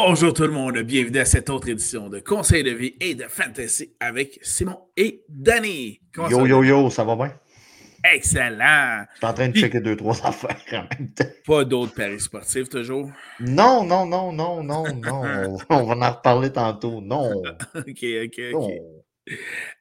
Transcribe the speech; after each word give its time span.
Bonjour 0.00 0.32
tout 0.32 0.44
le 0.44 0.52
monde, 0.52 0.78
bienvenue 0.78 1.18
à 1.18 1.24
cette 1.24 1.50
autre 1.50 1.68
édition 1.68 2.08
de 2.08 2.20
Conseil 2.20 2.62
de 2.62 2.70
vie 2.70 2.94
et 3.00 3.16
de 3.16 3.24
Fantasy 3.24 3.96
avec 3.98 4.38
Simon 4.42 4.78
et 4.96 5.24
Danny. 5.28 6.00
Comment 6.14 6.28
yo, 6.28 6.46
yo, 6.46 6.62
yo, 6.62 6.88
ça 6.88 7.02
va 7.02 7.16
bien? 7.16 7.34
Excellent! 8.04 9.06
Je 9.14 9.16
suis 9.16 9.26
en 9.26 9.34
train 9.34 9.48
de 9.48 9.56
checker 9.56 9.80
deux, 9.80 9.96
trois 9.96 10.14
affaires 10.24 10.56
en 10.70 10.86
même 10.96 11.12
temps. 11.14 11.24
Pas 11.44 11.64
d'autres 11.64 11.94
paris 11.94 12.20
sportifs 12.20 12.68
toujours? 12.68 13.10
Non, 13.40 13.82
non, 13.82 14.06
non, 14.06 14.32
non, 14.32 14.62
non, 14.62 14.84
non. 14.94 15.56
on 15.68 15.82
va 15.82 15.96
en 15.96 16.12
reparler 16.12 16.52
tantôt. 16.52 17.00
Non. 17.00 17.42
OK, 17.74 18.04
OK, 18.24 18.40
OK. 18.54 18.70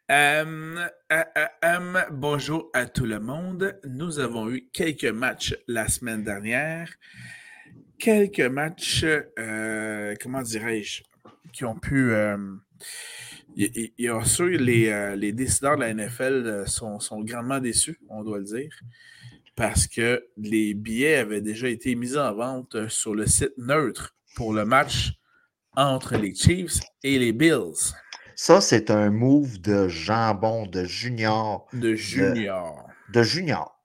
Euh, 0.10 0.86
euh, 1.12 1.24
euh, 1.64 2.02
bonjour 2.10 2.72
à 2.74 2.88
tout 2.88 3.06
le 3.06 3.20
monde. 3.20 3.80
Nous 3.88 4.18
avons 4.18 4.50
eu 4.50 4.68
quelques 4.74 5.06
matchs 5.06 5.56
la 5.68 5.88
semaine 5.88 6.24
dernière 6.24 6.90
quelques 8.00 8.40
matchs, 8.42 9.06
euh, 9.40 10.16
comment 10.22 10.42
dirais-je, 10.42 11.04
qui 11.54 11.66
ont 11.66 11.76
pu. 11.76 12.14
il 13.56 13.92
y, 13.98 14.08
a 14.08 14.24
sûr, 14.24 14.60
les, 14.60 14.90
euh, 14.90 15.16
les 15.16 15.32
décideurs 15.32 15.76
de 15.76 15.82
la 15.82 15.94
NFL 15.94 16.44
euh, 16.46 16.66
sont, 16.66 17.00
sont, 17.00 17.22
grandement 17.22 17.60
déçus, 17.60 18.00
on 18.10 18.24
doit 18.24 18.38
le 18.38 18.44
dire, 18.44 18.70
parce 19.56 19.88
que 19.88 20.24
les 20.38 20.74
billets 20.74 21.16
avaient 21.16 21.42
déjà 21.42 21.68
été 21.68 21.96
mis 21.96 22.18
en 22.18 22.34
vente 22.34 22.88
sur 22.90 23.16
le 23.16 23.26
site 23.26 23.58
neutre 23.58 24.16
pour 24.36 24.54
le 24.54 24.66
match 24.66 25.14
entre 25.76 26.16
les 26.18 26.36
Chiefs 26.36 26.80
et 27.04 27.18
les 27.18 27.32
Bills. 27.32 27.94
Ça, 28.36 28.62
c'est 28.62 28.92
un 28.92 29.10
move 29.10 29.60
de 29.60 29.88
jambon, 29.88 30.68
de 30.68 30.84
junior. 30.84 31.68
De 31.74 31.96
junior. 31.96 32.88
De, 33.10 33.20
de 33.20 33.24
junior. 33.24 33.84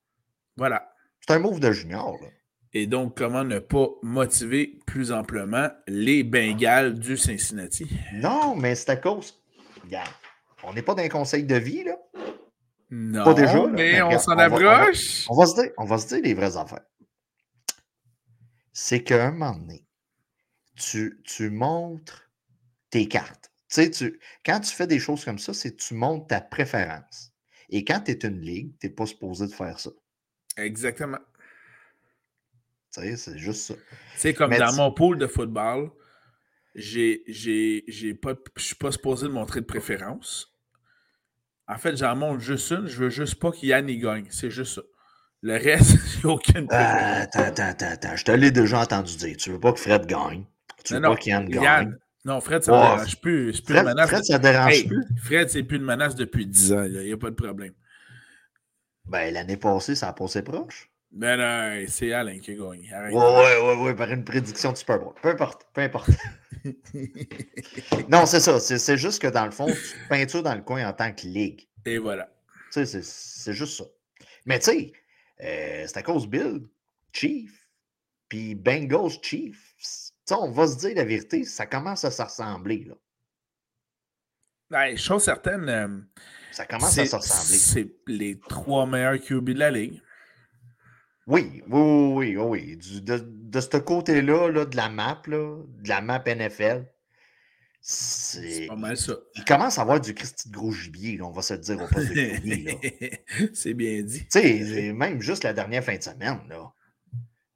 Voilà. 0.59 0.93
C'est 1.21 1.35
un 1.35 1.39
move 1.39 1.61
de 1.61 1.73
junior. 1.73 2.19
Là. 2.21 2.29
Et 2.75 2.87
donc, 2.87 3.17
comment 3.17 3.45
ne 3.45 3.59
pas 3.59 3.89
motiver 4.03 4.79
plus 4.87 5.13
amplement 5.13 5.69
les 5.87 6.25
Bengals 6.25 6.99
du 6.99 7.17
Cincinnati? 7.19 7.87
Non, 8.15 8.57
mais 8.57 8.75
c'est 8.75 8.91
à 8.91 8.97
cause. 8.97 9.43
Regarde, 9.83 10.09
on 10.63 10.73
n'est 10.73 10.83
pas 10.83 10.95
dans 10.95 11.03
un 11.03 11.09
conseil 11.09 11.45
de 11.45 11.57
vie, 11.57 11.85
là. 11.85 11.99
Non, 12.91 13.25
pas 13.25 13.35
déjà, 13.35 13.67
mais, 13.67 14.01
on 14.03 14.19
s'en 14.19 14.39
approche. 14.39 15.27
On 15.29 15.37
va, 15.37 15.47
se 15.47 15.55
dire, 15.55 15.71
on 15.79 15.85
va 15.85 15.99
se 15.99 16.09
dire 16.09 16.21
les 16.23 16.35
vraies 16.35 16.57
affaires. 16.57 16.85
C'est 18.73 19.03
qu'à 19.03 19.27
un 19.27 19.33
moment 19.33 19.57
donné, 19.57 19.87
tu, 20.77 21.21
tu 21.25 21.51
montres 21.51 22.31
tes 22.91 23.09
cartes. 23.09 23.51
Tu 23.69 23.83
sais, 23.83 23.91
tu, 23.91 24.21
quand 24.45 24.61
tu 24.61 24.75
fais 24.75 24.87
des 24.87 24.99
choses 24.99 25.25
comme 25.25 25.39
ça, 25.39 25.55
c'est 25.55 25.73
que 25.73 25.83
tu 25.83 25.95
montres 25.95 26.27
ta 26.27 26.41
préférence. 26.41 27.33
Et 27.71 27.85
quand 27.85 28.01
tu 28.01 28.13
es 28.13 28.19
une 28.27 28.41
ligue, 28.41 28.79
tu 28.79 28.87
n'es 28.87 28.93
pas 28.93 29.07
supposé 29.07 29.47
de 29.47 29.53
faire 29.53 29.79
ça. 29.79 29.91
Exactement. 30.59 31.19
C'est 32.93 33.39
juste 33.39 33.63
ça. 33.63 33.75
C'est 34.17 34.35
comme 34.35 34.55
dans 34.55 34.75
mon 34.75 34.93
pool 34.93 35.19
de 35.19 35.27
football, 35.27 35.91
j'ai, 36.75 37.23
j'ai, 37.27 37.85
j'ai 37.89 38.15
pas, 38.15 38.35
je 38.57 38.63
suis 38.63 38.75
pas 38.75 38.93
supposé 38.93 39.27
de 39.27 39.33
montrer 39.33 39.61
de 39.61 39.67
préférence. 39.67 40.55
En 41.69 41.79
fait, 41.79 41.97
j'en 41.97 42.15
montre 42.17 42.41
juste 42.41 42.71
une. 42.71 42.87
Je 42.87 42.97
veux 42.99 43.11
juste 43.11 43.37
pas 43.37 43.51
qu'Yann 43.51 43.89
y 43.89 43.99
gagne. 43.99 44.27
C'est 44.31 44.51
juste 44.51 44.75
ça. 44.75 44.83
Le 45.41 45.55
reste, 45.55 45.97
j'ai 46.21 46.29
aucune 46.29 46.67
préférence. 46.67 47.37
attends, 47.37 47.63
attends, 47.63 47.87
attends. 47.87 48.17
Je 48.17 48.25
te 48.25 48.33
l'ai 48.33 48.51
déjà 48.51 48.81
entendu 48.81 49.17
dire. 49.17 49.37
Tu 49.37 49.51
veux 49.51 49.61
pas 49.61 49.73
que 49.73 49.81
Fred 49.81 50.07
gagne. 50.07 50.45
Tu 50.85 50.95
veux 50.95 51.01
pas 51.01 51.17
qu'Yann 51.17 51.49
gagne. 51.49 51.97
Non, 52.25 52.41
Fred, 52.41 52.63
ça 52.63 52.73
ne 52.73 52.77
dérange 52.77 53.21
plus. 53.21 53.61
plus 53.61 53.75
Fred, 53.75 53.85
menace 53.85 54.11
Fred, 54.11 54.25
ça 54.25 54.39
dérange 54.39 54.87
plus. 54.87 55.05
Fred, 55.25 55.51
c'est 55.51 55.65
plus 55.65 55.79
une 55.79 55.85
menace 55.85 56.15
depuis 56.15 56.47
10 56.47 56.73
ans. 56.73 56.85
Il 56.85 57.01
n'y 57.01 57.13
a, 57.13 57.17
pas 57.17 57.31
de 57.31 57.35
problème. 57.35 57.73
Ben, 59.07 59.35
l'année 59.35 59.57
passée, 59.57 59.97
ça 59.97 60.09
a 60.09 60.13
passé 60.13 60.43
proche. 60.43 60.92
Ben 61.13 61.37
non, 61.37 61.85
c'est 61.89 62.13
Alain 62.13 62.39
qui 62.39 62.53
a 62.53 62.55
gagné. 62.55 62.91
Oui, 62.91 63.15
ouais, 63.15 63.61
ouais, 63.61 63.83
ouais, 63.83 63.95
par 63.95 64.11
une 64.11 64.25
prédiction 64.25 64.73
de 64.73 64.79
Super 64.79 64.99
Bowl. 64.99 65.13
Peu 65.21 65.29
importe, 65.29 65.67
peu 65.75 65.83
importe. 65.83 66.09
non, 68.09 68.25
c'est 68.25 68.41
ça. 68.41 68.59
C'est 68.61 68.97
juste 68.97 69.21
que 69.21 69.27
dans 69.27 69.45
le 69.45 69.51
fond, 69.51 69.67
tu 69.67 70.09
peintures 70.09 70.43
dans 70.43 70.55
le 70.55 70.63
coin 70.63 70.89
en 70.89 70.93
tant 70.95 71.13
que 71.13 71.27
ligue. 71.27 71.69
Et 71.85 71.99
voilà. 71.99 72.31
Tu 72.73 72.87
sais, 72.87 73.03
c'est 73.03 73.53
juste 73.53 73.77
ça. 73.77 73.85
Mais 74.47 74.59
tu 74.59 74.65
sais, 74.71 74.93
euh, 75.43 75.85
c'est 75.87 75.99
à 75.99 76.03
cause 76.03 76.27
Bill, 76.27 76.63
Chief, 77.13 77.69
puis 78.29 78.55
Bengals 78.55 79.19
Chief. 79.23 79.75
sais, 79.79 80.35
on 80.35 80.51
va 80.51 80.67
se 80.67 80.79
dire 80.79 80.97
la 80.97 81.05
vérité, 81.05 81.45
ça 81.45 81.67
commence 81.67 82.05
à 82.05 82.11
se 82.11 82.23
ressembler. 82.23 82.85
Là. 82.85 82.95
Ben, 84.71 84.97
chose 84.97 85.25
certaine. 85.25 85.69
Euh, 85.69 85.89
ça 86.53 86.65
commence 86.65 86.97
à 86.97 87.05
se 87.05 87.17
ressembler. 87.17 87.59
C'est 87.59 87.95
les 88.07 88.39
trois 88.49 88.87
meilleurs 88.87 89.21
QB 89.21 89.51
de 89.51 89.59
la 89.59 89.71
ligue. 89.71 90.01
Oui, 91.27 91.63
oui, 91.69 92.35
oui, 92.35 92.37
oui. 92.37 92.77
de, 92.77 93.61
ce 93.61 93.77
côté-là, 93.77 94.51
là, 94.51 94.65
de 94.65 94.77
la 94.77 94.89
map, 94.89 95.23
là, 95.27 95.63
de 95.83 95.89
la 95.89 96.01
map 96.01 96.23
NFL, 96.27 96.87
c'est 97.85 98.69
pas 98.69 98.77
mal 98.77 98.97
ça. 98.97 99.15
Il 99.35 99.45
commence 99.45 99.77
à 99.77 99.83
avoir 99.83 100.01
du 100.01 100.15
Christy 100.15 100.49
de 100.49 100.55
gros 100.55 100.71
gibier, 100.71 101.21
on 101.21 101.33
va 101.33 101.43
se 101.43 101.55
le 101.55 101.61
dire 101.61 101.83
au 101.83 101.89
poste 101.89 102.13
de 102.13 103.51
C'est 103.55 103.75
bien 103.75 104.03
dit. 104.03 104.25
Tu 104.27 104.41
sais, 104.41 104.93
même 104.93 105.21
juste 105.21 105.43
la 105.43 105.53
dernière 105.53 105.83
fin 105.83 105.97
de 105.97 106.03
semaine, 106.03 106.41
là. 106.49 106.73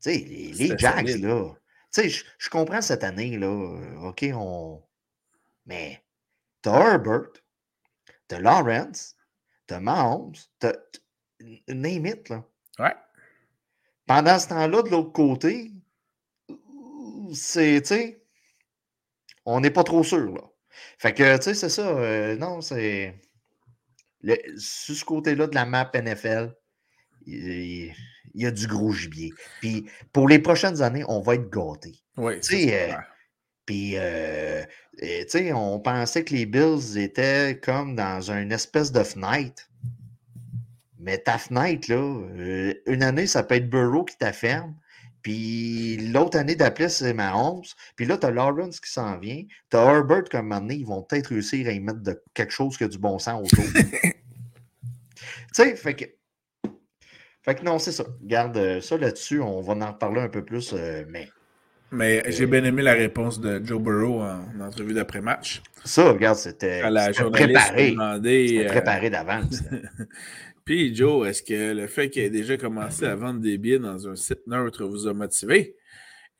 Tu 0.02 0.10
sais, 0.10 0.16
les, 0.16 0.52
les 0.52 0.78
Jags, 0.78 1.20
là. 1.20 1.52
Tu 1.92 2.10
sais, 2.10 2.24
je 2.38 2.50
comprends 2.50 2.82
cette 2.82 3.04
année, 3.04 3.38
là. 3.38 3.78
OK, 4.02 4.24
on. 4.34 4.82
Mais 5.64 6.02
t'as 6.60 6.94
Herbert, 6.94 7.30
t'as 8.26 8.40
Lawrence, 8.40 9.14
t'as 9.68 9.78
Mahomes, 9.78 10.34
t'as. 10.58 10.72
Name 11.68 12.06
it, 12.06 12.28
là. 12.30 12.44
Ouais. 12.80 12.94
Pendant 14.06 14.38
ce 14.38 14.48
temps-là, 14.48 14.82
de 14.82 14.90
l'autre 14.90 15.12
côté, 15.12 15.72
c'est, 17.32 17.80
tu 17.82 17.88
sais, 17.88 18.22
on 19.44 19.60
n'est 19.60 19.70
pas 19.70 19.84
trop 19.84 20.02
sûr, 20.02 20.32
là. 20.32 20.42
Fait 20.98 21.12
que, 21.12 21.36
tu 21.36 21.42
sais, 21.42 21.54
c'est 21.54 21.68
ça. 21.68 21.88
Euh, 21.88 22.36
non, 22.36 22.60
c'est. 22.60 23.14
Sur 24.58 24.96
ce 24.96 25.04
côté-là 25.04 25.46
de 25.46 25.54
la 25.54 25.64
map 25.64 25.90
NFL, 25.94 26.54
il, 27.26 27.92
y 28.34 28.46
a 28.46 28.50
du 28.50 28.66
gros 28.66 28.92
gibier. 28.92 29.32
Puis 29.60 29.88
pour 30.12 30.28
les 30.28 30.38
prochaines 30.38 30.82
années, 30.82 31.04
on 31.06 31.20
va 31.20 31.34
être 31.34 31.48
gâtés. 31.50 32.02
Oui, 32.16 32.40
euh, 32.52 32.92
Puis, 33.66 33.92
euh, 33.96 34.64
tu 34.98 35.24
sais, 35.28 35.52
on 35.52 35.78
pensait 35.80 36.24
que 36.24 36.34
les 36.34 36.46
Bills 36.46 36.98
étaient 36.98 37.60
comme 37.62 37.94
dans 37.94 38.30
une 38.30 38.52
espèce 38.52 38.90
de 38.90 39.02
fenêtre. 39.02 39.70
Mais 41.06 41.18
ta 41.18 41.38
fenêtre, 41.38 41.88
là, 41.88 41.96
euh, 41.96 42.74
une 42.86 43.04
année, 43.04 43.28
ça 43.28 43.44
peut 43.44 43.54
être 43.54 43.70
Burrow 43.70 44.04
qui 44.04 44.18
t'afferme. 44.18 44.74
Puis 45.22 45.98
l'autre 46.12 46.36
année 46.36 46.56
d'après, 46.56 46.88
c'est 46.88 47.14
Mahomes. 47.14 47.62
Puis 47.94 48.06
là, 48.06 48.18
tu 48.18 48.26
as 48.26 48.32
Lawrence 48.32 48.80
qui 48.80 48.90
s'en 48.90 49.16
vient. 49.16 49.44
Tu 49.70 49.76
as 49.76 49.84
Herbert 49.84 50.24
comme 50.28 50.50
un 50.50 50.68
ils 50.68 50.84
vont 50.84 51.02
peut-être 51.02 51.28
réussir 51.28 51.68
à 51.68 51.70
y 51.70 51.78
mettre 51.78 52.00
de 52.00 52.20
quelque 52.34 52.52
chose 52.52 52.76
qui 52.76 52.82
a 52.82 52.88
du 52.88 52.98
bon 52.98 53.20
sens 53.20 53.40
autour. 53.40 53.64
tu 53.74 54.12
sais, 55.52 55.76
fait 55.76 55.94
que. 55.94 56.04
Fait 57.42 57.54
que 57.54 57.62
non, 57.64 57.78
c'est 57.78 57.92
ça. 57.92 58.04
Garde 58.22 58.56
euh, 58.56 58.80
ça 58.80 58.98
là-dessus. 58.98 59.40
On 59.40 59.60
va 59.60 59.74
en 59.74 59.92
reparler 59.92 60.22
un 60.22 60.28
peu 60.28 60.44
plus, 60.44 60.72
euh, 60.72 61.04
mais. 61.08 61.28
Mais 61.92 62.24
j'ai 62.32 62.46
bien 62.46 62.64
aimé 62.64 62.82
la 62.82 62.94
réponse 62.94 63.40
de 63.40 63.64
Joe 63.64 63.80
Burrow 63.80 64.22
en, 64.22 64.60
entrevue 64.60 64.92
d'après-match. 64.92 65.62
Ça, 65.84 66.10
regarde, 66.10 66.36
c'était 66.36 66.80
préparé. 67.30 67.92
Demandé, 67.92 68.66
préparé 68.68 69.08
d'avance. 69.08 69.62
Puis, 70.66 70.96
Joe, 70.96 71.28
est-ce 71.28 71.44
que 71.44 71.72
le 71.74 71.86
fait 71.86 72.10
qu'il 72.10 72.22
ait 72.22 72.30
déjà 72.30 72.56
commencé 72.56 73.04
à 73.04 73.14
vendre 73.14 73.38
des 73.38 73.56
billets 73.56 73.78
dans 73.78 74.08
un 74.08 74.16
site 74.16 74.48
neutre 74.48 74.84
vous 74.84 75.06
a 75.06 75.14
motivé? 75.14 75.76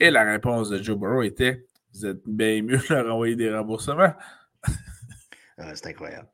Et 0.01 0.11
la 0.11 0.25
réponse 0.25 0.69
de 0.69 0.83
Joe 0.83 0.99
Burrow 0.99 1.23
était 1.23 1.65
Vous 1.95 2.07
êtes 2.07 2.27
bien 2.27 2.61
mieux 2.61 2.79
de 2.79 2.93
leur 2.93 3.15
envoyer 3.15 3.37
des 3.37 3.55
remboursements. 3.55 4.15
Ah, 5.57 5.71
c'est 5.75 5.87
incroyable. 5.87 6.29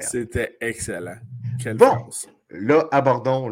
C'était 0.00 0.56
excellent. 0.62 1.18
Quelle 1.62 1.76
bon, 1.76 2.08
là, 2.48 2.88
abordons 2.90 3.50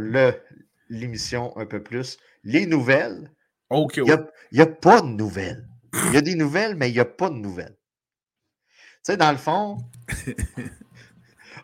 l'émission 0.88 1.54
un 1.58 1.66
peu 1.66 1.82
plus. 1.82 2.16
Les 2.42 2.64
nouvelles. 2.64 3.30
OK. 3.68 3.98
Il 3.98 4.04
n'y 4.04 4.12
a, 4.60 4.62
a, 4.62 4.66
pas 4.66 5.02
de 5.02 5.08
nouvelles. 5.08 5.68
Il 6.06 6.14
y 6.14 6.16
a 6.16 6.22
des 6.22 6.36
nouvelles, 6.36 6.74
mais 6.74 6.88
il 6.88 6.94
n'y 6.94 7.00
a 7.00 7.04
pas 7.04 7.28
de 7.28 7.34
nouvelles. 7.34 7.76
Tu 9.04 9.12
sais, 9.12 9.18
dans 9.18 9.30
le 9.30 9.36
fond, 9.36 9.76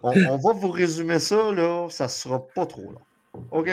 on, 0.02 0.36
va 0.36 0.52
vous 0.52 0.70
résumer 0.70 1.18
ça, 1.18 1.52
là. 1.52 1.88
Ça 1.90 2.08
sera 2.08 2.46
pas 2.48 2.66
trop 2.66 2.90
long. 2.92 3.02
OK? 3.50 3.68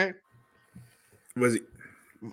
Vas-y. 1.36 1.62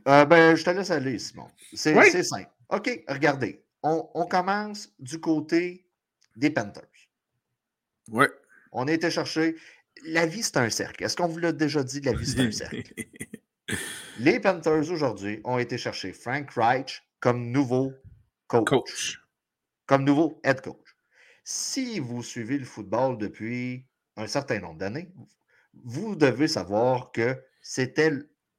Euh, 0.07 0.25
ben, 0.25 0.55
je 0.55 0.63
te 0.63 0.69
laisse 0.71 0.91
aller, 0.91 1.19
Simon. 1.19 1.47
C'est 1.73 2.23
simple. 2.23 2.49
OK, 2.69 3.03
regardez. 3.07 3.61
On, 3.83 4.25
commence 4.25 4.89
du 4.99 5.19
côté 5.19 5.85
des 6.35 6.49
Panthers. 6.49 6.83
Ouais. 8.09 8.29
On 8.71 8.87
a 8.87 8.91
été 8.91 9.11
chercher. 9.11 9.55
La 10.05 10.25
vie, 10.25 10.41
c'est 10.41 10.57
un 10.57 10.69
cercle. 10.69 11.03
Est-ce 11.03 11.15
qu'on 11.15 11.27
vous 11.27 11.37
l'a 11.37 11.51
déjà 11.51 11.83
dit, 11.83 12.01
la 12.01 12.13
vie, 12.13 12.25
c'est 12.25 12.41
un 12.41 12.51
cercle? 12.51 12.93
Les 14.19 14.39
Panthers, 14.39 14.91
aujourd'hui, 14.91 15.39
ont 15.43 15.57
été 15.57 15.77
chercher 15.77 16.13
Frank 16.13 16.51
Reich 16.51 17.03
comme 17.19 17.51
nouveau 17.51 17.93
coach. 18.47 18.69
coach. 18.69 19.21
Comme 19.85 20.03
nouveau 20.03 20.39
head 20.43 20.61
coach 20.61 20.84
si 21.45 21.99
vous 21.99 22.23
suivez 22.23 22.57
le 22.57 22.65
football 22.65 23.17
depuis 23.17 23.85
un 24.17 24.27
certain 24.27 24.59
nombre 24.59 24.79
d'années, 24.79 25.13
vous 25.83 26.15
devez 26.15 26.47
savoir 26.47 27.11
que 27.11 27.41
c'était 27.61 28.11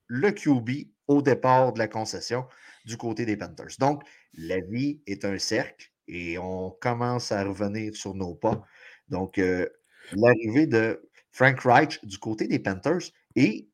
le 0.07 0.31
QB 0.31 0.89
au 1.09 1.21
départ 1.21 1.73
de 1.73 1.79
la 1.81 1.89
concession 1.89 2.47
du 2.85 2.97
côté 2.97 3.27
des 3.27 3.37
Panthers. 3.37 3.77
Donc, 3.79 4.03
la 4.35 4.61
vie 4.61 5.03
est 5.07 5.25
un 5.25 5.39
cercle 5.39 5.93
et 6.09 6.39
on 6.39 6.71
commence 6.71 7.33
à 7.33 7.43
revenir 7.45 7.95
sur 7.97 8.15
nos 8.15 8.35
pas. 8.35 8.63
Donc, 9.09 9.39
euh, 9.39 9.69
l'arrivée 10.13 10.67
de 10.67 11.09
Frank 11.33 11.61
Reich 11.61 12.05
du 12.05 12.19
côté 12.19 12.47
des 12.47 12.61
Panthers 12.61 13.11
et 13.35 13.69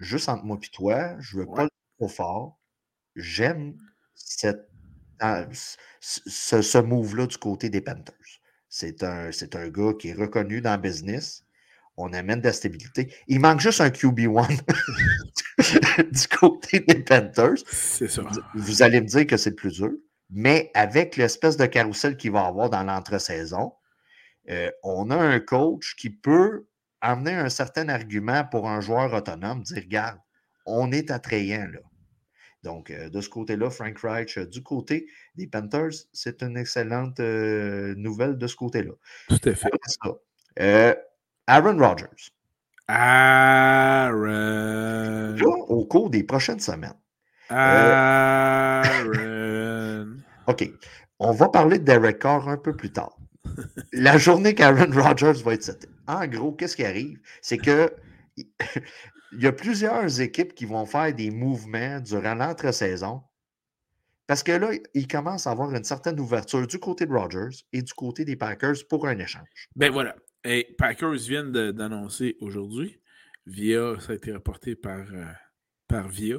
juste 0.00 0.28
entre 0.28 0.44
moi 0.44 0.58
et 0.62 0.68
toi, 0.68 1.16
je 1.20 1.36
ne 1.36 1.42
veux 1.42 1.48
pas 1.52 1.64
le 1.64 1.70
trop 1.98 2.08
fort. 2.08 2.60
J'aime 3.14 3.76
cette, 4.14 4.68
ce, 6.00 6.62
ce 6.62 6.78
move-là 6.78 7.26
du 7.26 7.38
côté 7.38 7.70
des 7.70 7.80
Panthers. 7.80 8.14
C'est 8.68 9.02
un, 9.04 9.30
c'est 9.30 9.54
un 9.56 9.68
gars 9.68 9.92
qui 9.98 10.08
est 10.08 10.14
reconnu 10.14 10.60
dans 10.60 10.74
le 10.74 10.80
business. 10.80 11.44
On 11.96 12.12
amène 12.12 12.40
de 12.40 12.46
la 12.46 12.52
stabilité. 12.52 13.14
Il 13.28 13.38
manque 13.40 13.60
juste 13.60 13.80
un 13.80 13.88
QB1 13.88 14.60
du 16.10 16.28
côté 16.36 16.80
des 16.80 17.04
Panthers. 17.04 17.62
C'est 17.70 18.08
ça. 18.08 18.22
Vous 18.54 18.82
allez 18.82 19.00
me 19.00 19.06
dire 19.06 19.26
que 19.26 19.36
c'est 19.36 19.50
le 19.50 19.56
plus 19.56 19.74
dur, 19.74 19.92
mais 20.30 20.70
avec 20.74 21.16
l'espèce 21.16 21.56
de 21.56 21.66
carrousel 21.66 22.16
qu'il 22.16 22.32
va 22.32 22.46
avoir 22.46 22.68
dans 22.68 22.82
l'entre-saison, 22.82 23.72
euh, 24.50 24.70
on 24.82 25.10
a 25.10 25.16
un 25.16 25.38
coach 25.40 25.94
qui 25.96 26.10
peut 26.10 26.66
amener 27.00 27.32
un 27.32 27.48
certain 27.48 27.88
argument 27.88 28.44
pour 28.44 28.68
un 28.68 28.80
joueur 28.80 29.12
autonome, 29.14 29.62
dire 29.62 29.82
regarde, 29.82 30.18
on 30.66 30.90
est 30.90 31.10
attrayant 31.10 31.66
là. 31.72 31.80
Donc, 32.64 32.90
euh, 32.90 33.08
de 33.08 33.20
ce 33.20 33.28
côté-là, 33.28 33.70
Frank 33.70 33.96
Reich, 34.00 34.36
euh, 34.38 34.46
du 34.46 34.62
côté 34.62 35.06
des 35.36 35.46
Panthers, 35.46 35.92
c'est 36.12 36.42
une 36.42 36.56
excellente 36.56 37.20
nouvelle 37.20 38.36
de 38.38 38.46
ce 38.46 38.56
côté-là. 38.56 38.92
Tout 39.28 39.38
à 39.44 39.54
fait. 39.54 39.70
Aaron 41.46 41.78
Rodgers. 41.78 42.32
Aaron. 42.88 44.16
au 45.68 45.86
cours 45.86 46.10
des 46.10 46.24
prochaines 46.24 46.60
semaines. 46.60 46.98
Aaron. 47.50 49.02
OK. 50.46 50.70
On 51.18 51.32
va 51.32 51.48
parler 51.48 51.78
de 51.78 51.84
Derek 51.84 52.18
Carr 52.18 52.48
un 52.48 52.56
peu 52.56 52.74
plus 52.74 52.90
tard 52.92 53.16
la 53.92 54.18
journée 54.18 54.54
qu'Aaron 54.54 54.90
Rodgers 54.90 55.42
va 55.44 55.54
être 55.54 55.62
setée. 55.62 55.88
En 56.06 56.26
gros, 56.26 56.52
qu'est-ce 56.52 56.76
qui 56.76 56.84
arrive? 56.84 57.18
C'est 57.40 57.58
que 57.58 57.92
il 59.36 59.42
y 59.42 59.46
a 59.46 59.52
plusieurs 59.52 60.20
équipes 60.20 60.54
qui 60.54 60.64
vont 60.64 60.86
faire 60.86 61.14
des 61.14 61.30
mouvements 61.30 62.00
durant 62.00 62.34
l'entre-saison 62.34 63.22
parce 64.26 64.42
que 64.42 64.52
là, 64.52 64.70
il 64.94 65.06
commence 65.06 65.46
à 65.46 65.50
avoir 65.50 65.74
une 65.74 65.84
certaine 65.84 66.18
ouverture 66.18 66.66
du 66.66 66.78
côté 66.78 67.04
de 67.06 67.12
Rodgers 67.12 67.64
et 67.72 67.82
du 67.82 67.92
côté 67.92 68.24
des 68.24 68.36
Packers 68.36 68.76
pour 68.88 69.06
un 69.06 69.18
échange. 69.18 69.68
Ben 69.76 69.92
voilà. 69.92 70.16
Et 70.44 70.74
Packers 70.78 71.12
viennent 71.14 71.52
d'annoncer 71.52 72.36
aujourd'hui, 72.40 73.00
via, 73.46 73.96
ça 74.00 74.12
a 74.12 74.14
été 74.14 74.32
rapporté 74.32 74.76
par, 74.76 75.00
euh, 75.12 75.24
par 75.88 76.08
Via, 76.08 76.38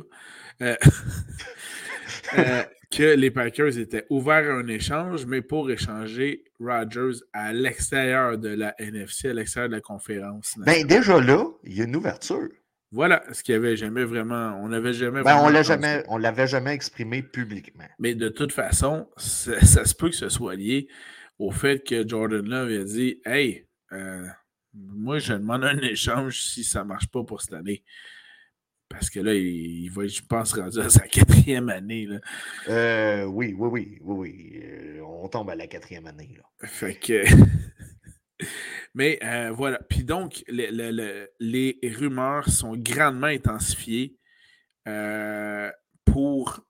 euh, 0.61 0.75
euh, 2.37 2.63
que 2.91 3.15
les 3.15 3.29
Packers 3.29 3.77
étaient 3.77 4.05
ouverts 4.09 4.49
à 4.49 4.59
un 4.59 4.67
échange, 4.67 5.25
mais 5.25 5.41
pour 5.41 5.69
échanger 5.69 6.43
Rodgers 6.59 7.19
à 7.33 7.53
l'extérieur 7.53 8.37
de 8.37 8.49
la 8.49 8.79
NFC, 8.79 9.29
à 9.29 9.33
l'extérieur 9.33 9.69
de 9.69 9.75
la 9.75 9.81
conférence. 9.81 10.55
Ben, 10.57 10.85
déjà 10.87 11.19
là, 11.19 11.45
il 11.63 11.77
y 11.77 11.81
a 11.81 11.85
une 11.85 11.95
ouverture. 11.95 12.49
Voilà, 12.95 13.23
ce 13.33 13.43
qu'il 13.43 13.53
n'y 13.53 13.65
avait 13.65 13.75
jamais 13.75 14.05
vraiment. 14.05 14.57
On 14.63 14.69
n'avait 14.69 14.93
jamais 14.93 15.21
ben, 15.21 15.35
On 15.35 15.49
ne 15.49 16.21
l'avait 16.21 16.47
jamais 16.47 16.71
exprimé 16.71 17.21
publiquement. 17.21 17.83
Mais 17.99 18.15
de 18.15 18.29
toute 18.29 18.53
façon, 18.53 19.09
ça, 19.17 19.83
se 19.83 19.93
peut 19.93 20.09
que 20.09 20.15
ce 20.15 20.29
soit 20.29 20.55
lié 20.55 20.87
au 21.37 21.51
fait 21.51 21.85
que 21.85 22.07
Jordan 22.07 22.47
Love 22.47 22.69
a 22.69 22.83
dit 22.85 23.19
Hey, 23.25 23.67
euh, 23.91 24.25
moi, 24.73 25.19
je 25.19 25.33
demande 25.33 25.65
un 25.65 25.77
échange 25.79 26.41
si 26.41 26.63
ça 26.63 26.83
ne 26.83 26.87
marche 26.87 27.07
pas 27.07 27.21
pour 27.25 27.41
cette 27.41 27.55
année. 27.55 27.83
Parce 28.87 29.09
que 29.09 29.19
là, 29.19 29.33
il, 29.33 29.89
va, 29.89 30.07
je 30.07 30.21
pense, 30.21 30.53
rendu 30.53 30.79
à 30.79 30.89
sa 30.89 31.05
quatrième 31.05 31.67
année. 31.67 32.05
Là. 32.05 32.19
Euh, 32.69 33.25
oui, 33.25 33.53
oui, 33.57 33.67
oui, 33.69 33.97
oui, 33.99 34.15
oui. 34.15 34.61
Euh, 34.63 35.01
on 35.01 35.27
tombe 35.27 35.49
à 35.49 35.55
la 35.55 35.67
quatrième 35.67 36.07
année. 36.07 36.33
Là. 36.37 36.43
Fait 36.65 36.95
que. 36.95 37.23
Mais 38.93 39.19
euh, 39.23 39.51
voilà. 39.51 39.79
Puis 39.89 40.03
donc, 40.03 40.43
les 40.47 41.79
rumeurs 41.83 42.49
sont 42.49 42.75
grandement 42.77 43.27
intensifiées 43.27 44.17
pour 46.05 46.65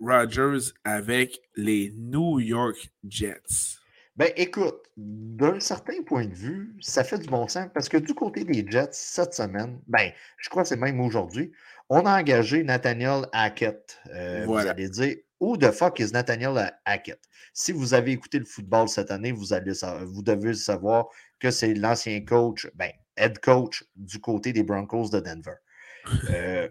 Rogers 0.00 0.72
avec 0.84 1.40
les 1.56 1.92
New 1.96 2.40
York 2.40 2.90
Jets. 3.06 3.78
Ben, 4.16 4.30
écoute, 4.36 4.82
d'un 4.98 5.60
certain 5.60 6.02
point 6.02 6.26
de 6.26 6.34
vue, 6.34 6.76
ça 6.80 7.04
fait 7.04 7.18
du 7.18 7.28
bon 7.28 7.48
sens 7.48 7.68
parce 7.72 7.88
que 7.88 7.96
du 7.96 8.12
côté 8.12 8.44
des 8.44 8.66
Jets, 8.68 8.90
cette 8.92 9.32
semaine, 9.32 9.80
ben, 9.86 10.10
je 10.36 10.50
crois 10.50 10.62
que 10.62 10.68
c'est 10.68 10.76
même 10.76 11.00
aujourd'hui, 11.00 11.52
on 11.88 12.04
a 12.04 12.20
engagé 12.20 12.62
Nathaniel 12.62 13.26
Hackett. 13.32 13.98
Euh, 14.14 14.44
vous 14.46 14.56
allez 14.56 14.88
dire, 14.88 15.16
who 15.40 15.56
the 15.56 15.72
fuck 15.72 15.98
is 16.00 16.12
Nathaniel 16.12 16.70
Hackett? 16.84 17.20
Si 17.52 17.72
vous 17.72 17.94
avez 17.94 18.12
écouté 18.12 18.38
le 18.38 18.44
football 18.44 18.88
cette 18.88 19.10
année, 19.10 19.32
vous, 19.32 19.52
allez, 19.52 19.72
vous 20.04 20.22
devez 20.22 20.54
savoir 20.54 21.06
que 21.38 21.50
c'est 21.50 21.74
l'ancien 21.74 22.24
coach, 22.24 22.68
ben, 22.74 22.92
head 23.16 23.40
coach 23.40 23.84
du 23.96 24.20
côté 24.20 24.52
des 24.52 24.62
Broncos 24.62 25.10
de 25.10 25.20
Denver. 25.20 25.56
Euh, 26.30 26.66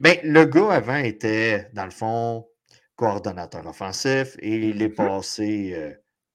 ben, 0.00 0.18
le 0.24 0.44
gars 0.44 0.72
avant 0.72 0.96
était, 0.96 1.70
dans 1.72 1.84
le 1.84 1.92
fond, 1.92 2.48
coordonnateur 2.96 3.64
offensif 3.64 4.36
et 4.40 4.56
il 4.56 4.82
est 4.82 4.88
mm-hmm. 4.88 4.94
passé 4.94 5.72
euh, 5.74 5.92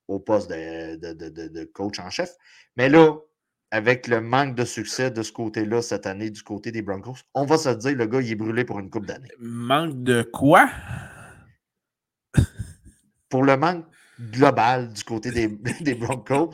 au 0.08 0.20
poste 0.20 0.50
de, 0.50 1.64
coach 1.74 2.00
en 2.00 2.10
chef. 2.10 2.34
Mais 2.78 2.88
là, 2.88 3.18
avec 3.72 4.08
le 4.08 4.22
manque 4.22 4.56
de 4.56 4.66
succès 4.66 5.12
de 5.12 5.24
ce 5.24 5.32
côté-là 5.32 5.82
cette 5.82 6.06
année 6.06 6.30
du 6.30 6.42
côté 6.44 6.72
des 6.72 6.82
Broncos, 6.82 7.18
on 7.34 7.46
va 7.46 7.58
se 7.58 7.70
dire 7.70 7.96
le 7.96 8.06
gars, 8.06 8.22
il 8.22 8.32
est 8.32 8.36
brûlé 8.36 8.64
pour 8.64 8.80
une 8.80 8.90
coupe 8.90 9.06
d'années. 9.06 9.32
Manque 9.40 10.04
de 10.04 10.24
quoi? 10.24 10.70
pour 13.30 13.44
le 13.44 13.58
manque 13.58 13.86
global 14.20 14.92
du 14.94 15.04
côté 15.04 15.32
des, 15.32 15.48
des 15.82 15.96
Broncos, 15.96 16.52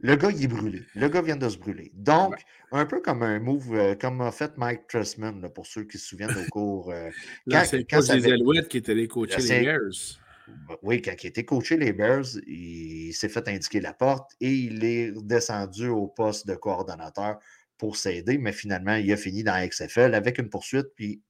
le 0.00 0.16
gars, 0.16 0.30
il 0.30 0.44
est 0.44 0.48
brûlé. 0.48 0.82
Le 0.94 1.08
gars 1.08 1.22
vient 1.22 1.36
de 1.36 1.48
se 1.48 1.58
brûler. 1.58 1.90
Donc, 1.94 2.34
un 2.72 2.86
peu 2.86 3.00
comme 3.00 3.22
un 3.22 3.38
move, 3.38 3.74
euh, 3.74 3.94
comme 3.94 4.20
a 4.22 4.32
fait 4.32 4.56
Mike 4.56 4.86
Tressman, 4.88 5.48
pour 5.54 5.66
ceux 5.66 5.84
qui 5.84 5.98
se 5.98 6.08
souviennent 6.08 6.36
au 6.36 6.48
cours. 6.50 6.90
Euh, 6.90 7.10
quand, 7.50 7.64
c'est 7.66 7.84
quand 7.84 8.00
des 8.00 8.32
Alouettes 8.32 8.68
qui 8.68 8.78
étaient 8.78 8.92
allé 8.92 9.08
coacher 9.08 9.42
les 9.42 9.64
Bears. 9.64 10.20
Bah, 10.68 10.78
oui, 10.82 11.02
quand 11.02 11.14
il 11.22 11.26
était 11.26 11.44
coaché 11.44 11.76
les 11.76 11.92
Bears, 11.92 12.26
il 12.46 13.12
s'est 13.12 13.28
fait 13.28 13.46
indiquer 13.48 13.80
la 13.80 13.92
porte 13.92 14.32
et 14.40 14.52
il 14.52 14.84
est 14.84 15.12
descendu 15.22 15.88
au 15.88 16.06
poste 16.06 16.46
de 16.46 16.54
coordonnateur 16.54 17.38
pour 17.78 17.96
s'aider, 17.96 18.38
mais 18.38 18.52
finalement, 18.52 18.94
il 18.94 19.10
a 19.12 19.16
fini 19.16 19.42
dans 19.42 19.66
XFL 19.66 20.14
avec 20.14 20.38
une 20.38 20.50
poursuite, 20.50 20.88
puis 20.94 21.22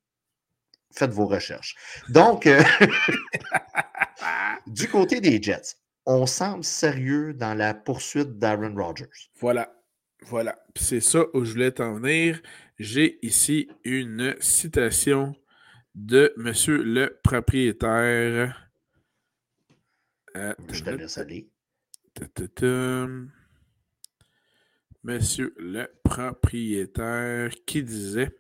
faites 0.93 1.12
vos 1.12 1.27
recherches. 1.27 1.77
Donc, 2.09 2.47
euh, 2.47 2.62
du 4.67 4.89
côté 4.89 5.21
des 5.21 5.41
Jets, 5.41 5.77
on 6.07 6.27
semble 6.27 6.65
sérieux 6.65 7.35
dans 7.35 7.55
la 7.55 7.75
poursuite 7.75 8.39
d'Aaron 8.39 8.75
Rodgers. 8.75 9.07
Voilà. 9.39 9.73
Voilà. 10.23 10.59
C'est 10.77 11.00
ça 11.00 11.25
où 11.33 11.45
je 11.45 11.53
voulais 11.53 11.73
t'en 11.73 11.95
venir. 11.95 12.43
J'ai 12.79 13.25
ici 13.25 13.69
une 13.85 14.37
citation 14.41 15.35
de 15.95 16.33
monsieur 16.37 16.83
le 16.83 17.19
propriétaire. 17.23 18.70
Euh, 20.37 20.55
je 20.73 20.83
te 20.83 20.91
laisse 20.91 21.19
aller. 21.19 21.49
Monsieur 25.03 25.55
le 25.59 25.89
propriétaire 26.05 27.51
qui 27.67 27.83
disait 27.83 28.31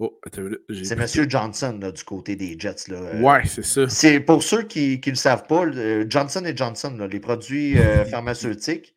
Oh, 0.00 0.20
c'est 0.32 0.92
M. 0.92 1.28
Johnson 1.28 1.92
du 1.92 2.04
côté 2.04 2.36
des 2.36 2.56
Jets. 2.58 2.86
Là. 2.88 2.98
Euh, 2.98 3.20
ouais, 3.20 3.44
c'est 3.46 3.64
ça. 3.64 3.88
C'est 3.88 4.20
pour 4.20 4.44
ceux 4.44 4.62
qui 4.62 5.00
ne 5.04 5.10
le 5.10 5.16
savent 5.16 5.46
pas, 5.48 5.64
Johnson 6.08 6.44
et 6.44 6.56
Johnson, 6.56 7.08
les 7.10 7.18
produits 7.18 7.76
euh, 7.78 8.04
pharmaceutiques, 8.04 8.94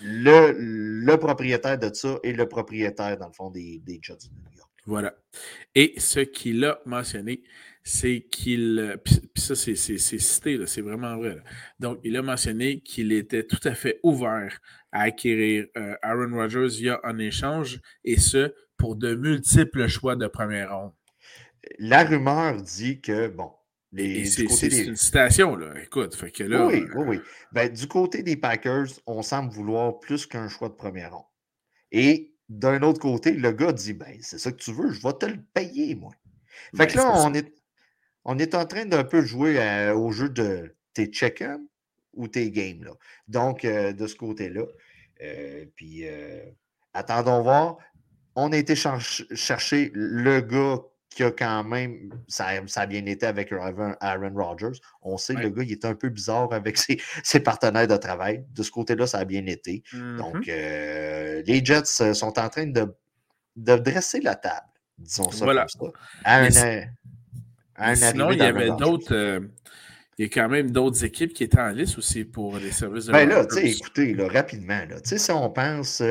le, 0.00 0.54
le, 0.56 1.16
propriétaire 1.16 1.76
de 1.76 1.92
ça 1.92 2.20
est 2.22 2.32
le 2.32 2.46
propriétaire, 2.46 3.18
dans 3.18 3.26
le 3.26 3.32
fond, 3.32 3.50
des, 3.50 3.82
des 3.84 3.98
Jets 4.00 4.14
de 4.14 4.48
New 4.48 4.56
York. 4.56 4.70
Voilà. 4.86 5.14
Et 5.74 5.94
ce 5.98 6.20
qu'il 6.20 6.64
a 6.64 6.80
mentionné, 6.86 7.42
c'est 7.88 8.26
qu'il. 8.30 9.00
Puis 9.02 9.22
ça, 9.34 9.54
c'est 9.54 9.74
cité, 9.74 10.58
c'est 10.66 10.82
vraiment 10.82 11.16
vrai. 11.16 11.38
Donc, 11.80 11.98
il 12.04 12.16
a 12.18 12.22
mentionné 12.22 12.80
qu'il 12.80 13.12
était 13.12 13.46
tout 13.46 13.60
à 13.64 13.74
fait 13.74 13.98
ouvert 14.02 14.60
à 14.92 15.02
acquérir 15.02 15.66
euh, 15.78 15.94
Aaron 16.02 16.34
Rodgers 16.34 16.68
via 16.68 17.00
un 17.02 17.18
échange, 17.18 17.80
et 18.04 18.18
ce, 18.18 18.52
pour 18.76 18.96
de 18.96 19.14
multiples 19.14 19.88
choix 19.88 20.16
de 20.16 20.26
première 20.26 20.76
ronde. 20.76 20.92
La 21.78 22.04
rumeur 22.04 22.60
dit 22.60 23.00
que, 23.00 23.28
bon, 23.28 23.52
c'est 23.96 24.86
une 24.86 24.96
citation, 24.96 25.56
là. 25.56 25.72
Écoute, 25.82 26.14
fait 26.14 26.30
que 26.30 26.44
là. 26.44 26.66
Oui, 26.66 26.84
oui, 26.94 27.04
oui. 27.06 27.20
Ben, 27.52 27.72
du 27.72 27.88
côté 27.88 28.22
des 28.22 28.36
Packers, 28.36 28.88
on 29.06 29.22
semble 29.22 29.50
vouloir 29.50 29.98
plus 29.98 30.26
qu'un 30.26 30.48
choix 30.48 30.68
de 30.68 30.74
première 30.74 31.14
ronde. 31.14 31.24
Et 31.90 32.34
d'un 32.50 32.82
autre 32.82 33.00
côté, 33.00 33.32
le 33.32 33.50
gars 33.52 33.72
dit 33.72 33.94
ben, 33.94 34.18
c'est 34.20 34.38
ça 34.38 34.52
que 34.52 34.58
tu 34.58 34.72
veux, 34.72 34.90
je 34.90 35.02
vais 35.02 35.14
te 35.14 35.24
le 35.24 35.40
payer, 35.54 35.94
moi. 35.94 36.12
Fait 36.76 36.84
ben, 36.84 36.86
que 36.86 36.96
là, 36.96 37.12
on 37.24 37.32
est, 37.32 37.57
on 38.28 38.38
est 38.38 38.54
en 38.54 38.66
train 38.66 38.84
d'un 38.84 39.04
peu 39.04 39.22
jouer 39.22 39.58
euh, 39.58 39.94
au 39.94 40.12
jeu 40.12 40.28
de 40.28 40.76
tes 40.92 41.06
check-in 41.06 41.60
ou 42.12 42.28
tes 42.28 42.50
games. 42.50 42.84
Là. 42.84 42.92
Donc, 43.26 43.64
euh, 43.64 43.92
de 43.92 44.06
ce 44.06 44.16
côté-là. 44.16 44.64
Euh, 45.22 45.64
puis, 45.74 46.04
attendons 46.94 47.42
voir 47.42 47.78
on 48.40 48.52
a 48.52 48.56
été 48.56 48.76
chercher 48.76 49.90
le 49.94 50.40
gars 50.40 50.76
qui 51.10 51.24
a 51.24 51.32
quand 51.32 51.64
même. 51.64 52.10
Ça, 52.28 52.46
a 52.76 52.86
bien 52.86 53.04
été 53.06 53.26
avec 53.26 53.52
Aaron, 53.52 54.32
Rodgers. 54.36 54.78
On 55.02 55.16
sait, 55.16 55.34
que 55.34 55.40
le 55.40 55.50
gars, 55.50 55.64
il 55.64 55.72
est 55.72 55.84
un 55.84 55.96
peu 55.96 56.08
bizarre 56.08 56.52
avec 56.52 56.78
ses, 57.24 57.40
partenaires 57.40 57.88
de 57.88 57.96
travail. 57.96 58.44
De 58.54 58.62
ce 58.62 58.70
côté-là, 58.70 59.08
ça 59.08 59.18
a 59.18 59.24
bien 59.24 59.44
été. 59.46 59.82
Donc, 59.92 60.46
mm-hmm. 60.46 60.50
euh, 60.50 61.42
les 61.46 61.64
Jets 61.64 62.14
sont 62.14 62.38
en 62.38 62.48
train 62.48 62.66
de, 62.66 62.94
de, 63.56 63.76
dresser 63.76 64.20
la 64.20 64.36
table, 64.36 64.68
disons 64.98 65.32
ça 65.32 65.44
comme 65.44 66.50
ça. 66.50 66.80
Sinon, 67.94 68.30
il 68.30 68.38
y 68.38 68.42
avait 68.42 68.70
d'autres. 68.70 69.14
Euh, 69.14 69.40
il 70.18 70.24
y 70.24 70.26
a 70.26 70.30
quand 70.30 70.48
même 70.48 70.72
d'autres 70.72 71.04
équipes 71.04 71.32
qui 71.32 71.44
étaient 71.44 71.60
en 71.60 71.68
liste 71.68 71.96
aussi 71.96 72.24
pour 72.24 72.58
les 72.58 72.72
services 72.72 73.06
de 73.06 73.12
Ben 73.12 73.28
là, 73.28 73.46
tu 73.46 73.54
sais, 73.54 73.70
écoutez, 73.70 74.14
là, 74.14 74.26
rapidement, 74.26 74.80
là, 74.88 74.96
si 75.04 75.30
on 75.30 75.48
pense 75.48 76.02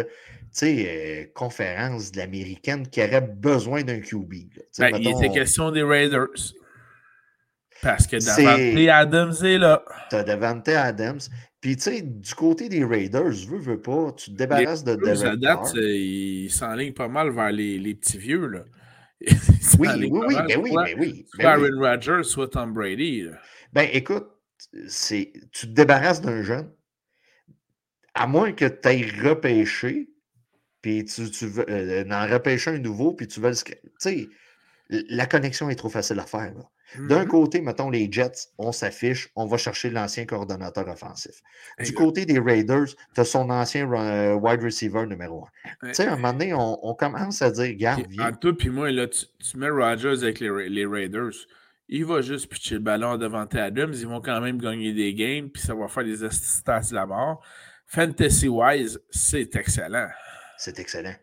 sais, 0.57 0.85
euh, 0.87 1.25
conférence 1.33 2.11
de 2.11 2.17
l'américaine 2.17 2.87
qui 2.87 3.01
aurait 3.01 3.21
besoin 3.21 3.83
d'un 3.83 3.99
QB. 3.99 4.33
Ben, 4.79 4.91
il 4.99 5.09
était 5.09 5.29
question 5.29 5.71
des 5.71 5.83
Raiders. 5.83 6.53
Parce 7.83 8.07
que 8.07 8.17
Davante 8.17 8.89
Adams 8.89 9.45
est 9.45 9.57
là. 9.59 9.83
T'as 10.09 10.23
Davante 10.23 10.67
Adams. 10.69 11.19
Puis, 11.61 11.75
tu 11.75 11.83
sais, 11.83 12.01
du 12.01 12.33
côté 12.33 12.69
des 12.69 12.83
Raiders, 12.83 13.33
veux, 13.47 13.59
veux 13.59 13.81
pas, 13.81 14.13
tu 14.13 14.31
te 14.31 14.35
débarrasses 14.35 14.83
de 14.83 14.95
Derek 14.95 15.23
à 15.23 15.35
date, 15.35 15.73
ils 15.75 16.49
s'enlignent 16.49 16.93
pas 16.93 17.07
mal 17.07 17.29
vers 17.29 17.51
les, 17.51 17.77
les 17.77 17.93
petits 17.93 18.17
vieux, 18.17 18.47
là. 18.47 18.63
oui, 19.79 19.87
oui, 19.97 20.09
oui, 20.11 20.35
mais 20.47 20.55
oui, 20.55 20.71
mais 20.83 20.95
oui. 20.95 21.25
Soit 21.33 21.45
Aaron 21.45 21.79
Rodgers, 21.79 22.23
soit 22.23 22.49
Tom 22.49 22.73
Brady. 22.73 23.23
Là. 23.23 23.39
Ben, 23.73 23.89
écoute, 23.91 24.27
tu 24.71 25.31
te 25.51 25.65
débarrasses 25.65 26.21
d'un 26.21 26.43
jeune, 26.43 26.71
à 28.13 28.27
moins 28.27 28.51
que 28.51 28.65
tu 28.65 28.87
ailles 28.87 29.11
repêcher, 29.21 30.09
puis 30.81 31.05
tu, 31.05 31.29
tu 31.31 31.47
veux 31.47 31.65
euh, 31.69 32.05
en 32.11 32.27
repêcher 32.27 32.71
un 32.71 32.79
nouveau, 32.79 33.13
puis 33.13 33.27
tu 33.27 33.39
veux 33.39 33.49
le. 33.49 33.55
Tu 33.55 33.75
sais, 33.97 34.27
la 34.89 35.25
connexion 35.25 35.69
est 35.69 35.75
trop 35.75 35.89
facile 35.89 36.19
à 36.19 36.25
faire. 36.25 36.53
D'un 36.97 37.25
mmh 37.25 37.27
côté, 37.27 37.61
mettons 37.61 37.89
les 37.89 38.09
Jets, 38.09 38.47
on 38.57 38.71
s'affiche, 38.71 39.29
on 39.35 39.45
va 39.45 39.57
chercher 39.57 39.89
l'ancien 39.89 40.25
coordonnateur 40.25 40.87
offensif. 40.87 41.41
Du 41.79 41.93
côté 41.93 42.25
des 42.25 42.39
Raiders, 42.39 42.95
tu 43.13 43.21
as 43.21 43.25
son 43.25 43.49
ancien 43.49 43.91
euh, 43.91 44.35
wide 44.35 44.63
receiver 44.63 45.05
numéro 45.05 45.45
un. 45.45 45.87
Tu 45.87 45.93
sais, 45.93 46.05
à 46.05 46.13
un 46.13 46.15
moment 46.15 46.31
donné, 46.31 46.53
on, 46.53 46.93
commence 46.93 47.41
à 47.41 47.51
dire, 47.51 47.75
garde, 47.75 48.05
viens. 48.09 48.31
Tout, 48.31 48.55
puis 48.55 48.69
moi, 48.69 48.89
là, 48.91 49.05
tu, 49.07 49.57
mets 49.57 49.69
Rodgers 49.69 50.23
avec 50.23 50.39
les, 50.39 50.69
les, 50.69 50.85
Raiders, 50.85 51.33
il 51.89 52.05
va 52.05 52.21
juste 52.21 52.49
pitcher 52.49 52.75
le 52.75 52.81
ballon 52.81 53.17
devant 53.17 53.45
tes 53.45 53.59
Adams, 53.59 53.93
ils 53.93 54.07
vont 54.07 54.21
quand 54.21 54.39
même 54.39 54.57
gagner 54.57 54.93
des 54.93 55.13
games, 55.13 55.49
puis 55.49 55.61
ça 55.61 55.75
va 55.75 55.89
faire 55.89 56.05
des 56.05 56.29
stats 56.31 56.79
de 56.89 56.95
la 56.95 57.05
mort. 57.05 57.43
Fantasy-wise, 57.87 59.01
c'est 59.09 59.53
excellent 59.57 60.07
c'est 60.57 60.79
excellent. 60.79 61.13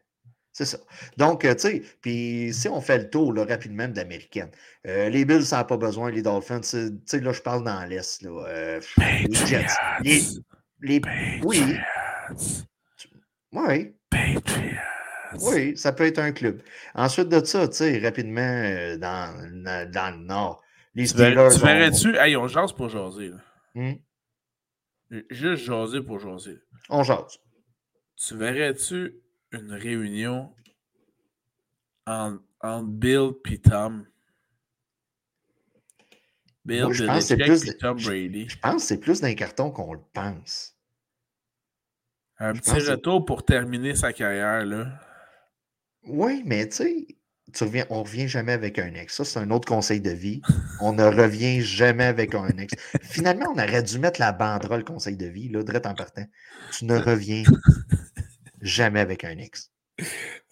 C'est 0.54 0.66
ça. 0.66 0.78
Donc, 1.16 1.44
euh, 1.44 1.54
tu 1.54 1.60
sais, 1.62 1.82
puis 2.00 2.54
si 2.54 2.68
on 2.68 2.80
fait 2.80 2.98
le 2.98 3.10
tour 3.10 3.34
rapidement 3.36 3.88
de 3.88 3.96
l'américaine, 3.96 4.50
euh, 4.86 5.08
les 5.08 5.24
Bills, 5.24 5.44
ça 5.44 5.56
n'a 5.56 5.64
pas 5.64 5.76
besoin, 5.76 6.12
les 6.12 6.22
Dolphins, 6.22 6.60
tu 6.60 6.92
sais, 7.04 7.20
là, 7.20 7.32
je 7.32 7.42
parle 7.42 7.64
dans 7.64 7.84
l'Est, 7.84 8.22
là. 8.22 8.46
Euh, 8.46 8.80
les 8.98 9.34
Jets. 9.46 9.66
Les, 10.02 10.22
les 10.80 11.00
oui. 11.42 11.60
Oui. 13.50 13.94
Oui, 15.40 15.76
ça 15.76 15.92
peut 15.92 16.06
être 16.06 16.20
un 16.20 16.30
club. 16.30 16.62
Ensuite 16.94 17.28
de 17.28 17.44
ça, 17.44 17.66
tu 17.66 17.74
sais, 17.74 17.98
rapidement, 17.98 18.96
dans, 18.96 19.90
dans, 19.90 20.16
le 20.16 20.24
Nord, 20.24 20.62
les 20.94 21.08
Steelers. 21.08 21.48
Tu 21.52 21.66
verrais-tu, 21.66 22.16
hey, 22.16 22.36
on 22.36 22.46
jase 22.46 22.72
pour 22.72 22.88
jaser, 22.90 23.30
là. 23.30 23.38
Hmm? 23.74 23.94
Juste 25.30 25.64
jaser 25.64 26.00
pour 26.00 26.20
jaser. 26.20 26.60
On 26.90 27.02
jase. 27.02 27.40
Tu 28.16 28.36
verrais-tu 28.36 29.23
une 29.54 29.72
réunion 29.72 30.52
entre, 32.06 32.42
Bill 32.84 33.32
et 33.50 33.58
Tom. 33.58 34.06
Bill, 36.64 36.92
je 36.92 37.04
pense 37.04 37.28
plus 37.28 37.76
Tom 37.78 37.98
Brady. 38.02 38.48
Je 38.48 38.58
pense 38.58 38.76
que 38.76 38.88
c'est 38.88 38.98
plus 38.98 39.20
d'un 39.20 39.34
carton 39.34 39.70
qu'on 39.70 39.92
le 39.92 40.00
pense. 40.12 40.74
Un 42.38 42.54
petit 42.54 42.80
retour 42.80 43.24
pour 43.24 43.44
terminer 43.44 43.94
sa 43.94 44.12
carrière, 44.12 44.64
là. 44.64 45.00
Oui, 46.06 46.42
mais 46.44 46.68
tu 46.68 46.76
sais, 46.76 47.06
tu 47.52 47.64
reviens, 47.64 47.86
on 47.90 48.00
ne 48.00 48.04
revient 48.04 48.28
jamais 48.28 48.52
avec 48.52 48.78
un 48.78 48.92
ex. 48.94 49.14
Ça, 49.14 49.24
c'est 49.24 49.38
un 49.38 49.50
autre 49.50 49.68
conseil 49.68 50.00
de 50.00 50.10
vie. 50.10 50.42
On 50.80 50.92
ne 50.92 51.04
revient 51.22 51.60
jamais 51.60 52.04
avec 52.04 52.34
un 52.34 52.48
ex. 52.48 52.74
Finalement, 53.02 53.52
on 53.54 53.58
aurait 53.58 53.82
dû 53.82 53.98
mettre 53.98 54.20
la 54.20 54.32
banderole 54.32 54.84
conseil 54.84 55.16
de 55.16 55.26
vie, 55.26 55.48
là, 55.48 55.62
direct 55.62 55.86
en 55.86 55.94
partant. 55.94 56.26
Tu 56.72 56.84
ne 56.86 56.98
reviens 56.98 57.44
jamais 58.64 59.00
avec 59.00 59.24
un 59.24 59.38
ex. 59.38 59.70
Ah, 60.00 60.04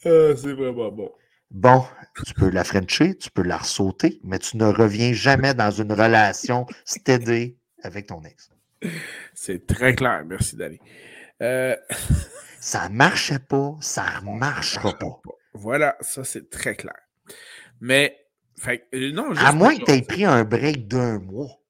c'est 0.36 0.52
vraiment 0.52 0.92
bon. 0.92 1.10
Bon, 1.50 1.84
tu 2.24 2.32
peux 2.32 2.48
la 2.48 2.64
frencher, 2.64 3.16
tu 3.16 3.30
peux 3.30 3.42
la 3.42 3.58
ressauter, 3.58 4.20
mais 4.24 4.38
tu 4.38 4.56
ne 4.56 4.64
reviens 4.64 5.12
jamais 5.12 5.52
dans 5.52 5.70
une 5.70 5.92
relation 5.92 6.66
stédée 6.84 7.58
avec 7.82 8.06
ton 8.06 8.22
ex. 8.22 8.50
C'est 9.34 9.66
très 9.66 9.94
clair, 9.94 10.24
merci 10.24 10.56
Danny. 10.56 10.78
Euh... 11.42 11.76
ça 12.60 12.88
ne 12.88 12.94
marchait 12.94 13.38
pas, 13.38 13.76
ça 13.80 14.20
ne 14.22 14.38
marchera 14.38 14.96
pas. 14.98 15.20
Voilà, 15.52 15.96
ça 16.00 16.24
c'est 16.24 16.48
très 16.48 16.74
clair. 16.74 16.96
Mais, 17.80 18.16
fait, 18.58 18.88
euh, 18.94 19.12
non, 19.12 19.34
à 19.36 19.52
moins 19.52 19.76
que 19.76 19.84
tu 19.84 19.92
aies 19.92 20.02
pris 20.02 20.24
un 20.24 20.44
break 20.44 20.88
d'un 20.88 21.18
mois. 21.18 21.60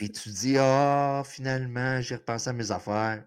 Et 0.00 0.08
tu 0.08 0.28
dis, 0.28 0.56
ah, 0.58 1.22
finalement, 1.24 2.00
j'ai 2.00 2.16
repensé 2.16 2.50
à 2.50 2.52
mes 2.52 2.70
affaires. 2.70 3.24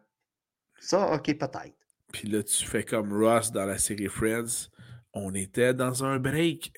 Ça, 0.80 1.12
ok, 1.14 1.26
peut-être. 1.38 1.85
Puis 2.16 2.30
là, 2.30 2.42
tu 2.44 2.66
fais 2.66 2.84
comme 2.84 3.12
Ross 3.12 3.52
dans 3.52 3.66
la 3.66 3.78
série 3.78 4.08
Friends. 4.08 4.70
On 5.14 5.34
était 5.34 5.74
dans 5.74 6.06
un 6.06 6.18
break. 6.18 6.72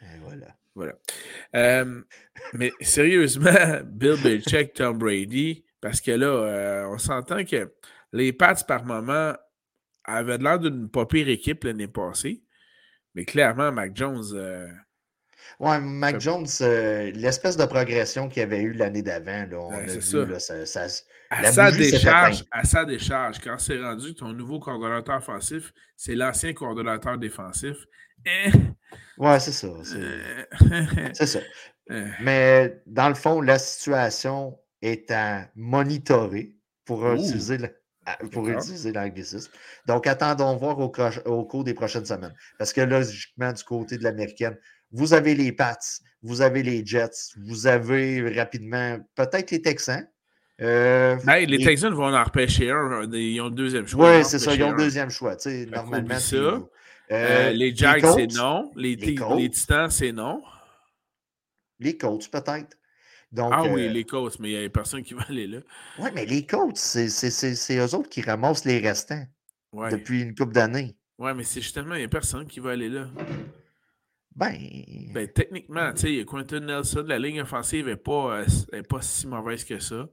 Et 0.00 0.18
voilà. 0.22 0.56
Voilà. 0.74 0.94
Euh, 1.54 2.00
mais 2.54 2.72
sérieusement, 2.80 3.50
Bill 3.84 4.16
Belichick, 4.22 4.72
Tom 4.72 4.96
Brady, 4.96 5.66
parce 5.82 6.00
que 6.00 6.12
là, 6.12 6.28
euh, 6.28 6.86
on 6.86 6.96
s'entend 6.96 7.44
que 7.44 7.74
les 8.14 8.32
Pats, 8.32 8.64
par 8.66 8.86
moment, 8.86 9.34
avaient 10.04 10.38
l'air 10.38 10.58
d'une 10.58 10.88
pas 10.88 11.04
pire 11.04 11.28
équipe 11.28 11.64
l'année 11.64 11.88
passée. 11.88 12.42
Mais 13.14 13.26
clairement, 13.26 13.70
Mac 13.70 13.94
Jones. 13.94 14.24
Euh, 14.32 14.66
ouais, 15.60 15.80
Mac 15.80 16.20
Jones, 16.20 16.46
l'espèce 16.60 17.56
de 17.56 17.64
progression 17.64 18.28
qu'il 18.28 18.42
avait 18.42 18.62
eu 18.62 18.72
l'année 18.72 19.02
d'avant, 19.02 19.46
on 19.52 19.72
a 19.72 19.82
vu, 19.82 20.00
ça. 20.00 20.66
ça, 20.66 20.86
à 21.32 21.50
sa, 21.50 21.70
décharge, 21.70 22.44
à 22.50 22.64
sa 22.64 22.84
décharge, 22.84 23.38
quand 23.40 23.58
c'est 23.58 23.80
rendu 23.80 24.14
ton 24.14 24.32
nouveau 24.32 24.60
coordonnateur 24.60 25.16
offensif, 25.16 25.72
c'est 25.96 26.14
l'ancien 26.14 26.52
coordonnateur 26.52 27.16
défensif. 27.16 27.76
Eh. 28.26 28.50
Ouais, 29.16 29.40
c'est 29.40 29.52
ça. 29.52 29.68
C'est 31.14 31.26
ça. 31.26 31.40
Eh. 31.90 32.04
Mais 32.20 32.82
dans 32.86 33.08
le 33.08 33.14
fond, 33.14 33.40
la 33.40 33.58
situation 33.58 34.58
est 34.82 35.10
à 35.10 35.48
monitorer 35.54 36.54
pour 36.84 37.10
utiliser 37.12 37.58
pour 38.32 38.48
utiliser 38.48 38.92
l'anglicisme. 38.92 39.52
Donc, 39.86 40.08
attendons 40.08 40.56
voir 40.56 40.78
au, 40.80 40.92
au, 41.26 41.44
cours 41.44 41.62
des 41.62 41.72
prochaines 41.72 42.04
semaines. 42.04 42.34
Parce 42.58 42.72
que 42.72 42.80
logiquement, 42.80 43.52
du 43.52 43.62
côté 43.62 43.96
de 43.96 44.02
l'américaine, 44.02 44.58
vous 44.92 45.14
avez 45.14 45.34
les 45.34 45.52
Pats, 45.52 45.78
vous 46.22 46.42
avez 46.42 46.62
les 46.62 46.84
Jets, 46.84 47.34
vous 47.36 47.66
avez 47.66 48.38
rapidement 48.38 48.98
peut-être 49.16 49.50
les 49.50 49.62
Texans, 49.62 50.06
euh, 50.60 51.16
les 51.46 51.58
Texans 51.58 51.92
vont 51.92 52.14
en 52.14 52.24
repêcher 52.24 52.70
un. 52.70 53.10
Ils 53.12 53.40
ont 53.40 53.46
le 53.46 53.50
deuxième 53.54 53.86
choix. 53.86 54.18
Oui, 54.18 54.24
c'est 54.24 54.38
ça. 54.38 54.54
Ils 54.54 54.62
ont 54.62 54.70
le 54.70 54.76
deuxième 54.76 55.10
choix. 55.10 55.36
normalement, 55.70 56.18
ça. 56.18 56.36
Euh, 56.36 56.60
euh, 57.10 57.50
les 57.50 57.74
Jags, 57.74 58.04
c'est 58.14 58.32
non. 58.32 58.70
Les, 58.76 58.96
les, 58.96 59.50
Titans, 59.50 59.90
c'est 59.90 60.12
non. 60.12 60.42
Les 61.78 61.96
Colts, 61.96 62.30
peut-être. 62.30 62.76
ah 63.36 63.64
oui, 63.64 63.88
les 63.88 64.04
Colts, 64.04 64.38
mais 64.38 64.52
il 64.52 64.58
n'y 64.58 64.64
a 64.64 64.68
personne 64.70 65.02
qui 65.02 65.14
va 65.14 65.22
aller 65.28 65.46
là. 65.46 65.58
Oui, 65.98 66.10
mais 66.14 66.24
les 66.24 66.46
Colts, 66.46 66.76
c'est 66.76 67.76
eux 67.76 67.94
autres 67.94 68.08
qui 68.08 68.22
ramassent 68.22 68.64
les 68.64 68.78
restants 68.78 69.24
depuis 69.90 70.22
une 70.22 70.34
couple 70.34 70.52
d'années. 70.52 70.96
Oui, 71.18 71.32
mais 71.36 71.44
c'est 71.44 71.60
justement, 71.60 71.94
il 71.94 71.98
n'y 71.98 72.04
a 72.04 72.08
personne 72.08 72.46
qui 72.46 72.60
va 72.60 72.70
aller 72.70 72.88
là. 72.88 73.08
Ben... 74.34 74.56
ben 75.12 75.28
techniquement, 75.28 75.92
tu 75.92 76.18
sais, 76.18 76.24
Quentin 76.24 76.60
Nelson, 76.60 77.04
la 77.06 77.18
ligne 77.18 77.42
offensive 77.42 77.86
n'est 77.86 77.96
pas, 77.96 78.44
pas 78.88 79.02
si 79.02 79.26
mauvaise 79.26 79.64
que 79.64 79.78
ça. 79.78 80.08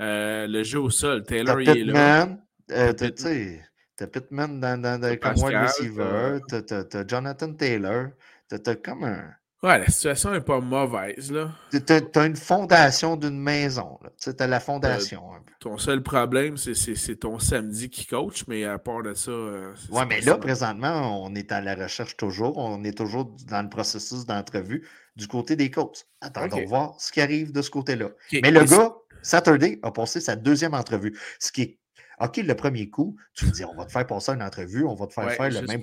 Euh, 0.00 0.46
le 0.46 0.62
jeu 0.62 0.80
au 0.80 0.90
sol, 0.90 1.24
Taylor, 1.24 1.60
il 1.60 1.68
est 1.68 1.84
là. 1.84 2.28
Euh, 2.70 2.92
t'as 2.92 4.06
Pittman 4.06 4.60
dans, 4.60 4.80
dans, 4.80 5.00
dans, 5.00 5.16
comme 5.16 5.42
wide 5.42 5.56
receiver, 5.56 6.38
t'as 6.48 7.06
Jonathan 7.06 7.52
Taylor, 7.54 8.10
t'as 8.48 8.76
comme 8.76 9.04
un. 9.04 9.34
Ouais, 9.60 9.76
la 9.78 9.86
situation 9.86 10.30
n'est 10.30 10.40
pas 10.40 10.60
mauvaise, 10.60 11.32
là. 11.32 11.50
T'as 11.84 12.26
une 12.26 12.36
fondation 12.36 13.16
d'une 13.16 13.40
maison, 13.40 13.98
là. 14.02 14.10
T'as 14.32 14.46
la 14.46 14.60
fondation. 14.60 15.22
ton 15.58 15.78
seul 15.78 16.02
problème, 16.02 16.56
c'est 16.56 17.16
ton 17.16 17.40
samedi 17.40 17.90
qui 17.90 18.06
coach, 18.06 18.44
mais 18.46 18.64
à 18.64 18.78
part 18.78 19.02
de 19.02 19.14
ça. 19.14 19.32
Euh, 19.32 19.74
ouais, 19.90 20.06
mais 20.06 20.20
là, 20.20 20.36
présentement, 20.36 21.24
on 21.24 21.34
est 21.34 21.50
à 21.50 21.60
la 21.60 21.74
recherche 21.74 22.16
toujours. 22.16 22.56
On 22.56 22.84
est 22.84 22.96
toujours 22.96 23.34
dans 23.48 23.62
le 23.62 23.68
processus 23.68 24.26
d'entrevue 24.26 24.86
du 25.16 25.26
côté 25.26 25.56
des 25.56 25.70
coachs. 25.70 26.06
Attendons 26.20 26.64
voir 26.66 26.94
ce 27.00 27.10
qui 27.10 27.20
arrive 27.20 27.50
de 27.50 27.62
ce 27.62 27.70
côté-là. 27.70 28.10
Mais 28.32 28.52
le 28.52 28.64
gars, 28.64 28.94
Saturday 29.22 29.80
a 29.82 29.90
passé 29.90 30.20
sa 30.20 30.36
deuxième 30.36 30.74
entrevue. 30.74 31.18
Ce 31.40 31.50
qui 31.50 31.62
est 31.62 31.78
OK, 32.20 32.36
le 32.36 32.54
premier 32.54 32.90
coup, 32.90 33.16
tu 33.34 33.46
me 33.46 33.50
dis, 33.50 33.64
on 33.64 33.74
va 33.74 33.84
te 33.84 33.92
faire 33.92 34.06
passer 34.06 34.32
une 34.32 34.42
entrevue, 34.42 34.84
on 34.84 34.94
va 34.94 35.06
te 35.06 35.12
faire 35.12 35.30
faire 35.32 35.50
le 35.50 35.62
même. 35.62 35.82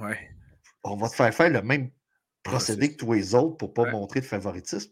ouais. 0.00 0.30
on 0.84 0.96
va 0.96 1.08
te 1.08 1.14
faire 1.14 1.34
faire 1.34 1.50
le 1.50 1.62
même 1.62 1.90
procédé 2.46 2.92
que 2.92 2.96
tous 2.96 3.12
les 3.12 3.34
autres 3.34 3.56
pour 3.56 3.68
ne 3.68 3.74
pas 3.74 3.90
montrer 3.90 4.20
de 4.20 4.26
favoritisme. 4.26 4.90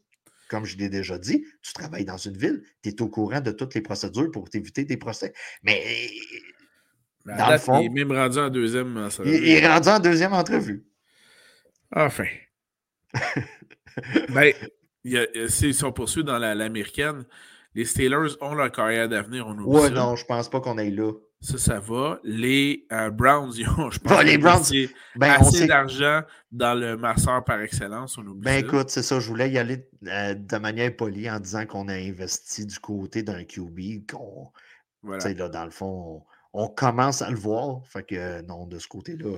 Comme 0.49 0.65
je 0.67 0.77
l'ai 0.77 0.89
déjà 0.89 1.19
dit, 1.19 1.45
tu 1.63 1.73
travailles 1.73 2.05
dans 2.05 2.19
une 2.19 2.37
ville, 2.37 2.63
tu 2.83 2.91
es 2.91 3.03
au 3.03 3.09
courant 3.09 3.41
de 3.41 3.51
toutes 3.51 3.75
les 3.75 3.81
procédures 3.81 4.31
pour 4.31 4.51
t'éviter 4.51 4.85
des 4.85 4.99
procès. 4.99 5.33
Mais, 5.63 5.83
dans 7.25 7.51
le 7.51 7.59
fond. 7.59 7.81
Il 7.81 7.87
est 7.87 7.89
même 7.89 8.13
rendu 8.13 8.39
en 8.39 8.51
deuxième 8.51 8.97
entrevue. 8.97 9.37
Il, 9.37 9.49
est 9.49 9.67
rendu 9.67 9.89
en 9.89 9.99
deuxième 9.99 10.33
entrevue. 10.33 10.85
Enfin. 11.95 12.27
ben, 14.29 14.53
s'ils 15.49 15.75
sont 15.75 15.93
poursuivis 15.93 16.27
dans 16.27 16.39
l'américaine, 16.39 17.25
les 17.75 17.85
Steelers 17.85 18.37
ont 18.41 18.55
leur 18.55 18.71
carrière 18.71 19.09
d'avenir. 19.09 19.47
Ouais, 19.67 19.91
non, 19.91 20.17
je 20.17 20.25
pense 20.25 20.49
pas 20.49 20.61
qu'on 20.61 20.79
aille 20.79 20.95
là. 20.95 21.13
Ça, 21.45 21.59
ça 21.59 21.79
va. 21.79 22.21
Les 22.25 22.87
euh, 22.91 23.11
Browns, 23.11 23.53
ils 23.59 23.69
ont, 23.69 23.91
je 23.91 23.99
pense, 23.99 24.25
les 24.25 24.39
Browns, 24.39 24.65
ben, 25.15 25.31
assez 25.33 25.67
d'argent 25.67 26.23
dans 26.51 26.75
le 26.75 26.97
masseur 26.97 27.45
par 27.45 27.61
excellence. 27.61 28.17
On 28.17 28.27
oublie 28.27 28.41
ben 28.41 28.65
écoute, 28.65 28.89
c'est 28.89 29.03
ça. 29.03 29.21
Je 29.21 29.29
voulais 29.29 29.51
y 29.51 29.59
aller 29.59 29.87
euh, 30.07 30.35
de 30.35 30.57
manière 30.57 30.97
polie 30.97 31.31
en 31.31 31.39
disant 31.39 31.67
qu'on 31.67 31.89
a 31.89 31.95
investi 31.95 32.65
du 32.65 32.79
côté 32.79 33.23
d'un 33.23 33.45
QB, 33.45 34.11
qu'on, 34.11 34.53
voilà. 35.03 35.35
là, 35.35 35.49
dans 35.51 35.65
le 35.67 35.71
fond, 35.71 36.23
on, 36.55 36.69
commence 36.69 37.21
à 37.21 37.29
le 37.29 37.37
voir. 37.37 37.83
Fait 37.89 38.05
que 38.05 38.41
non, 38.41 38.67
de 38.67 38.79
ce 38.79 38.89
côté-là, 38.89 39.29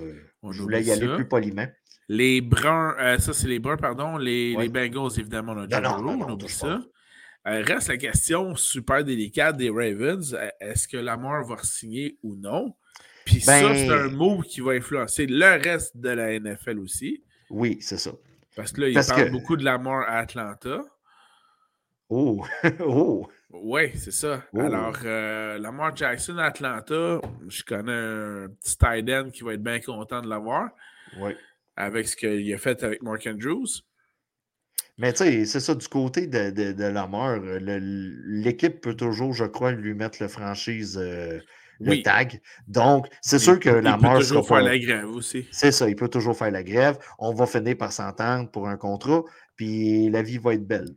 je 0.48 0.62
voulais 0.62 0.84
y 0.84 0.92
aller 0.92 1.12
plus 1.12 1.26
poliment. 1.26 1.66
Les 2.08 2.40
Bruns, 2.40 2.94
euh, 3.00 3.18
ça 3.18 3.32
c'est 3.32 3.48
les 3.48 3.58
Bruns, 3.58 3.78
pardon. 3.78 4.16
Les, 4.16 4.54
les 4.54 4.68
Bengals, 4.68 5.18
évidemment, 5.18 5.54
on 5.56 5.68
a 5.68 5.80
non, 5.80 6.06
on 6.06 6.32
oublie 6.34 6.48
ça. 6.48 6.80
Euh, 7.46 7.62
reste 7.62 7.88
la 7.88 7.96
question 7.96 8.56
super 8.56 9.04
délicate 9.04 9.56
des 9.56 9.70
Ravens. 9.70 10.34
Euh, 10.34 10.48
est-ce 10.60 10.88
que 10.88 10.96
Lamar 10.96 11.44
va 11.44 11.56
signer 11.62 12.18
ou 12.22 12.34
non? 12.34 12.74
Puis 13.24 13.40
ça, 13.40 13.74
c'est 13.74 13.88
un 13.88 14.08
ben 14.08 14.16
mot 14.16 14.40
qui 14.40 14.60
va 14.60 14.72
influencer 14.72 15.26
le 15.26 15.62
reste 15.62 15.96
de 15.96 16.08
la 16.08 16.38
NFL 16.38 16.78
aussi. 16.78 17.22
Oui, 17.50 17.78
c'est 17.80 17.98
ça. 17.98 18.12
Parce 18.56 18.72
que 18.72 18.80
là, 18.80 18.88
il 18.88 18.94
parle 18.94 19.30
beaucoup 19.30 19.56
de 19.56 19.64
Lamar 19.64 20.02
à 20.08 20.18
Atlanta. 20.18 20.82
Oh! 22.08 22.44
oh! 22.80 23.28
Oui, 23.50 23.92
c'est 23.94 24.12
ça. 24.12 24.42
Oh. 24.52 24.60
Alors, 24.60 24.96
euh, 25.04 25.58
Lamar 25.58 25.94
Jackson 25.94 26.38
à 26.38 26.46
Atlanta, 26.46 27.20
je 27.48 27.62
connais 27.62 27.92
un 27.92 28.48
petit 28.48 28.76
tight 28.76 29.08
end 29.08 29.30
qui 29.30 29.44
va 29.44 29.54
être 29.54 29.62
bien 29.62 29.80
content 29.80 30.20
de 30.20 30.28
l'avoir. 30.28 30.70
Oui. 31.20 31.32
Avec 31.76 32.08
ce 32.08 32.16
qu'il 32.16 32.52
a 32.52 32.58
fait 32.58 32.82
avec 32.82 33.02
Mark 33.02 33.26
Andrews. 33.26 33.66
Mais 34.98 35.12
tu 35.12 35.24
sais, 35.24 35.44
c'est 35.44 35.60
ça, 35.60 35.74
du 35.74 35.88
côté 35.88 36.26
de, 36.26 36.50
de, 36.50 36.72
de 36.72 36.84
Lamar, 36.84 37.38
l'équipe 37.38 38.80
peut 38.80 38.94
toujours, 38.94 39.34
je 39.34 39.44
crois, 39.44 39.72
lui 39.72 39.94
mettre 39.94 40.22
le 40.22 40.28
franchise, 40.28 40.98
euh, 40.98 41.38
le 41.80 42.02
tag. 42.02 42.40
Donc, 42.66 43.06
c'est 43.20 43.38
sûr 43.38 43.60
que 43.60 43.68
Lamar. 43.68 44.14
Il 44.14 44.18
peut 44.18 44.24
toujours 44.24 44.48
faire 44.48 44.62
la 44.62 44.78
grève 44.78 45.08
aussi. 45.10 45.46
C'est 45.50 45.72
ça, 45.72 45.88
il 45.88 45.96
peut 45.96 46.08
toujours 46.08 46.36
faire 46.36 46.50
la 46.50 46.62
grève. 46.62 46.98
On 47.18 47.34
va 47.34 47.46
finir 47.46 47.76
par 47.76 47.92
s'entendre 47.92 48.50
pour 48.50 48.68
un 48.68 48.78
contrat, 48.78 49.22
puis 49.56 50.08
la 50.08 50.22
vie 50.22 50.38
va 50.38 50.54
être 50.54 50.66
belle. 50.66 50.88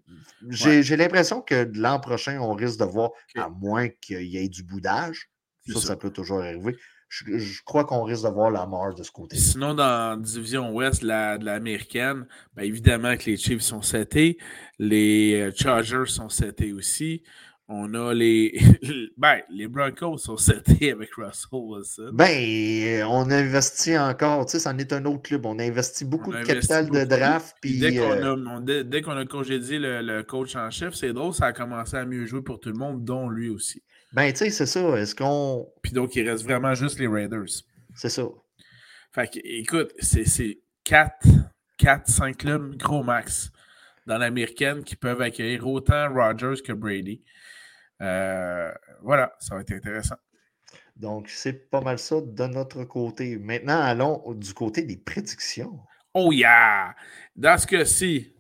J'ai 0.49 0.95
l'impression 0.95 1.41
que 1.41 1.69
l'an 1.73 1.99
prochain, 1.99 2.39
on 2.39 2.53
risque 2.53 2.79
de 2.79 2.85
voir, 2.85 3.12
à 3.35 3.49
moins 3.49 3.89
qu'il 3.89 4.23
y 4.23 4.38
ait 4.38 4.47
du 4.47 4.63
boudage. 4.63 5.29
Ça, 5.67 5.79
ça, 5.79 5.95
peut 5.95 6.09
toujours 6.09 6.39
arriver 6.39 6.75
je, 7.10 7.63
crois 7.63 7.86
qu'on 7.86 8.04
risque 8.04 8.24
de 8.24 8.30
voir 8.30 8.52
la 8.52 8.65
mort 8.67 8.93
de 8.93 9.02
ce 9.02 9.12
côté. 9.12 9.36
Sinon, 9.36 9.74
dans 9.74 10.12
la 10.12 10.17
division 10.17 10.72
ouest 10.72 11.02
de 11.02 11.43
l'américaine, 11.43 12.28
ben 12.56 12.63
évidemment 12.63 13.17
que 13.17 13.26
les 13.26 13.38
Chiefs 13.38 13.63
sont 13.63 13.82
setés, 13.82 14.38
les 14.78 15.41
euh, 15.41 15.52
Chargers 15.56 16.06
sont 16.06 16.30
setés 16.30 16.72
aussi. 16.72 17.24
On 17.72 17.93
a 17.93 18.13
les. 18.13 18.60
ben, 19.17 19.41
les 19.52 19.67
Broncos 19.67 20.17
sont 20.17 20.38
setés 20.38 20.91
avec 20.91 21.13
Russell 21.13 21.50
Wilson. 21.52 22.10
Ben, 22.13 23.04
on 23.08 23.30
investit 23.30 23.95
encore. 23.95 24.45
Tu 24.45 24.54
sais, 24.54 24.60
c'en 24.60 24.76
est 24.80 24.91
un 24.91 25.06
autre 25.06 25.22
club. 25.22 25.45
On 25.45 25.60
a 25.60 25.63
investi 25.63 26.04
beaucoup 26.04 26.32
de 26.32 26.41
capital 26.43 26.89
de 26.89 27.04
draft. 27.06 27.56
Puis, 27.62 27.78
dès 27.80 27.95
qu'on 27.95 29.12
a, 29.12 29.19
a, 29.19 29.26
congédié 29.26 29.78
le, 29.78 30.02
le, 30.02 30.24
coach 30.24 30.56
en 30.56 30.72
chef, 30.72 30.95
c'est 30.95 31.13
drôle, 31.13 31.34
ça 31.34 31.48
a 31.48 31.54
commencé 31.54 31.95
à 31.95 32.06
mieux 32.06 32.26
jouer 32.26 32.41
pour 32.41 32.60
tout 32.60 32.69
le 32.69 32.78
monde, 32.78 33.06
dont 33.06 33.30
lui 33.30 33.50
aussi. 33.50 33.84
Ben, 34.13 34.32
tu 34.32 34.38
sais, 34.38 34.50
c'est 34.50 34.65
ça. 34.65 34.82
Est-ce 34.98 35.13
qu'on. 35.15 35.72
Puis 35.82 35.91
donc, 35.91 36.15
il 36.15 36.28
reste 36.28 36.43
vraiment 36.43 36.74
juste 36.74 37.00
les 37.00 37.08
Raiders. 37.08 37.63
C'est 37.95 38.10
ça. 38.10 38.24
Fait 39.13 39.28
que, 39.28 39.39
écoute, 39.43 39.93
c'est 40.00 40.60
4, 40.84 41.28
4, 41.78 42.08
5 42.08 42.38
clubs 42.38 42.76
gros 42.78 43.04
max 43.04 43.52
dans 44.08 44.17
l'américaine 44.17 44.84
qui 44.84 44.95
peuvent 44.95 45.22
accueillir 45.22 45.67
autant 45.67 46.12
Rodgers 46.13 46.62
que 46.65 46.74
Brady. 46.74 47.24
Euh, 48.02 48.72
voilà, 49.02 49.34
ça 49.39 49.56
va 49.56 49.62
être 49.62 49.72
intéressant. 49.72 50.15
Donc, 50.95 51.30
c'est 51.30 51.69
pas 51.69 51.82
mal 51.82 51.98
ça 52.00 52.17
de 52.22 52.45
notre 52.45 52.84
côté. 52.84 53.38
Maintenant, 53.38 53.80
allons 53.80 54.34
du 54.34 54.54
côté 54.54 54.84
des 54.84 54.98
prédictions. 54.98 55.80
Oh 56.13 56.32
yeah! 56.32 56.95
Dans 57.36 57.58
ce 57.58 57.67
cas-ci, 57.67 58.34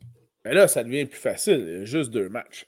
ben 0.43 0.53
là, 0.53 0.67
ça 0.67 0.83
devient 0.83 1.05
plus 1.05 1.19
facile. 1.19 1.81
Juste 1.83 2.11
deux 2.11 2.29
matchs. 2.29 2.65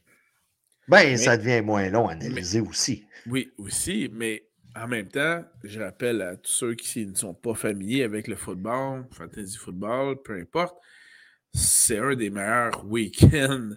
Ben, 0.91 1.15
ça 1.15 1.37
devient 1.37 1.61
moins 1.61 1.89
long 1.89 2.09
à 2.09 2.11
analyser 2.11 2.59
aussi. 2.59 3.05
Oui, 3.25 3.49
aussi, 3.57 4.11
mais 4.11 4.43
en 4.75 4.89
même 4.89 5.07
temps, 5.07 5.41
je 5.63 5.79
rappelle 5.79 6.21
à 6.21 6.35
tous 6.35 6.51
ceux 6.51 6.75
qui 6.75 7.05
ne 7.05 7.15
sont 7.15 7.33
pas 7.33 7.53
familiers 7.53 8.03
avec 8.03 8.27
le 8.27 8.35
football, 8.35 9.05
fantasy 9.11 9.57
football, 9.57 10.21
peu 10.21 10.37
importe, 10.37 10.77
c'est 11.53 11.97
un 11.97 12.13
des 12.15 12.29
meilleurs 12.29 12.85
week-ends 12.85 13.69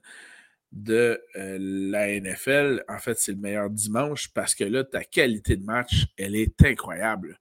de 0.73 1.23
euh, 1.37 1.57
la 1.61 2.21
NFL. 2.21 2.83
En 2.89 2.99
fait, 2.99 3.17
c'est 3.17 3.31
le 3.31 3.39
meilleur 3.39 3.71
dimanche 3.71 4.33
parce 4.35 4.57
que 4.57 4.65
là, 4.65 4.83
ta 4.83 5.05
qualité 5.05 5.57
de 5.57 5.65
match, 5.65 6.07
elle 6.19 6.35
est 6.35 6.65
incroyable. 6.65 7.39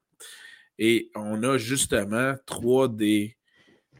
Et 0.77 1.09
on 1.15 1.41
a 1.41 1.57
justement 1.57 2.35
trois 2.45 2.87
des, 2.87 3.37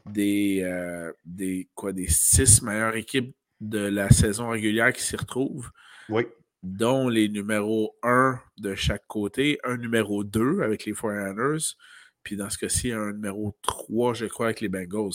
des, 0.06 0.60
euh, 0.62 1.12
des, 1.24 1.68
quoi, 1.74 1.92
des 1.92 2.06
six 2.08 2.62
meilleures 2.62 2.94
équipes 2.94 3.34
de 3.68 3.78
la 3.78 4.10
saison 4.10 4.50
régulière 4.50 4.92
qui 4.92 5.02
s'y 5.02 5.16
retrouvent. 5.16 5.70
Oui. 6.08 6.26
Dont 6.62 7.08
les 7.08 7.28
numéros 7.28 7.96
1 8.02 8.40
de 8.58 8.74
chaque 8.74 9.06
côté, 9.06 9.58
un 9.64 9.76
numéro 9.76 10.24
2 10.24 10.62
avec 10.62 10.86
les 10.86 10.92
49ers, 10.92 11.74
puis 12.22 12.36
dans 12.36 12.48
ce 12.48 12.56
cas-ci, 12.56 12.90
un 12.92 13.12
numéro 13.12 13.54
3, 13.62 14.14
je 14.14 14.26
crois, 14.26 14.46
avec 14.46 14.60
les 14.62 14.68
Bengals. 14.68 15.12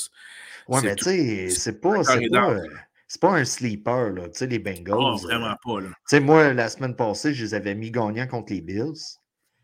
Ouais, 0.68 0.80
mais 0.84 0.96
tu 0.96 1.06
sais, 1.06 1.50
c'est 1.50 1.82
pas, 1.82 2.04
c'est 2.04 3.20
pas 3.20 3.32
un 3.32 3.46
sleeper, 3.46 4.12
là. 4.12 4.30
Tu 4.30 4.38
sais, 4.38 4.48
les 4.48 4.60
Bengals. 4.60 5.00
Non, 5.00 5.16
vraiment 5.16 5.56
pas, 5.64 5.82
là. 5.82 5.88
Tu 5.88 5.96
sais, 6.06 6.20
moi, 6.20 6.54
la 6.54 6.70
semaine 6.70 6.96
passée, 6.96 7.34
je 7.34 7.44
les 7.44 7.54
avais 7.56 7.74
mis 7.74 7.90
gagnants 7.90 8.28
contre 8.28 8.54
les 8.54 8.62
Bills. 8.62 9.18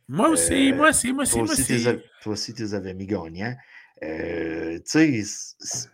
Moi 0.07 0.29
aussi, 0.29 0.73
moi 0.73 0.89
aussi, 0.89 1.13
moi 1.13 1.23
aussi, 1.23 1.37
moi 1.37 1.51
aussi. 1.51 1.83
Toi 2.23 2.33
aussi, 2.33 2.53
tu 2.53 2.63
les 2.63 2.73
avais 2.73 2.95
mis 2.95 3.05
gagnants. 3.05 3.55
Euh, 4.03 4.79
tu 4.89 5.23
sais, 5.23 5.87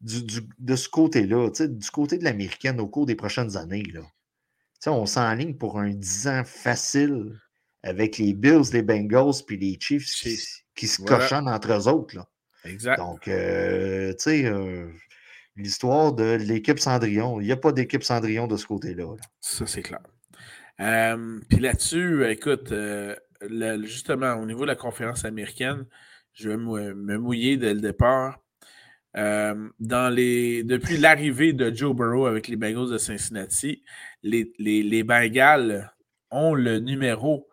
de 0.00 0.76
ce 0.76 0.88
côté-là, 0.88 1.50
du 1.50 1.90
côté 1.90 2.18
de 2.18 2.24
l'américaine 2.24 2.80
au 2.80 2.88
cours 2.88 3.06
des 3.06 3.14
prochaines 3.14 3.56
années, 3.56 3.84
là, 3.92 4.02
on 4.86 5.06
s'enligne 5.06 5.54
pour 5.54 5.78
un 5.78 5.90
10 5.90 6.28
ans 6.28 6.42
facile 6.44 7.38
avec 7.82 8.18
les 8.18 8.34
Bills, 8.34 8.72
les 8.72 8.82
Bengals 8.82 9.42
puis 9.46 9.56
les 9.56 9.78
Chiefs 9.80 10.06
qui, 10.74 10.86
se 10.86 11.02
cochonnent 11.02 11.48
entre 11.48 11.72
eux 11.72 11.88
autres. 11.88 12.16
Là. 12.16 12.26
Exact. 12.64 12.98
Donc, 12.98 13.28
euh, 13.28 14.12
tu 14.12 14.18
sais, 14.18 14.46
euh, 14.46 14.90
l'histoire 15.56 16.12
de 16.12 16.34
l'équipe 16.34 16.78
Cendrillon, 16.78 17.40
il 17.40 17.46
n'y 17.46 17.52
a 17.52 17.56
pas 17.56 17.72
d'équipe 17.72 18.02
Cendrillon 18.02 18.46
de 18.46 18.56
ce 18.56 18.66
côté-là. 18.66 19.14
Ça, 19.40 19.66
c'est 19.66 19.82
clair. 19.82 20.00
Euh, 20.80 21.40
puis 21.48 21.60
là-dessus, 21.60 22.26
écoute, 22.28 22.72
justement, 23.82 24.34
au 24.34 24.46
niveau 24.46 24.62
de 24.62 24.68
la 24.68 24.76
conférence 24.76 25.24
américaine, 25.24 25.86
je 26.32 26.48
vais 26.48 26.56
me 26.56 27.18
mouiller 27.18 27.56
dès 27.56 27.74
le 27.74 27.80
départ. 27.80 28.43
Euh, 29.16 29.68
dans 29.78 30.12
les, 30.12 30.64
depuis 30.64 30.96
l'arrivée 30.96 31.52
de 31.52 31.72
Joe 31.72 31.94
Burrow 31.94 32.26
avec 32.26 32.48
les 32.48 32.56
Bengals 32.56 32.90
de 32.90 32.98
Cincinnati, 32.98 33.84
les, 34.22 34.52
les, 34.58 35.04
Bengals 35.04 35.92
ont 36.30 36.54
le 36.54 36.80
numéro 36.80 37.48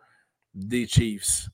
des 0.55 0.87
Chiefs 0.87 1.49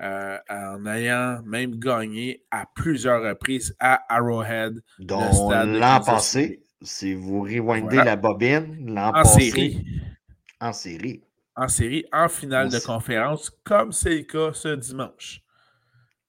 euh, 0.00 0.38
en 0.48 0.86
ayant 0.86 1.42
même 1.44 1.78
gagné 1.78 2.44
à 2.50 2.64
plusieurs 2.74 3.22
reprises 3.22 3.76
à 3.78 4.02
Arrowhead. 4.08 4.82
Donc, 4.98 5.30
l'an 5.50 6.00
passé, 6.00 6.64
si 6.80 7.12
vous 7.12 7.42
rewindez 7.42 7.96
la 7.96 8.16
bobine, 8.16 8.86
l'an 8.94 9.12
passé. 9.12 9.50
Série. 9.50 9.86
En 10.60 10.72
série. 10.72 11.22
En 11.54 11.68
série, 11.68 12.06
en 12.10 12.28
finale 12.30 12.70
de 12.70 12.78
conférence, 12.78 13.50
comme 13.64 13.92
c'est 13.92 14.16
le 14.16 14.22
cas 14.22 14.54
ce 14.54 14.74
dimanche. 14.74 15.42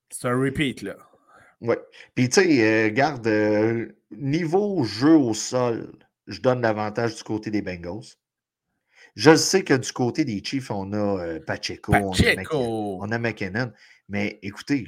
C'est 0.10 0.28
un 0.28 0.38
repeat, 0.38 0.82
là. 0.82 0.98
Oui. 1.64 1.76
Puis, 2.14 2.30
tu 2.30 2.42
sais, 2.42 2.88
euh, 2.88 2.90
garde, 2.92 3.26
euh, 3.26 3.88
niveau 4.12 4.84
jeu 4.84 5.16
au 5.16 5.34
sol, 5.34 5.92
je 6.28 6.42
donne 6.42 6.62
l'avantage 6.62 7.16
du 7.16 7.24
côté 7.24 7.52
des 7.52 7.62
Bengals. 7.62 8.18
Je 9.16 9.36
sais 9.36 9.64
que 9.64 9.74
du 9.74 9.92
côté 9.92 10.26
des 10.26 10.44
Chiefs, 10.44 10.72
on 10.72 10.92
a 10.92 10.98
euh, 10.98 11.40
Pacheco, 11.40 11.94
On, 11.94 13.12
a 13.12 13.18
McKinnon. 13.18 13.72
Mais 14.10 14.40
écoutez, 14.42 14.88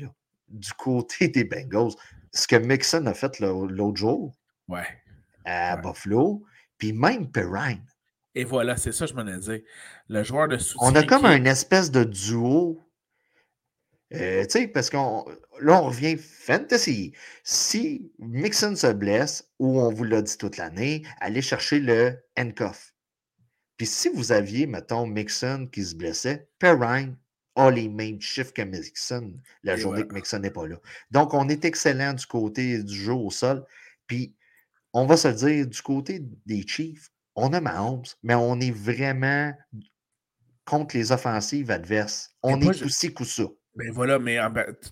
du 0.50 0.74
côté 0.74 1.28
des 1.30 1.46
Bengals, 1.46 1.94
ce 2.34 2.48
que 2.48 2.58
Mixon 2.58 3.06
a 3.06 3.14
fait 3.14 3.40
l'autre 3.40 3.98
jour 3.98 4.36
ouais. 4.68 4.86
à 5.46 5.78
Buffalo, 5.78 6.44
puis 6.78 6.92
même 6.92 7.32
Perrine. 7.32 7.86
Et 8.38 8.44
voilà, 8.44 8.76
c'est 8.76 8.92
ça, 8.92 9.06
je 9.06 9.14
m'en 9.14 9.26
ai 9.26 9.38
dit. 9.38 9.64
Le 10.10 10.24
joueur 10.24 10.50
de 10.50 10.58
soutien. 10.58 10.90
On 10.90 10.96
a 10.96 11.04
comme 11.04 11.26
un 11.26 11.46
espèce 11.46 11.90
de 11.90 12.04
duo 12.04 12.85
Euh, 14.14 14.44
tu 14.44 14.52
sais, 14.52 14.68
parce 14.68 14.90
qu'on 14.90 15.26
là, 15.60 15.82
on 15.82 15.88
revient 15.88 16.18
fantasy. 16.18 17.14
Si 17.44 18.12
Mixon 18.20 18.76
se 18.76 18.94
blesse, 18.94 19.50
ou 19.60 19.80
on 19.80 19.92
vous 19.92 20.04
l'a 20.04 20.22
dit 20.22 20.38
toute 20.38 20.58
l'année, 20.58 21.04
allez 21.20 21.42
chercher 21.42 21.80
le 21.80 22.18
handcuff. 22.38 22.94
Puis 23.78 23.88
si 23.88 24.10
vous 24.10 24.32
aviez, 24.32 24.68
mettons, 24.68 25.06
Mixon 25.06 25.68
qui 25.72 25.84
se 25.84 25.96
blessait, 25.96 26.48
Perrine 26.60 27.18
a 27.56 27.72
les 27.72 27.90
mêmes 27.90 28.22
chiffres 28.22 28.54
que 28.54 28.62
Mixon 28.62 29.34
la 29.64 29.76
journée 29.78 30.06
que 30.06 30.14
Mixon 30.14 30.40
n'est 30.40 30.52
pas 30.52 30.68
là. 30.68 30.78
Donc, 31.12 31.34
on 31.34 31.48
est 31.50 31.66
excellent 31.66 32.14
du 32.14 32.26
côté 32.26 32.84
du 32.84 32.94
jeu 32.94 33.14
au 33.14 33.32
sol. 33.32 33.66
Puis, 34.08 34.36
on 34.94 35.06
va 35.06 35.18
se 35.18 35.28
dire, 35.30 35.68
du 35.68 35.82
côté 35.82 36.22
des 36.46 36.66
Chiefs, 36.68 37.10
on 37.36 37.54
a 37.54 37.60
Mahomes, 37.60 38.06
mais 38.24 38.36
on 38.36 38.60
est 38.60 38.72
vraiment 38.72 39.54
contre 40.66 40.96
les 40.96 41.12
offensives 41.12 41.72
adverses. 41.72 42.36
On 42.44 42.60
est 42.62 42.82
aussi 42.82 43.14
coup 43.14 43.26
ça. 43.26 43.46
Ben 43.76 43.92
voilà, 43.92 44.20
mais 44.20 44.38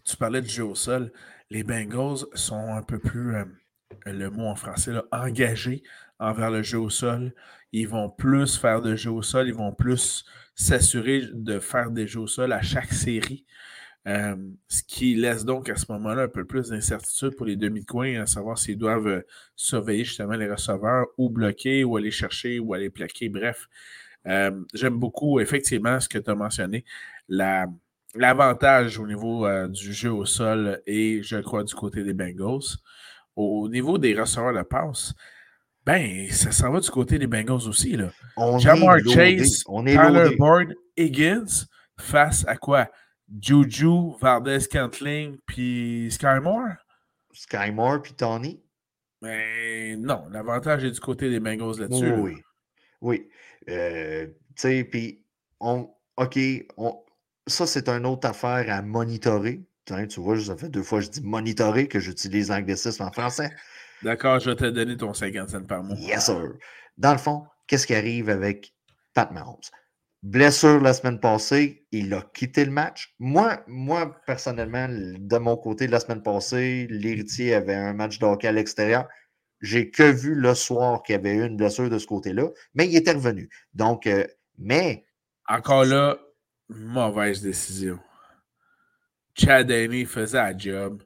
tu 0.05 0.17
parlais 0.17 0.41
du 0.41 0.49
jeu 0.49 0.65
au 0.65 0.75
sol. 0.75 1.11
Les 1.49 1.63
Bengals 1.63 2.25
sont 2.33 2.73
un 2.73 2.81
peu 2.81 2.99
plus, 2.99 3.35
euh, 3.35 3.45
le 4.05 4.29
mot 4.29 4.45
en 4.47 4.55
français, 4.55 4.91
engagés 5.11 5.83
envers 6.19 6.51
le 6.51 6.63
jeu 6.63 6.79
au 6.79 6.89
sol. 6.89 7.33
Ils 7.71 7.87
vont 7.87 8.09
plus 8.09 8.57
faire 8.57 8.81
de 8.81 8.95
jeu 8.95 9.11
au 9.11 9.21
sol, 9.21 9.47
ils 9.47 9.53
vont 9.53 9.71
plus 9.73 10.25
s'assurer 10.55 11.23
de 11.33 11.59
faire 11.59 11.91
des 11.91 12.07
jeux 12.07 12.21
au 12.21 12.27
sol 12.27 12.51
à 12.51 12.61
chaque 12.61 12.91
série. 12.93 13.45
Euh, 14.07 14.35
ce 14.67 14.83
qui 14.83 15.15
laisse 15.15 15.45
donc 15.45 15.69
à 15.69 15.75
ce 15.77 15.91
moment-là 15.93 16.23
un 16.23 16.27
peu 16.27 16.45
plus 16.45 16.69
d'incertitude 16.69 17.35
pour 17.37 17.45
les 17.45 17.55
demi-coins, 17.55 18.21
à 18.21 18.25
savoir 18.25 18.57
s'ils 18.57 18.77
doivent 18.77 19.07
euh, 19.07 19.21
surveiller 19.55 20.03
justement 20.05 20.33
les 20.35 20.49
receveurs 20.51 21.07
ou 21.17 21.29
bloquer 21.29 21.83
ou 21.85 21.95
aller 21.97 22.11
chercher 22.11 22.59
ou 22.59 22.73
aller 22.73 22.89
plaquer. 22.89 23.29
Bref, 23.29 23.67
j'aime 24.73 24.97
beaucoup 24.99 25.39
effectivement 25.39 25.99
ce 25.99 26.09
que 26.09 26.17
tu 26.17 26.29
as 26.29 26.35
mentionné. 26.35 26.85
La, 27.29 27.67
L'avantage 28.15 28.99
au 28.99 29.07
niveau 29.07 29.45
euh, 29.45 29.67
du 29.67 29.91
jeu 29.93 30.11
au 30.11 30.25
sol 30.25 30.81
et, 30.85 31.23
je 31.23 31.37
crois, 31.37 31.63
du 31.63 31.73
côté 31.73 32.03
des 32.03 32.13
Bengals. 32.13 32.77
Au, 33.35 33.67
niveau 33.67 33.97
des 33.97 34.19
receveurs 34.19 34.53
de 34.53 34.61
passe, 34.61 35.13
ben, 35.83 36.29
ça 36.29 36.51
s'en 36.51 36.71
va 36.71 36.79
du 36.79 36.89
côté 36.89 37.17
des 37.17 37.25
Bengals 37.25 37.67
aussi. 37.67 37.97
Là. 37.97 38.11
On 38.37 38.59
Jamar 38.59 38.99
Chase, 38.99 39.63
on 39.67 39.85
est 39.87 39.97
Tyler 39.97 40.35
Boyd, 40.37 40.75
Higgins, 40.95 41.65
face 41.97 42.45
à 42.47 42.55
quoi? 42.55 42.87
Juju, 43.41 44.15
Valdez 44.21 44.67
Cantling, 44.71 45.37
puis 45.47 46.09
Skymore? 46.11 46.75
Skymore, 47.33 48.01
puis 48.03 48.13
Tony? 48.13 48.61
Ben, 49.21 49.99
non, 50.01 50.25
l'avantage 50.29 50.83
est 50.83 50.91
du 50.91 50.99
côté 50.99 51.29
des 51.29 51.39
Bengals 51.39 51.79
là-dessus. 51.79 52.11
Oui, 52.11 52.35
oui. 53.01 53.29
Euh, 53.69 54.27
tu 54.27 54.33
sais, 54.55 54.83
puis, 54.83 55.25
on, 55.59 55.89
OK, 56.17 56.37
on, 56.77 57.02
ça, 57.47 57.67
c'est 57.67 57.89
une 57.89 58.05
autre 58.05 58.27
affaire 58.27 58.65
à 58.69 58.81
monitorer. 58.81 59.61
tu 59.85 60.19
vois, 60.19 60.39
ça 60.39 60.55
fait 60.55 60.69
deux 60.69 60.83
fois 60.83 60.99
que 60.99 61.05
je 61.05 61.11
dis 61.11 61.21
monitorer 61.21 61.87
que 61.87 61.99
j'utilise 61.99 62.49
l'anglicisme 62.49 63.03
en 63.03 63.11
français. 63.11 63.51
D'accord, 64.01 64.39
je 64.39 64.49
vais 64.49 64.55
te 64.55 64.65
donner 64.69 64.97
ton 64.97 65.13
50 65.13 65.49
cents 65.49 65.63
par 65.63 65.83
mois. 65.83 65.97
Yes, 65.97 66.25
sir. 66.25 66.53
Dans 66.97 67.11
le 67.11 67.17
fond, 67.17 67.45
qu'est-ce 67.67 67.87
qui 67.87 67.95
arrive 67.95 68.29
avec 68.29 68.73
Pat 69.13 69.31
Mahomes? 69.31 69.61
Blessure 70.23 70.79
la 70.79 70.93
semaine 70.93 71.19
passée, 71.19 71.85
il 71.91 72.13
a 72.13 72.21
quitté 72.33 72.63
le 72.63 72.71
match. 72.71 73.13
Moi, 73.19 73.61
moi, 73.67 74.15
personnellement, 74.25 74.87
de 74.89 75.37
mon 75.37 75.57
côté, 75.57 75.87
la 75.87 75.99
semaine 75.99 76.23
passée, 76.23 76.87
l'héritier 76.89 77.53
avait 77.53 77.75
un 77.75 77.93
match 77.93 78.19
d'hockey 78.19 78.47
à 78.47 78.53
l'extérieur. 78.53 79.07
J'ai 79.59 79.89
que 79.89 80.03
vu 80.03 80.33
le 80.33 80.55
soir 80.55 81.03
qu'il 81.03 81.13
y 81.13 81.17
avait 81.17 81.35
eu 81.35 81.45
une 81.45 81.57
blessure 81.57 81.89
de 81.89 81.97
ce 81.97 82.07
côté-là, 82.07 82.49
mais 82.73 82.87
il 82.87 82.95
était 82.95 83.11
revenu. 83.11 83.49
Donc, 83.73 84.07
euh, 84.07 84.25
mais. 84.57 85.05
Encore 85.47 85.83
là, 85.83 86.17
Mauvaise 86.69 87.41
décision. 87.41 87.99
Chad 89.35 89.71
Haney 89.71 90.05
faisait 90.05 90.37
la 90.37 90.57
job. 90.57 91.03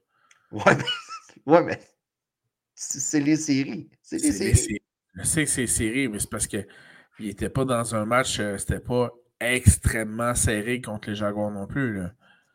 Ouais, 0.52 0.76
mais, 0.76 0.84
ouais, 1.46 1.63
mais 1.63 1.80
c'est 2.76 3.20
les 3.20 3.36
séries. 3.36 3.89
C'est 4.02 4.17
les 4.17 4.32
séries. 4.32 4.82
Je 5.15 5.24
sais 5.24 5.46
que 5.46 5.50
c'est 5.50 5.67
séries, 5.67 6.08
mais 6.08 6.20
c'est 6.20 6.30
parce 6.30 6.48
qu'il 6.48 6.67
n'était 7.20 7.50
pas 7.50 7.65
dans 7.65 7.96
un 7.96 8.06
match, 8.06 8.39
euh, 8.39 8.58
c'était 8.58 8.80
pas 8.80 9.12
extrêmement 9.39 10.36
serré 10.36 10.82
contre 10.82 11.10
les 11.10 11.15
Jaguars 11.15 11.52
non 11.52 11.65
plus. 11.65 11.98
Là. 11.98 12.13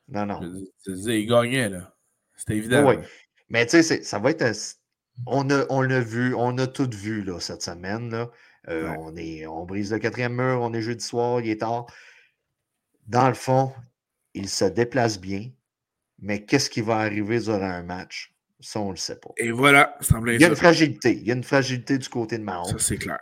Non, 0.08 0.26
non. 0.26 0.40
Je, 0.86 1.10
il 1.10 1.26
gagnait, 1.26 1.68
là. 1.68 1.94
C'était 2.36 2.56
évident. 2.56 2.88
Oui, 2.88 2.96
mais 3.48 3.66
tu 3.66 3.82
sais, 3.82 4.02
ça 4.02 4.18
va 4.18 4.30
être. 4.30 4.44
On 5.26 5.44
l'a 5.44 5.66
on 5.68 5.86
vu, 6.00 6.34
on 6.34 6.56
a 6.58 6.66
tout 6.66 6.88
vu 6.90 7.22
là, 7.22 7.38
cette 7.40 7.62
semaine. 7.62 8.10
Là. 8.10 8.30
Euh, 8.68 8.88
on, 8.98 9.16
est, 9.16 9.46
on 9.46 9.64
brise 9.64 9.92
le 9.92 9.98
quatrième 9.98 10.34
mur, 10.34 10.60
on 10.62 10.72
est 10.72 10.82
jeudi 10.82 11.04
soir, 11.04 11.40
il 11.40 11.50
est 11.50 11.60
tard 11.60 11.86
dans 13.06 13.28
le 13.28 13.34
fond, 13.34 13.72
il 14.34 14.48
se 14.48 14.64
déplace 14.64 15.20
bien, 15.20 15.50
mais 16.18 16.44
qu'est-ce 16.44 16.70
qui 16.70 16.80
va 16.80 16.98
arriver 16.98 17.40
durant 17.40 17.62
un 17.62 17.82
match? 17.82 18.34
Ça, 18.60 18.80
on 18.80 18.86
ne 18.86 18.90
le 18.92 18.96
sait 18.96 19.18
pas. 19.18 19.30
Et 19.38 19.50
voilà, 19.50 19.98
Il 20.28 20.40
y 20.40 20.44
a 20.44 20.48
une 20.48 20.56
fragilité. 20.56 21.16
Il 21.16 21.26
y 21.26 21.32
a 21.32 21.34
une 21.34 21.42
fragilité 21.42 21.98
du 21.98 22.08
côté 22.08 22.38
de 22.38 22.44
Mahomes. 22.44 22.66
Ça, 22.66 22.78
c'est 22.78 22.96
clair. 22.96 23.18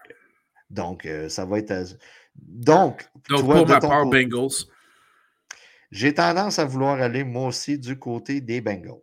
Donc, 0.69 1.07
euh, 1.07 1.29
ça 1.31 1.47
va 1.47 1.59
être. 1.59 1.97
Donc, 2.37 3.09
Donc 3.29 3.41
pour 3.41 3.67
ma 3.67 3.81
part, 3.81 4.07
Bengals. 4.07 4.67
J'ai 5.91 6.15
tendance 6.15 6.61
à 6.61 6.65
vouloir 6.65 7.01
aller, 7.01 7.25
moi 7.25 7.49
aussi, 7.49 7.79
du 7.79 7.99
côté 7.99 8.41
des 8.41 8.61
Bengals. 8.61 9.01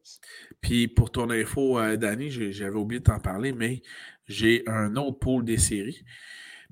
Puis, 0.62 0.88
pour 0.88 1.12
ton 1.12 1.30
info, 1.32 1.78
euh, 1.78 1.98
Danny, 1.98 2.30
j'avais 2.30 2.78
oublié 2.78 3.00
de 3.00 3.06
t'en 3.06 3.20
parler, 3.20 3.52
mais 3.52 3.82
j'ai 4.28 4.64
un 4.68 4.96
autre 4.96 5.20
pôle 5.20 5.44
des 5.44 5.58
séries. 5.58 6.06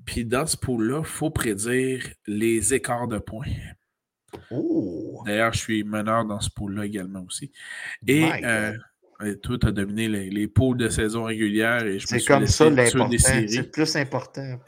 Puis, 0.06 0.24
dans 0.24 0.46
ce 0.46 0.56
pôle-là, 0.56 1.00
il 1.00 1.04
faut 1.04 1.30
prédire 1.30 2.06
les 2.26 2.72
écarts 2.72 3.08
de 3.08 3.18
points. 3.18 3.44
Oh! 4.50 5.22
D'ailleurs, 5.24 5.52
je 5.52 5.58
suis 5.58 5.84
meneur 5.84 6.24
dans 6.24 6.40
ce 6.40 6.50
pôle-là 6.50 6.86
également 6.86 7.24
aussi. 7.26 7.52
Et 8.06 8.24
euh, 8.44 9.34
toi, 9.42 9.58
tu 9.58 9.66
as 9.66 9.72
dominé 9.72 10.08
les, 10.08 10.30
les, 10.30 10.48
pôles 10.48 10.76
de 10.76 10.88
saison 10.88 11.24
régulière 11.24 11.84
et 11.84 11.98
je 11.98 12.06
C'est 12.06 12.24
comme 12.24 12.46
ça 12.46 12.68
l'important. 12.68 13.10
C'est 13.18 13.70
plus 13.70 13.96
important. 13.96 14.60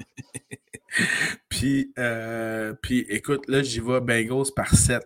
puis, 1.48 1.92
euh, 1.98 2.72
puis, 2.80 3.00
écoute, 3.08 3.48
là, 3.48 3.62
j'y 3.62 3.80
vais 3.80 4.00
Bengals 4.00 4.52
par 4.54 4.74
7. 4.74 5.04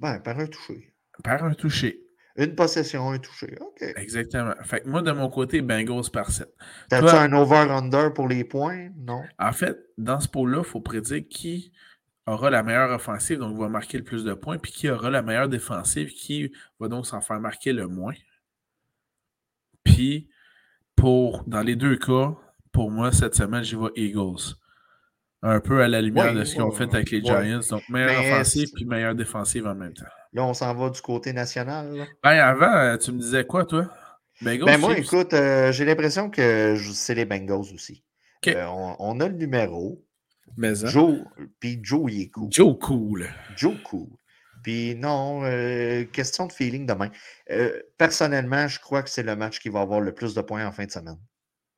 Ben, 0.00 0.18
par 0.20 0.38
un 0.38 0.46
touché. 0.46 0.94
Par 1.22 1.44
un 1.44 1.54
touché. 1.54 2.06
Une 2.36 2.54
possession, 2.54 3.10
un 3.10 3.18
touché. 3.18 3.54
OK. 3.60 3.84
Exactement. 3.96 4.54
Fait 4.62 4.80
que 4.80 4.88
moi, 4.88 5.02
de 5.02 5.12
mon 5.12 5.28
côté, 5.28 5.60
Bengals 5.60 6.10
par 6.12 6.30
7. 6.30 6.48
T'as-tu 6.88 7.14
un 7.14 7.32
over-under 7.32 8.12
pour 8.14 8.28
les 8.28 8.44
points? 8.44 8.88
Non. 8.96 9.22
En 9.38 9.52
fait, 9.52 9.78
dans 9.98 10.20
ce 10.20 10.28
pôle-là, 10.28 10.62
il 10.64 10.64
faut 10.64 10.80
prédire 10.80 11.22
qui 11.28 11.72
aura 12.26 12.50
la 12.50 12.62
meilleure 12.62 12.90
offensive, 12.90 13.38
donc 13.38 13.58
va 13.58 13.68
marquer 13.68 13.98
le 13.98 14.04
plus 14.04 14.24
de 14.24 14.34
points, 14.34 14.58
puis 14.58 14.72
qui 14.72 14.88
aura 14.88 15.10
la 15.10 15.22
meilleure 15.22 15.48
défensive, 15.48 16.10
qui 16.10 16.52
va 16.78 16.88
donc 16.88 17.06
s'en 17.06 17.20
faire 17.20 17.40
marquer 17.40 17.72
le 17.72 17.88
moins. 17.88 18.14
Puis, 19.84 20.28
pour, 20.96 21.44
dans 21.46 21.62
les 21.62 21.76
deux 21.76 21.96
cas, 21.96 22.34
pour 22.72 22.90
moi, 22.90 23.12
cette 23.12 23.34
semaine, 23.34 23.64
j'y 23.64 23.76
vais 23.76 23.90
Eagles. 23.96 24.56
Un 25.42 25.60
peu 25.60 25.82
à 25.82 25.88
la 25.88 26.02
lumière 26.02 26.34
de 26.34 26.44
ce 26.44 26.52
qu'ils 26.52 26.62
ont 26.62 26.70
fait 26.70 26.94
avec 26.94 27.10
les 27.10 27.24
Giants. 27.24 27.60
Donc, 27.70 27.88
meilleure 27.88 28.20
offensive 28.20 28.68
puis 28.74 28.84
meilleure 28.84 29.14
défensive 29.14 29.66
en 29.66 29.74
même 29.74 29.94
temps. 29.94 30.04
Là, 30.34 30.44
on 30.44 30.52
s'en 30.52 30.74
va 30.74 30.90
du 30.90 31.00
côté 31.00 31.32
national. 31.32 32.06
Ben, 32.22 32.38
avant, 32.38 32.96
tu 32.98 33.12
me 33.12 33.18
disais 33.18 33.44
quoi, 33.44 33.64
toi? 33.64 33.90
Bengals, 34.42 34.64
ben, 34.64 34.78
moi, 34.78 34.96
écoute, 34.96 35.34
euh, 35.34 35.72
j'ai 35.72 35.84
l'impression 35.84 36.30
que 36.30 36.76
c'est 36.92 37.14
les 37.14 37.24
Bengals 37.24 37.74
aussi. 37.74 38.04
Euh, 38.48 38.66
on, 38.98 39.20
a 39.20 39.28
le 39.28 39.34
numéro. 39.34 40.02
Mais 40.56 40.84
hein? 40.84 40.88
Joe, 40.88 41.18
puis 41.58 41.80
Joe, 41.82 42.10
il 42.12 42.22
est 42.22 42.30
cool. 42.30 42.52
Joe 42.52 42.78
cool. 42.78 43.28
Joe 43.56 43.76
cool. 43.84 44.08
Puis 44.62 44.94
non, 44.94 45.44
euh, 45.44 46.04
question 46.04 46.46
de 46.46 46.52
feeling 46.52 46.86
demain. 46.86 47.10
Euh, 47.50 47.80
personnellement, 47.96 48.68
je 48.68 48.78
crois 48.78 49.02
que 49.02 49.10
c'est 49.10 49.22
le 49.22 49.36
match 49.36 49.58
qui 49.58 49.68
va 49.68 49.80
avoir 49.80 50.00
le 50.00 50.12
plus 50.12 50.34
de 50.34 50.42
points 50.42 50.66
en 50.66 50.72
fin 50.72 50.84
de 50.84 50.90
semaine. 50.90 51.18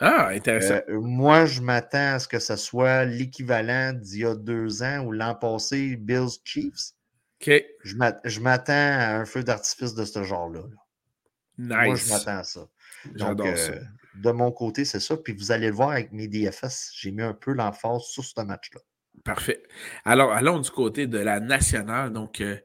Ah, 0.01 0.29
intéressant. 0.31 0.81
Euh, 0.89 1.01
moi, 1.01 1.45
je 1.47 1.61
m'attends 1.61 2.15
à 2.15 2.19
ce 2.19 2.27
que 2.27 2.41
ce 2.41 2.57
soit 2.57 3.05
l'équivalent 3.05 3.93
d'il 3.93 4.21
y 4.21 4.27
a 4.27 4.35
deux 4.35 4.83
ans 4.83 5.05
ou 5.05 5.13
l'an 5.13 5.37
passé, 5.37 5.97
Bills 5.97 6.41
Chiefs. 6.45 6.95
OK. 7.41 7.65
Je 7.85 8.41
m'attends 8.41 8.73
à 8.73 9.17
un 9.17 9.25
feu 9.25 9.45
d'artifice 9.45 9.95
de 9.95 10.05
ce 10.05 10.25
genre-là. 10.25 10.63
Nice. 11.59 11.69
Moi, 11.69 11.95
je 11.95 12.09
m'attends 12.09 12.39
à 12.39 12.45
ça. 12.45 12.67
J'adore 13.15 13.57
ça 13.57 13.75
de 14.15 14.31
mon 14.31 14.53
côté, 14.53 14.85
c'est 14.85 15.01
ça. 15.01 15.17
Puis 15.17 15.33
vous 15.33 15.53
allez 15.53 15.69
le 15.69 15.75
voir 15.75 15.91
avec 15.91 16.13
mes 16.13 16.29
DFS, 16.29 16.93
j'ai 16.95 17.13
mis 17.13 17.23
un 17.23 17.35
peu 17.35 17.53
l'emphase 17.53 18.03
sur 18.03 18.25
ce 18.25 18.41
match-là. 18.41 18.81
Parfait. 19.25 19.63
Alors, 20.05 20.33
allons 20.33 20.59
du 20.59 20.71
côté 20.71 21.07
de 21.07 21.19
la 21.19 21.39
nationale, 21.39 22.13
donc 22.13 22.41
euh, 22.41 22.57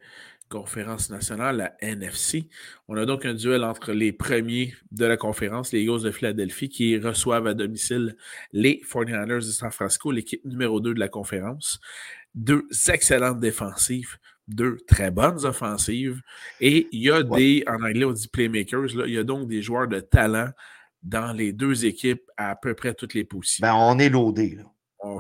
conférence 0.50 1.10
nationale, 1.10 1.58
la 1.58 1.76
NFC. 1.82 2.50
On 2.88 2.96
a 2.96 3.06
donc 3.06 3.26
un 3.26 3.34
duel 3.34 3.64
entre 3.64 3.92
les 3.92 4.12
premiers 4.12 4.74
de 4.92 5.06
la 5.06 5.18
conférence, 5.18 5.72
les 5.72 5.82
Eagles 5.82 6.04
de 6.04 6.12
Philadelphie, 6.12 6.70
qui 6.70 6.98
reçoivent 6.98 7.48
à 7.48 7.54
domicile 7.54 8.16
les 8.54 8.82
49ers 8.90 9.36
de 9.36 9.42
San 9.42 9.72
Francisco, 9.72 10.12
l'équipe 10.12 10.44
numéro 10.46 10.80
2 10.80 10.94
de 10.94 11.00
la 11.00 11.10
conférence. 11.10 11.80
Deux 12.34 12.68
excellentes 12.90 13.40
défensives, 13.40 14.18
deux 14.48 14.78
très 14.88 15.12
bonnes 15.12 15.46
offensives. 15.46 16.22
Et 16.62 16.88
il 16.92 17.02
y 17.02 17.12
a 17.12 17.24
des, 17.24 17.64
en 17.68 17.84
anglais 17.84 18.06
on 18.06 18.12
dit 18.12 18.28
playmakers, 18.28 18.96
là, 18.96 19.06
il 19.06 19.14
y 19.14 19.18
a 19.18 19.24
donc 19.24 19.48
des 19.48 19.62
joueurs 19.62 19.88
de 19.88 20.00
talent 20.00 20.50
dans 21.04 21.34
les 21.34 21.54
deux 21.54 21.86
équipes 21.86 22.24
à, 22.38 22.56
peu 22.56 22.74
près 22.74 22.94
toutes 22.94 23.14
les 23.14 23.24
positions. 23.24 23.62
Ben, 23.62 23.74
on 23.76 23.98
est 24.00 24.10
loadé. 24.10 24.58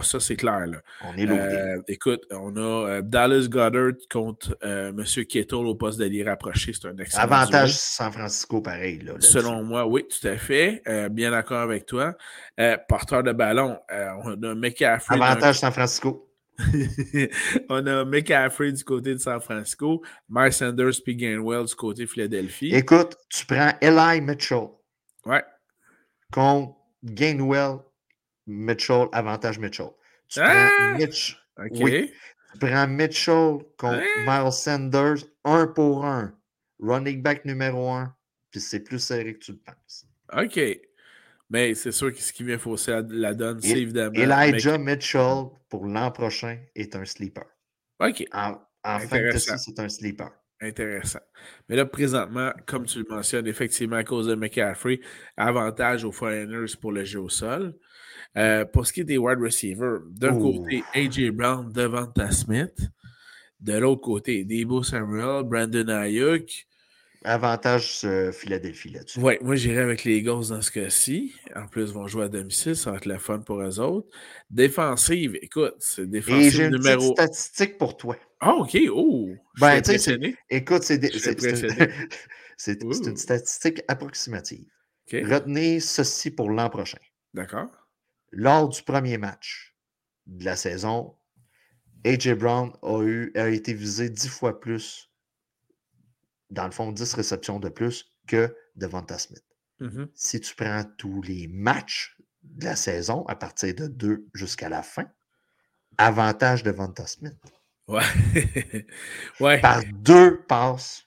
ça, 0.02 0.20
c'est 0.20 0.36
clair. 0.36 0.66
On 1.04 1.16
est 1.16 1.26
lourd. 1.26 1.40
Euh, 1.40 1.82
écoute, 1.88 2.22
on 2.32 2.56
a 2.56 2.60
euh, 2.60 3.02
Dallas 3.02 3.48
Goddard 3.48 3.94
contre 4.12 4.58
euh, 4.64 4.90
M. 4.90 5.26
Kettle 5.26 5.56
au 5.56 5.76
poste 5.76 6.00
d'allié 6.00 6.24
rapproché. 6.24 6.74
C'est 6.74 6.88
un 6.88 6.98
excellent 6.98 7.24
Avantage 7.24 7.74
San 7.74 8.12
Francisco, 8.12 8.62
pareil. 8.62 9.00
Là, 9.00 9.14
Selon 9.20 9.64
moi, 9.64 9.86
oui, 9.88 10.06
tout 10.08 10.28
à 10.28 10.38
fait. 10.38 10.82
bien 11.12 11.32
d'accord 11.32 11.62
avec 11.62 11.86
toi. 11.86 12.16
porteur 12.88 13.24
de 13.24 13.32
ballon, 13.32 13.78
on 14.24 14.44
a 14.44 14.56
McCaffrey. 14.56 15.16
Avantage 15.16 15.60
San 15.60 15.72
Francisco. 15.72 16.24
on 17.70 17.86
a 17.86 18.04
McCaffrey 18.04 18.72
du 18.72 18.84
côté 18.84 19.14
de 19.14 19.20
San 19.20 19.40
Francisco, 19.40 20.02
Mike 20.28 20.54
Sanders 20.54 21.02
puis 21.04 21.16
Gainwell 21.16 21.66
du 21.66 21.76
côté 21.76 22.04
de 22.04 22.10
Philadelphie. 22.10 22.74
Écoute, 22.74 23.16
tu 23.30 23.46
prends 23.46 23.74
Eli 23.80 24.22
Mitchell. 24.22 24.70
Ouais. 25.26 25.44
Contre 26.32 26.76
Gainwell, 27.04 27.80
Mitchell, 28.46 29.08
avantage 29.12 29.60
Mitchell. 29.60 29.92
Tu 30.28 30.40
prends 30.40 30.50
ah! 30.50 30.96
Mitch. 30.98 31.38
Oui. 31.72 32.12
Tu 32.54 32.60
prends 32.60 32.88
Mitchell 32.88 33.60
contre 33.78 34.04
ah! 34.04 34.44
Miles 34.44 34.52
Sanders, 34.52 35.26
un 35.44 35.68
pour 35.68 36.06
un. 36.06 36.34
Running 36.80 37.22
back 37.22 37.46
numéro 37.46 37.90
un. 37.90 38.16
Puis 38.52 38.62
c'est 38.62 38.82
plus 38.82 39.00
serré 39.00 39.34
que 39.34 39.40
tu 39.40 39.52
le 39.54 39.58
penses. 39.60 40.06
OK. 40.34 40.60
Mais 41.50 41.76
c'est 41.76 41.92
sûr 41.92 42.14
que 42.14 42.22
ce 42.22 42.34
qui 42.34 42.44
vient 42.44 42.58
fausser 42.58 43.00
la 43.10 43.34
donne, 43.34 43.62
c'est 43.62 43.80
évidemment. 43.80 44.14
Elijah 44.16 44.78
Mitchell, 44.78 45.46
pour 45.70 45.86
l'an 45.86 46.12
prochain, 46.12 46.60
est 46.76 46.96
un 46.96 47.06
sleeper. 47.06 47.46
OK. 48.00 48.26
En, 48.34 48.62
en 48.84 49.00
fin 49.00 49.22
de 49.22 49.38
c'est 49.38 49.80
un 49.80 49.90
sleeper. 49.90 50.32
Intéressant. 50.60 51.20
Mais 51.70 51.76
là, 51.76 51.86
présentement, 51.86 52.52
comme 52.66 52.86
tu 52.86 53.00
le 53.00 53.06
mentionnes, 53.08 53.46
effectivement, 53.48 53.98
à 53.98 54.04
cause 54.04 54.28
de 54.28 54.34
McCaffrey, 54.34 55.00
avantage 55.36 56.04
aux 56.04 56.12
Foreigners 56.12 56.74
pour 56.82 56.92
le 56.92 57.04
jeu 57.06 57.20
au 57.20 57.30
sol. 57.30 57.76
Euh, 58.38 58.66
pour 58.66 58.86
ce 58.86 58.94
qui 58.94 59.02
est 59.02 59.06
des 59.06 59.18
wide 59.18 59.40
receivers, 59.40 60.00
d'un 60.10 60.38
côté, 60.38 60.84
A.J. 60.94 61.32
Brown, 61.32 61.72
Devonta 61.72 62.32
Smith. 62.32 62.90
De 63.60 63.78
l'autre 63.78 64.02
côté, 64.02 64.46
Debo 64.46 64.84
Samuel, 64.84 65.44
Brandon 65.44 65.88
Ayuk. 65.90 66.68
Avantage 67.24 68.02
euh, 68.04 68.32
Philadelphie 68.32 68.90
là-dessus. 68.90 69.20
Oui, 69.20 69.38
moi 69.42 69.56
j'irai 69.56 69.82
avec 69.82 70.04
les 70.04 70.18
Eagles 70.18 70.50
dans 70.50 70.62
ce 70.62 70.72
cas-ci. 70.72 71.34
En 71.56 71.68
plus, 71.68 71.90
ils 71.90 71.94
vont 71.94 72.08
jouer 72.08 72.26
à 72.26 72.30
domicile, 72.30 72.76
ça 72.76 72.92
va 72.92 72.98
être 72.98 73.06
le 73.06 73.18
fun 73.18 73.40
pour 73.40 73.62
eux 73.62 73.80
autres. 73.80 74.08
Défensive, 74.50 75.38
écoute, 75.42 75.76
c'est 75.80 76.10
défensive 76.10 76.46
Et 76.46 76.52
j'ai 76.52 76.66
une 76.66 76.78
numéro. 76.78 77.14
statistique 77.14 77.78
pour 77.78 77.98
toi. 77.98 78.18
Ah, 78.40 78.54
OK. 78.54 78.78
Oh, 78.92 79.30
ben, 79.60 79.82
écoute, 80.50 80.84
c'est 80.84 80.98
une 82.84 83.18
statistique 83.18 83.82
approximative. 83.88 84.68
Retenez 85.12 85.80
ceci 85.80 86.32
pour 86.32 86.50
l'an 86.50 86.70
prochain. 86.70 87.00
D'accord. 87.34 87.70
Lors 88.32 88.70
du 88.70 88.84
premier 88.84 89.18
match 89.18 89.76
de 90.28 90.46
la 90.46 90.56
saison, 90.56 91.16
A.J. 92.06 92.36
Brown 92.36 92.72
a, 92.84 93.02
eu, 93.04 93.32
a 93.36 93.50
été 93.50 93.74
visé 93.74 94.10
dix 94.10 94.28
fois 94.28 94.60
plus, 94.60 95.07
dans 96.50 96.66
le 96.66 96.72
fond, 96.72 96.92
10 96.92 97.14
réceptions 97.14 97.60
de 97.60 97.70
plus 97.70 98.14
que 98.28 98.56
Devonta 98.76 99.18
Smith. 99.18 99.44
Mm-hmm. 99.82 100.08
Si 100.14 100.42
tu 100.42 100.56
prends 100.56 100.84
tous 100.98 101.22
les 101.22 101.48
matchs 101.48 102.18
de 102.44 102.66
la 102.66 102.76
saison, 102.76 103.26
à 103.28 103.36
partir 103.36 103.76
de 103.76 103.88
2 103.88 104.28
jusqu'à 104.34 104.70
la 104.70 104.84
fin, 104.84 105.06
avantage 105.98 106.64
de 106.64 106.72
Devonta 106.72 107.06
Smith. 107.08 107.38
Ouais. 107.88 108.04
ouais. 109.40 109.62
Par 109.62 109.82
deux 109.94 110.42
passes. 110.42 111.04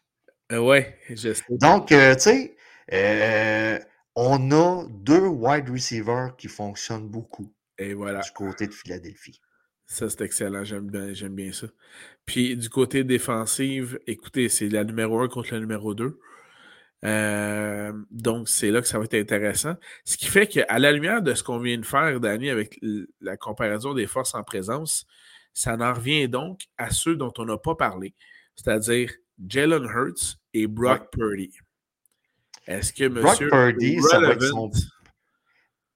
Euh, 0.52 0.58
ouais, 0.58 0.98
je 1.08 1.34
sais. 1.34 1.44
Donc, 1.50 1.92
euh, 1.92 2.14
tu 2.14 2.20
sais, 2.22 2.56
euh, 2.92 3.78
on 4.16 4.50
a 4.50 4.86
deux 4.88 5.26
wide 5.26 5.68
receivers 5.68 6.34
qui 6.36 6.48
fonctionnent 6.48 7.08
beaucoup. 7.08 7.52
Et 7.78 7.94
voilà. 7.94 8.20
Du 8.20 8.30
côté 8.32 8.66
de 8.66 8.72
Philadelphie. 8.72 9.40
Ça, 9.90 10.08
c'est 10.08 10.20
excellent. 10.20 10.62
J'aime 10.62 10.88
bien, 10.88 11.12
j'aime 11.12 11.34
bien 11.34 11.50
ça. 11.50 11.66
Puis 12.24 12.56
du 12.56 12.70
côté 12.70 13.02
défensif, 13.02 13.96
écoutez, 14.06 14.48
c'est 14.48 14.68
la 14.68 14.84
numéro 14.84 15.18
1 15.20 15.26
contre 15.26 15.52
la 15.52 15.58
numéro 15.58 15.94
2. 15.94 16.16
donc, 18.12 18.48
c'est 18.48 18.70
là 18.70 18.80
que 18.82 18.86
ça 18.86 18.98
va 18.98 19.04
être 19.04 19.14
intéressant. 19.14 19.74
Ce 20.04 20.16
qui 20.16 20.26
fait 20.26 20.46
qu'à 20.46 20.78
la 20.78 20.92
lumière 20.92 21.22
de 21.22 21.34
ce 21.34 21.42
qu'on 21.42 21.58
vient 21.58 21.76
de 21.76 21.84
faire, 21.84 22.20
Danny, 22.20 22.50
avec 22.50 22.78
la 23.20 23.36
comparaison 23.36 23.92
des 23.92 24.06
forces 24.06 24.36
en 24.36 24.44
présence, 24.44 25.06
ça 25.54 25.74
en 25.74 25.92
revient 25.92 26.28
donc 26.28 26.60
à 26.78 26.90
ceux 26.90 27.16
dont 27.16 27.32
on 27.38 27.44
n'a 27.46 27.58
pas 27.58 27.74
parlé, 27.74 28.14
c'est-à-dire 28.54 29.12
Jalen 29.44 29.86
Hurts 29.92 30.38
et 30.54 30.68
Brock 30.68 31.10
Purdy. 31.10 31.50
Est-ce 32.64 32.92
que 32.92 33.04
M. 33.04 33.14
Brock 33.14 33.40
Purdy, 33.40 34.00
ça 34.02 34.20
va 34.20 34.34
être 34.34 34.44
son. 34.44 34.70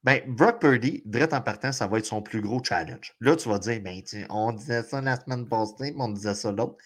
Ben, 0.04 0.20
Brock 0.26 0.60
Purdy, 0.60 1.02
direct 1.06 1.32
en 1.32 1.40
partant, 1.40 1.72
ça 1.72 1.86
va 1.86 1.98
être 1.98 2.04
son 2.04 2.20
plus 2.20 2.42
gros 2.42 2.62
challenge. 2.62 3.14
Là, 3.20 3.36
tu 3.36 3.48
vas 3.48 3.58
dire, 3.58 3.80
ben, 3.82 4.02
on 4.28 4.52
disait 4.52 4.82
ça 4.82 5.00
la 5.00 5.18
semaine 5.18 5.48
passée, 5.48 5.92
mais 5.96 6.02
on 6.02 6.10
disait 6.10 6.34
ça 6.34 6.52
l'autre. 6.52 6.76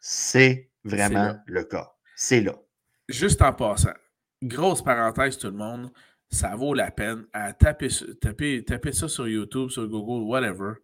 C'est 0.00 0.70
vraiment 0.84 1.36
le 1.46 1.64
cas. 1.64 1.90
C'est 2.14 2.40
là. 2.40 2.54
Juste 3.08 3.40
en 3.40 3.54
passant, 3.54 3.94
grosse 4.42 4.82
parenthèse, 4.82 5.38
tout 5.38 5.46
le 5.46 5.54
monde, 5.54 5.90
ça 6.30 6.54
vaut 6.56 6.74
la 6.74 6.90
peine 6.90 7.24
à 7.32 7.54
taper, 7.54 7.88
taper, 8.20 8.62
taper 8.64 8.92
ça 8.92 9.08
sur 9.08 9.26
YouTube, 9.26 9.70
sur 9.70 9.88
Google, 9.88 10.28
whatever 10.28 10.74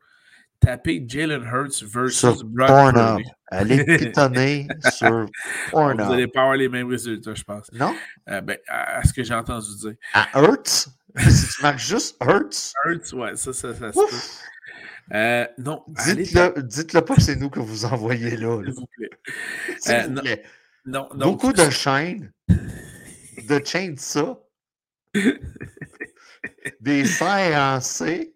tapez 0.65 1.05
Jalen 1.07 1.43
Hurts 1.43 1.83
versus 1.83 2.43
Brock 2.43 2.69
Purdy. 2.69 3.25
Allez 3.51 3.85
pitonner 3.85 4.67
sur 4.93 5.27
Pornhub. 5.71 6.01
Vous 6.01 6.11
n'allez 6.11 6.27
pas 6.27 6.41
avoir 6.41 6.57
les 6.57 6.69
mêmes 6.69 6.89
résultats, 6.89 7.35
je 7.35 7.45
pense. 7.45 7.71
Non? 7.73 7.95
Euh, 8.29 8.41
ben, 8.41 8.59
à, 8.67 9.05
ce 9.05 9.13
que 9.13 9.23
j'ai 9.23 9.35
entendu 9.35 9.67
dire. 9.81 9.95
À 10.13 10.41
Hurts? 10.41 10.89
Si 11.17 11.49
tu 11.49 11.63
marques 11.63 11.79
juste 11.79 12.17
Hurts? 12.21 12.73
Hurts, 12.87 13.13
ouais, 13.15 13.37
ça, 13.37 13.53
ça, 13.53 13.75
ça. 13.75 13.91
Euh, 15.13 15.47
non. 15.59 15.85
Dites-le 15.89 16.63
dites 16.63 16.93
pas 17.01 17.15
que 17.15 17.21
c'est 17.21 17.37
nous 17.37 17.51
que 17.51 17.61
vous 17.61 17.85
envoyez 17.85 18.37
là. 18.37 18.63
S'il 18.63 18.73
vous 18.73 18.87
plaît. 18.87 19.11
Euh, 19.89 20.07
vous 20.09 20.21
plaît. 20.21 20.43
Non, 20.87 21.09
non, 21.15 21.33
Beaucoup 21.33 21.53
de 21.53 21.71
chaînes, 21.71 22.33
de 22.49 23.61
chaînes 23.65 23.97
ça, 23.97 24.39
des 26.81 27.07
serres 27.07 27.59
en 27.59 27.81
C. 27.81 28.35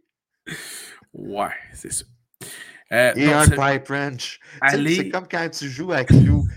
Ouais, 1.12 1.48
c'est 1.74 1.92
ça. 1.92 2.04
Euh, 2.90 3.12
et 3.16 3.31
un 3.31 3.44
pipe 3.46 3.88
wrench. 3.88 4.40
C'est 4.70 5.11
comme 5.11 5.29
quand 5.29 5.48
tu 5.51 5.68
joues 5.68 5.92
à 5.92 6.05
Q, 6.05 6.14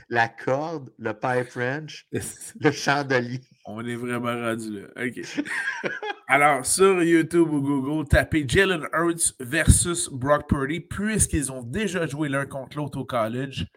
la 0.09 0.29
corde, 0.29 0.89
le 0.97 1.13
pipe 1.13 1.51
wrench, 1.55 2.07
le 2.59 2.71
chandelier. 2.71 3.41
On 3.65 3.85
est 3.85 3.95
vraiment 3.95 4.33
rendu 4.33 4.79
là. 4.79 4.87
OK. 5.05 5.91
Alors, 6.27 6.65
sur 6.65 7.03
YouTube 7.03 7.51
ou 7.51 7.61
Google, 7.61 8.07
tapez 8.07 8.45
Jalen 8.47 8.87
Hurts 8.93 9.33
versus 9.41 10.09
Brock 10.09 10.47
Purdy, 10.47 10.79
puisqu'ils 10.79 11.51
ont 11.51 11.63
déjà 11.63 12.07
joué 12.07 12.29
l'un 12.29 12.45
contre 12.45 12.77
l'autre 12.77 12.99
au 12.99 13.05
college. 13.05 13.67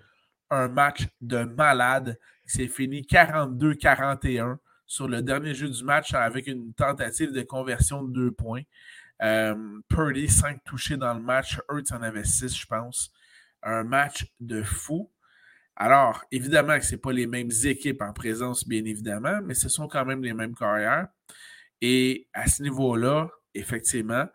Un 0.51 0.69
match 0.69 1.09
de 1.21 1.43
malade. 1.43 2.19
C'est 2.47 2.69
fini 2.69 3.03
42-41 3.03 4.59
sur 4.87 5.09
le 5.09 5.23
dernier 5.23 5.55
jeu 5.55 5.69
du 5.69 5.83
match 5.83 6.15
avec 6.15 6.47
une 6.47 6.73
tentative 6.75 7.33
de 7.33 7.43
conversion 7.43 8.05
de 8.05 8.13
deux 8.13 8.31
points. 8.31 8.63
Euh, 9.23 9.81
Purdy, 9.89 10.29
5 10.29 10.63
touchés 10.65 10.97
dans 10.97 11.15
le 11.15 11.21
match. 11.21 11.61
Hurts 11.71 11.93
en 11.93 12.03
avait 12.03 12.25
6, 12.25 12.57
je 12.57 12.67
pense. 12.67 13.13
Un 13.63 13.85
match 13.85 14.27
de 14.41 14.63
fou. 14.63 15.11
Alors, 15.77 16.25
évidemment 16.31 16.79
que 16.79 16.85
ce 16.85 16.97
pas 16.97 17.13
les 17.13 17.27
mêmes 17.27 17.51
équipes 17.65 18.03
en 18.03 18.13
présence, 18.13 18.67
bien 18.67 18.85
évidemment, 18.85 19.41
mais 19.43 19.55
ce 19.55 19.69
sont 19.69 19.89
quand 19.89 20.05
même 20.05 20.23
les 20.23 20.35
mêmes 20.35 20.55
carrières. 20.55 21.09
Et 21.81 22.29
à 22.33 22.47
ce 22.47 22.63
niveau-là, 22.63 23.29
effectivement, 23.55 24.27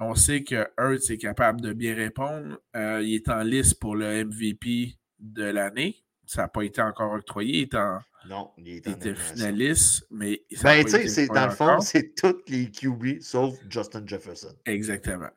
on 0.00 0.14
sait 0.14 0.44
que 0.44 0.66
Hurts 0.78 1.10
est 1.10 1.18
capable 1.18 1.60
de 1.60 1.72
bien 1.72 1.94
répondre. 1.94 2.58
Euh, 2.76 3.02
il 3.02 3.14
est 3.16 3.28
en 3.28 3.42
liste 3.42 3.78
pour 3.80 3.96
le 3.96 4.24
MVP 4.24 4.96
de 5.18 5.44
l'année. 5.44 5.96
Ça 6.24 6.42
n'a 6.42 6.48
pas 6.48 6.62
été 6.62 6.80
encore 6.80 7.12
octroyé. 7.12 7.58
Il 7.58 7.62
est 7.62 7.74
en, 7.74 8.00
non, 8.26 8.50
il, 8.58 8.68
était 8.76 9.14
finaliste, 9.14 10.06
mais. 10.10 10.42
Ben, 10.62 10.84
tu 10.84 11.08
sais, 11.08 11.26
dans 11.28 11.46
le 11.46 11.52
fond, 11.52 11.80
c'est 11.80 12.14
tous 12.14 12.36
les 12.48 12.70
QB 12.70 13.20
sauf 13.20 13.54
Justin 13.70 14.06
Jefferson. 14.06 14.54
Exactement. 14.66 15.30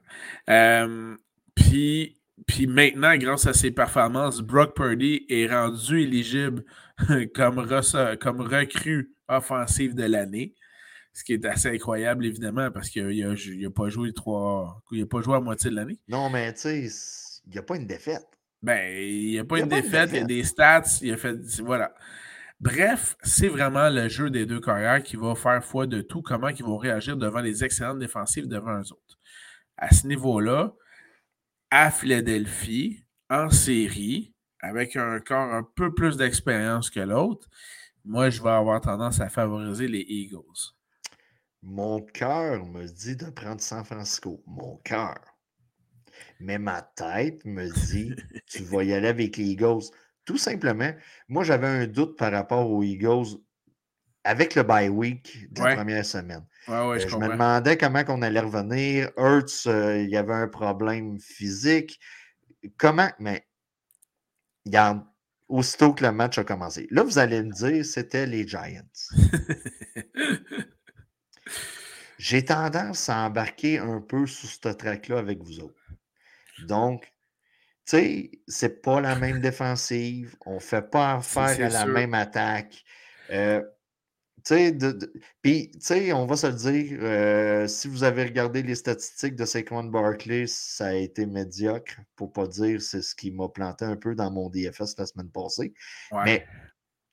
Euh, 0.49 1.15
puis, 1.55 2.19
puis 2.47 2.67
maintenant, 2.67 3.15
grâce 3.17 3.47
à 3.47 3.53
ses 3.53 3.71
performances, 3.71 4.41
Brock 4.41 4.75
Purdy 4.75 5.25
est 5.29 5.47
rendu 5.47 6.01
éligible 6.01 6.63
comme, 7.35 7.67
comme 8.19 8.41
recrue 8.41 9.13
offensive 9.27 9.95
de 9.95 10.03
l'année. 10.03 10.55
Ce 11.13 11.23
qui 11.23 11.33
est 11.33 11.45
assez 11.45 11.69
incroyable, 11.69 12.25
évidemment, 12.25 12.71
parce 12.71 12.89
qu'il 12.89 13.27
n'a 13.61 13.69
pas 13.69 13.89
joué 13.89 14.13
trois. 14.13 14.81
Il 14.91 15.01
n'a 15.01 15.05
pas 15.05 15.21
joué 15.21 15.35
à 15.35 15.39
moitié 15.41 15.69
de 15.69 15.75
l'année. 15.75 15.99
Non, 16.07 16.29
mais 16.29 16.53
tu 16.53 16.61
sais, 16.61 17.41
il 17.45 17.51
n'y 17.51 17.57
a 17.57 17.63
pas 17.63 17.75
une 17.75 17.87
défaite. 17.87 18.25
Ben, 18.61 18.95
il 18.95 19.31
n'y 19.31 19.39
a 19.39 19.43
pas, 19.43 19.59
une, 19.59 19.67
défaite, 19.67 20.11
il 20.13 20.17
y 20.17 20.21
a 20.21 20.23
des 20.23 20.43
stats, 20.43 20.83
il 21.01 21.11
a 21.11 21.17
fait. 21.17 21.35
Voilà. 21.61 21.93
Bref, 22.61 23.17
c'est 23.23 23.47
vraiment 23.47 23.89
le 23.89 24.07
jeu 24.07 24.29
des 24.29 24.45
deux 24.45 24.59
carrières 24.59 25.01
qui 25.01 25.15
va 25.15 25.33
faire 25.33 25.65
foi 25.65 25.87
de 25.87 26.01
tout, 26.01 26.21
comment 26.21 26.49
ils 26.49 26.63
vont 26.63 26.77
réagir 26.77 27.17
devant 27.17 27.41
les 27.41 27.63
excellentes 27.63 27.97
défensives 27.97 28.47
devant 28.47 28.79
eux 28.79 28.93
autres. 28.93 29.19
À 29.77 29.91
ce 29.91 30.05
niveau-là, 30.05 30.71
à 31.71 31.89
Philadelphie, 31.89 33.03
en 33.31 33.49
série, 33.49 34.35
avec 34.59 34.95
un 34.95 35.19
corps 35.19 35.51
un 35.51 35.63
peu 35.75 35.91
plus 35.95 36.17
d'expérience 36.17 36.91
que 36.91 36.99
l'autre, 36.99 37.49
moi, 38.05 38.29
je 38.29 38.43
vais 38.43 38.49
avoir 38.49 38.79
tendance 38.79 39.19
à 39.21 39.29
favoriser 39.29 39.87
les 39.87 40.05
Eagles. 40.07 40.75
Mon 41.63 41.99
cœur 42.01 42.63
me 42.67 42.85
dit 42.85 43.15
de 43.15 43.31
prendre 43.31 43.61
San 43.61 43.83
Francisco. 43.83 44.43
Mon 44.45 44.77
cœur. 44.83 45.17
Mais 46.39 46.59
ma 46.59 46.83
tête 46.83 47.43
me 47.43 47.67
dit, 47.87 48.13
tu 48.45 48.63
vas 48.65 48.83
y 48.83 48.93
aller 48.93 49.07
avec 49.07 49.37
les 49.37 49.45
Eagles. 49.45 49.85
Tout 50.31 50.37
simplement, 50.37 50.93
moi, 51.27 51.43
j'avais 51.43 51.67
un 51.67 51.87
doute 51.87 52.17
par 52.17 52.31
rapport 52.31 52.71
aux 52.71 52.83
Eagles 52.83 53.37
avec 54.23 54.55
le 54.55 54.63
bye 54.63 54.87
week 54.87 55.51
de 55.51 55.61
la 55.61 55.75
première 55.75 56.05
semaine. 56.05 56.45
Euh, 56.69 56.97
je, 56.97 57.17
me 57.17 57.27
demandais 57.27 57.75
comment 57.75 58.01
on 58.07 58.21
allait 58.21 58.39
revenir. 58.39 59.11
Hurts, 59.17 59.67
euh, 59.67 60.01
il 60.01 60.09
y 60.09 60.15
avait 60.15 60.33
un 60.33 60.47
problème 60.47 61.19
physique. 61.19 61.99
Comment? 62.77 63.09
Mais, 63.19 63.45
regarde, 64.65 65.03
aussitôt 65.49 65.93
que 65.93 66.05
le 66.05 66.13
match 66.13 66.37
a 66.37 66.45
commencé. 66.45 66.87
Là, 66.91 67.03
vous 67.03 67.19
allez 67.19 67.43
me 67.43 67.51
dire, 67.51 67.83
c'était 67.83 68.25
les 68.25 68.47
Giants. 68.47 68.87
J'ai 72.17 72.45
tendance 72.45 73.09
à 73.09 73.17
embarquer 73.17 73.79
un 73.79 73.99
peu 73.99 74.25
sous 74.27 74.47
ce 74.47 74.69
track-là 74.69 75.17
avec 75.17 75.43
vous 75.43 75.59
autres. 75.59 75.75
Donc, 76.67 77.10
tu 77.85 77.97
sais, 77.97 78.31
c'est 78.47 78.81
pas 78.81 79.01
la 79.01 79.15
même 79.15 79.41
défensive. 79.41 80.35
On 80.45 80.55
ne 80.55 80.59
fait 80.59 80.89
pas 80.89 81.13
affaire 81.15 81.65
à 81.65 81.69
la 81.69 81.85
même 81.85 82.13
attaque. 82.13 82.83
Euh, 83.31 83.61
tu 84.43 84.77
sais, 85.79 86.13
on 86.13 86.25
va 86.25 86.35
se 86.35 86.47
le 86.47 86.53
dire, 86.53 86.99
euh, 87.01 87.67
si 87.67 87.87
vous 87.87 88.03
avez 88.03 88.23
regardé 88.23 88.63
les 88.63 88.75
statistiques 88.75 89.35
de 89.35 89.45
Saquon 89.45 89.83
Barkley, 89.83 90.45
ça 90.47 90.87
a 90.87 90.93
été 90.93 91.25
médiocre, 91.25 91.93
pour 92.15 92.33
pas 92.33 92.47
dire 92.47 92.81
c'est 92.81 93.01
ce 93.01 93.13
qui 93.13 93.31
m'a 93.31 93.49
planté 93.49 93.85
un 93.85 93.95
peu 93.95 94.15
dans 94.15 94.31
mon 94.31 94.49
DFS 94.49 94.97
la 94.97 95.05
semaine 95.05 95.29
passée. 95.29 95.73
Mais, 96.25 96.45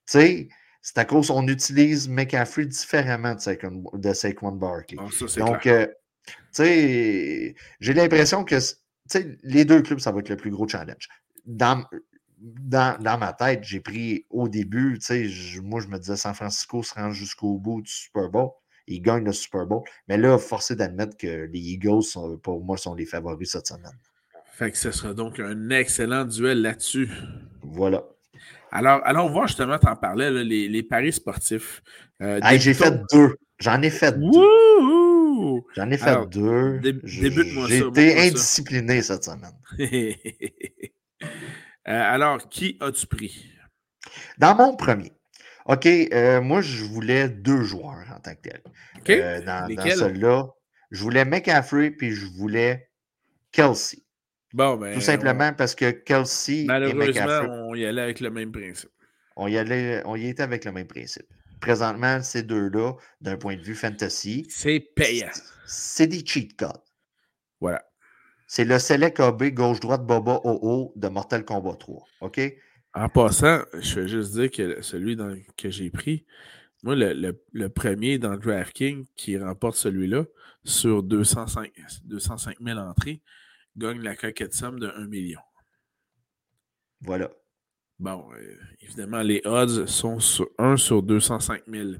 tu 0.07 0.13
sais, 0.13 0.49
c'est 0.81 0.99
à 0.99 1.05
cause 1.05 1.29
qu'on 1.29 1.47
utilise 1.49 2.09
McCaffrey 2.09 2.67
différemment 2.67 3.35
de 3.35 3.41
Saquon, 3.41 3.85
de 3.93 4.13
Saquon 4.13 4.53
Barkley. 4.53 4.99
Ah, 4.99 5.39
Donc, 5.39 5.67
euh, 5.67 5.87
tu 6.27 6.35
sais, 6.53 7.55
j'ai 7.81 7.93
l'impression 7.93 8.45
que 8.45 8.57
les 9.43 9.65
deux 9.65 9.83
clubs, 9.83 9.99
ça 9.99 10.13
va 10.13 10.21
être 10.21 10.29
le 10.29 10.37
plus 10.37 10.51
gros 10.51 10.69
challenge. 10.69 11.09
Dans, 11.47 11.85
dans, 12.41 13.19
ma 13.19 13.33
tête, 13.33 13.65
j'ai 13.65 13.81
pris 13.81 14.27
au 14.31 14.49
début, 14.49 14.99
moi, 15.63 15.81
je 15.81 15.89
me 15.89 15.99
disais 15.99 16.17
San 16.17 16.35
Francisco 16.35 16.83
se 16.83 16.95
rend 16.95 17.11
jusqu'au 17.13 17.59
bout 17.59 17.83
du 17.83 17.91
Super 17.91 18.29
Bowl. 18.29 18.51
Ils 18.87 19.03
gagnent 19.03 19.25
le 19.25 19.33
Super 19.33 19.67
Bowl. 19.67 19.83
Mais 20.09 20.17
là, 20.17 20.39
forcé 20.39 20.75
d'admettre 20.75 21.17
que 21.17 21.49
les 21.53 21.59
Eagles, 21.59 22.03
sont, 22.03 22.39
pour 22.39 22.65
moi, 22.65 22.77
sont 22.77 22.95
les 22.95 23.05
favoris 23.05 23.51
cette 23.51 23.67
semaine. 23.67 23.99
Fait 24.55 24.73
que 24.73 24.79
ce 24.79 24.91
sera 24.91 25.15
donc 25.15 25.39
un 25.41 25.71
excellent 25.71 26.25
duel 26.25 26.63
là-dessus. 26.63 27.11
Voilà. 27.63 28.03
Alors, 28.73 29.01
allons 29.05 29.29
voir 29.31 29.47
justement, 29.47 29.79
tu 29.79 29.87
en 29.89 29.97
parlais, 29.97 30.31
les, 30.31 30.83
paris 30.83 31.13
sportifs. 31.13 31.83
Euh, 32.23 32.41
j'ai 32.59 32.75
fait 32.75 33.01
deux. 33.13 33.37
J'en 33.59 33.81
ai 33.83 33.91
fait 33.91 34.19
deux. 34.19 34.98
J'en 35.75 35.91
ai 35.91 35.99
fait 35.99 36.27
deux. 36.29 36.81
J'ai 37.05 37.27
été 37.27 38.29
indiscipliné 38.29 39.03
cette 39.03 39.25
semaine. 39.25 39.57
Euh, 41.89 42.03
alors, 42.03 42.51
qui 42.51 42.77
as-tu 42.81 43.07
pris? 43.07 43.51
Dans 44.37 44.55
mon 44.55 44.77
premier. 44.77 45.11
OK, 45.65 45.87
euh, 45.87 46.41
moi, 46.43 46.61
je 46.61 46.85
voulais 46.85 47.31
deux 47.31 47.63
joueurs 47.63 48.05
en 48.15 48.21
tant 48.21 48.35
que 48.35 48.43
tel. 48.43 48.63
Euh, 49.09 49.41
dans, 49.41 49.75
dans 49.75 49.83
celui-là, 49.83 50.49
je 50.91 51.03
voulais 51.03 51.25
McCaffrey 51.25 51.91
puis 51.91 52.13
je 52.13 52.27
voulais 52.27 52.91
Kelsey. 53.53 53.99
Bon, 54.53 54.77
ben, 54.77 54.95
Tout 54.95 55.01
simplement 55.01 55.53
parce 55.53 55.75
que 55.75 55.91
Kelsey 55.91 56.65
Malheureusement, 56.67 57.69
on 57.69 57.75
y 57.75 57.85
allait 57.85 58.03
avec 58.03 58.21
le 58.21 58.31
même 58.31 58.51
principe. 58.53 58.91
On 59.37 59.47
y, 59.47 59.57
allait, 59.57 60.03
on 60.05 60.17
y 60.17 60.27
était 60.27 60.43
avec 60.43 60.65
le 60.65 60.73
même 60.73 60.87
principe. 60.87 61.27
Présentement, 61.61 62.23
ces 62.23 62.43
deux-là, 62.43 62.95
d'un 63.21 63.37
point 63.37 63.57
de 63.57 63.63
vue 63.63 63.75
fantasy, 63.75 64.47
c'est 64.49 64.81
payant. 64.81 65.31
C'est 65.67 66.07
des 66.07 66.25
cheat 66.25 66.57
codes. 66.57 66.81
Voilà. 67.61 67.85
C'est 68.47 68.65
le 68.65 68.79
Select 68.79 69.21
AB 69.21 69.51
gauche-droite 69.53 70.07
Boba 70.07 70.41
OO 70.45 70.93
de 70.97 71.09
Mortal 71.09 71.45
Kombat 71.45 71.77
3. 71.77 72.05
OK? 72.23 72.41
En 72.95 73.09
passant, 73.09 73.61
je 73.75 74.01
vais 74.01 74.09
juste 74.09 74.33
dire 74.33 74.51
que 74.51 74.81
celui 74.81 75.17
que 75.57 75.71
j'ai 75.71 75.91
pris, 75.91 76.25
moi, 76.83 76.95
le, 76.97 77.69
premier 77.69 78.19
dans 78.19 78.37
DraftKings 78.37 79.07
qui 79.17 79.37
remporte 79.37 79.77
celui-là 79.77 80.25
sur 80.65 81.03
205, 81.03 81.73
205 82.05 82.57
000 82.61 82.79
entrées 82.79 83.21
gagne 83.77 84.01
la 84.01 84.17
coquette 84.17 84.55
somme 84.55 84.79
de 84.79 84.89
1 84.89 85.07
million. 85.07 85.41
Voilà. 87.01 87.31
Bon, 87.99 88.29
euh, 88.33 88.57
évidemment, 88.81 89.23
les 89.23 89.43
odds 89.45 89.87
sont 89.87 90.21
sur 90.21 90.49
1 90.59 90.77
sur 90.77 91.03
205 91.03 91.63
000. 91.67 91.91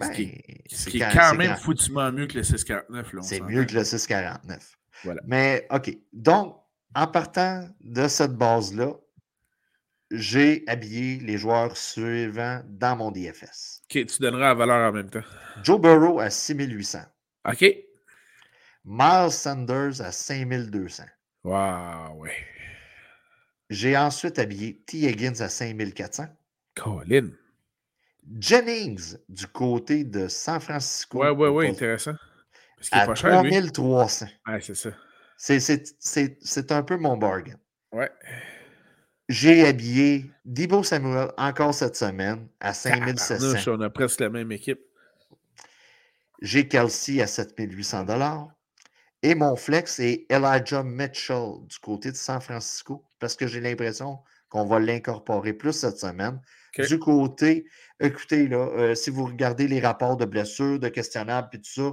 ce 0.00 0.10
qui, 0.12 0.98
ben, 0.98 1.10
est, 1.10 1.14
quand, 1.14 1.34
même 1.34 1.56
foutument 1.56 2.12
mieux 2.12 2.26
que 2.26 2.38
le 2.38 2.44
649. 2.44 3.14
C'est 3.22 3.40
mieux 3.40 3.64
que 3.64 3.74
le 3.74 3.84
649. 3.84 4.76
Mais 5.26 5.66
OK. 5.70 5.96
Donc, 6.12 6.56
en 6.94 7.06
partant 7.06 7.68
de 7.80 8.06
cette 8.08 8.34
base-là, 8.34 8.94
j'ai 10.10 10.64
habillé 10.66 11.18
les 11.20 11.38
joueurs 11.38 11.76
suivants 11.76 12.62
dans 12.66 12.96
mon 12.96 13.10
DFS. 13.10 13.82
OK, 13.84 14.06
tu 14.06 14.18
donneras 14.20 14.48
la 14.48 14.54
valeur 14.54 14.90
en 14.90 14.92
même 14.92 15.10
temps. 15.10 15.22
Joe 15.62 15.80
Burrow 15.80 16.20
à 16.20 16.30
6800. 16.30 17.00
OK. 17.48 17.64
Miles 18.84 19.30
Sanders 19.30 20.00
à 20.00 20.10
5200. 20.10 21.04
Wow, 21.44 22.16
oui. 22.16 22.30
J'ai 23.70 23.96
ensuite 23.96 24.38
habillé 24.38 24.82
T. 24.84 25.08
Higgins 25.08 25.40
à 25.40 25.48
5400. 25.48 26.26
Colin. 26.74 27.30
Jennings 28.38 29.16
du 29.28 29.46
côté 29.46 30.04
de 30.04 30.28
San 30.28 30.60
Francisco. 30.60 31.18
Ouais, 31.18 31.30
ouais, 31.30 31.48
ouais, 31.48 31.70
intéressant 31.70 32.14
à 32.92 33.06
3300. 33.06 34.26
Ouais, 34.46 34.60
c'est 34.60 34.74
ça. 34.74 34.90
C'est 35.36 36.72
un 36.72 36.82
peu 36.82 36.96
mon 36.96 37.16
bargain. 37.16 37.56
Ouais. 37.92 38.10
J'ai 39.28 39.66
habillé 39.66 40.30
Debo 40.44 40.82
Samuel 40.82 41.28
encore 41.36 41.72
cette 41.72 41.96
semaine 41.96 42.48
à 42.58 42.74
5700. 42.74 43.70
On 43.72 43.80
a 43.80 43.90
presque 43.90 44.20
la 44.20 44.30
même 44.30 44.50
équipe. 44.50 44.80
J'ai 46.42 46.66
Kelsey 46.66 47.20
à 47.20 47.26
7800 47.26 48.06
et 49.22 49.34
mon 49.34 49.56
flex 49.56 50.00
est 50.00 50.26
Elijah 50.30 50.82
Mitchell 50.82 51.52
du 51.68 51.78
côté 51.78 52.10
de 52.10 52.16
San 52.16 52.40
Francisco 52.40 53.04
parce 53.18 53.36
que 53.36 53.46
j'ai 53.46 53.60
l'impression 53.60 54.18
qu'on 54.48 54.64
va 54.64 54.80
l'incorporer 54.80 55.52
plus 55.52 55.72
cette 55.72 55.98
semaine. 55.98 56.40
Du 56.88 56.98
côté, 56.98 57.66
écoutez, 58.00 58.48
là, 58.48 58.68
euh, 58.76 58.94
si 58.94 59.10
vous 59.10 59.26
regardez 59.26 59.68
les 59.68 59.80
rapports 59.80 60.16
de 60.16 60.24
blessures, 60.24 60.78
de 60.78 60.88
questionnaires 60.88 61.48
et 61.52 61.56
tout 61.56 61.64
ça, 61.64 61.92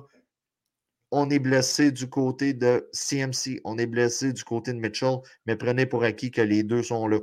on 1.11 1.29
est 1.29 1.39
blessé 1.39 1.91
du 1.91 2.07
côté 2.07 2.53
de 2.53 2.89
CMC, 2.93 3.61
on 3.63 3.77
est 3.77 3.87
blessé 3.87 4.33
du 4.33 4.43
côté 4.43 4.73
de 4.73 4.79
Mitchell, 4.79 5.17
mais 5.45 5.55
prenez 5.55 5.85
pour 5.85 6.03
acquis 6.03 6.31
que 6.31 6.41
les 6.41 6.63
deux 6.63 6.83
sont 6.83 7.07
là. 7.07 7.19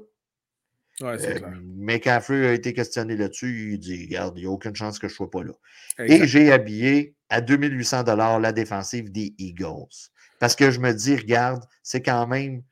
Ouais, 1.00 1.18
c'est 1.18 1.42
euh, 1.42 1.48
McCaffrey 1.76 2.46
a 2.46 2.52
été 2.52 2.72
questionné 2.72 3.16
là-dessus. 3.16 3.72
Il 3.72 3.78
dit 3.78 4.06
Regarde, 4.06 4.38
il 4.38 4.42
n'y 4.42 4.46
a 4.46 4.50
aucune 4.50 4.76
chance 4.76 4.98
que 4.98 5.08
je 5.08 5.14
ne 5.14 5.16
sois 5.16 5.30
pas 5.30 5.42
là. 5.42 5.52
Et 5.98 6.26
j'ai 6.26 6.52
habillé 6.52 7.16
à 7.28 7.40
2800 7.40 8.04
la 8.40 8.52
défensive 8.52 9.10
des 9.10 9.34
Eagles. 9.38 10.10
Parce 10.38 10.56
que 10.56 10.70
je 10.70 10.80
me 10.80 10.92
dis 10.92 11.16
Regarde, 11.16 11.64
c'est 11.82 12.02
quand 12.02 12.26
même 12.26 12.62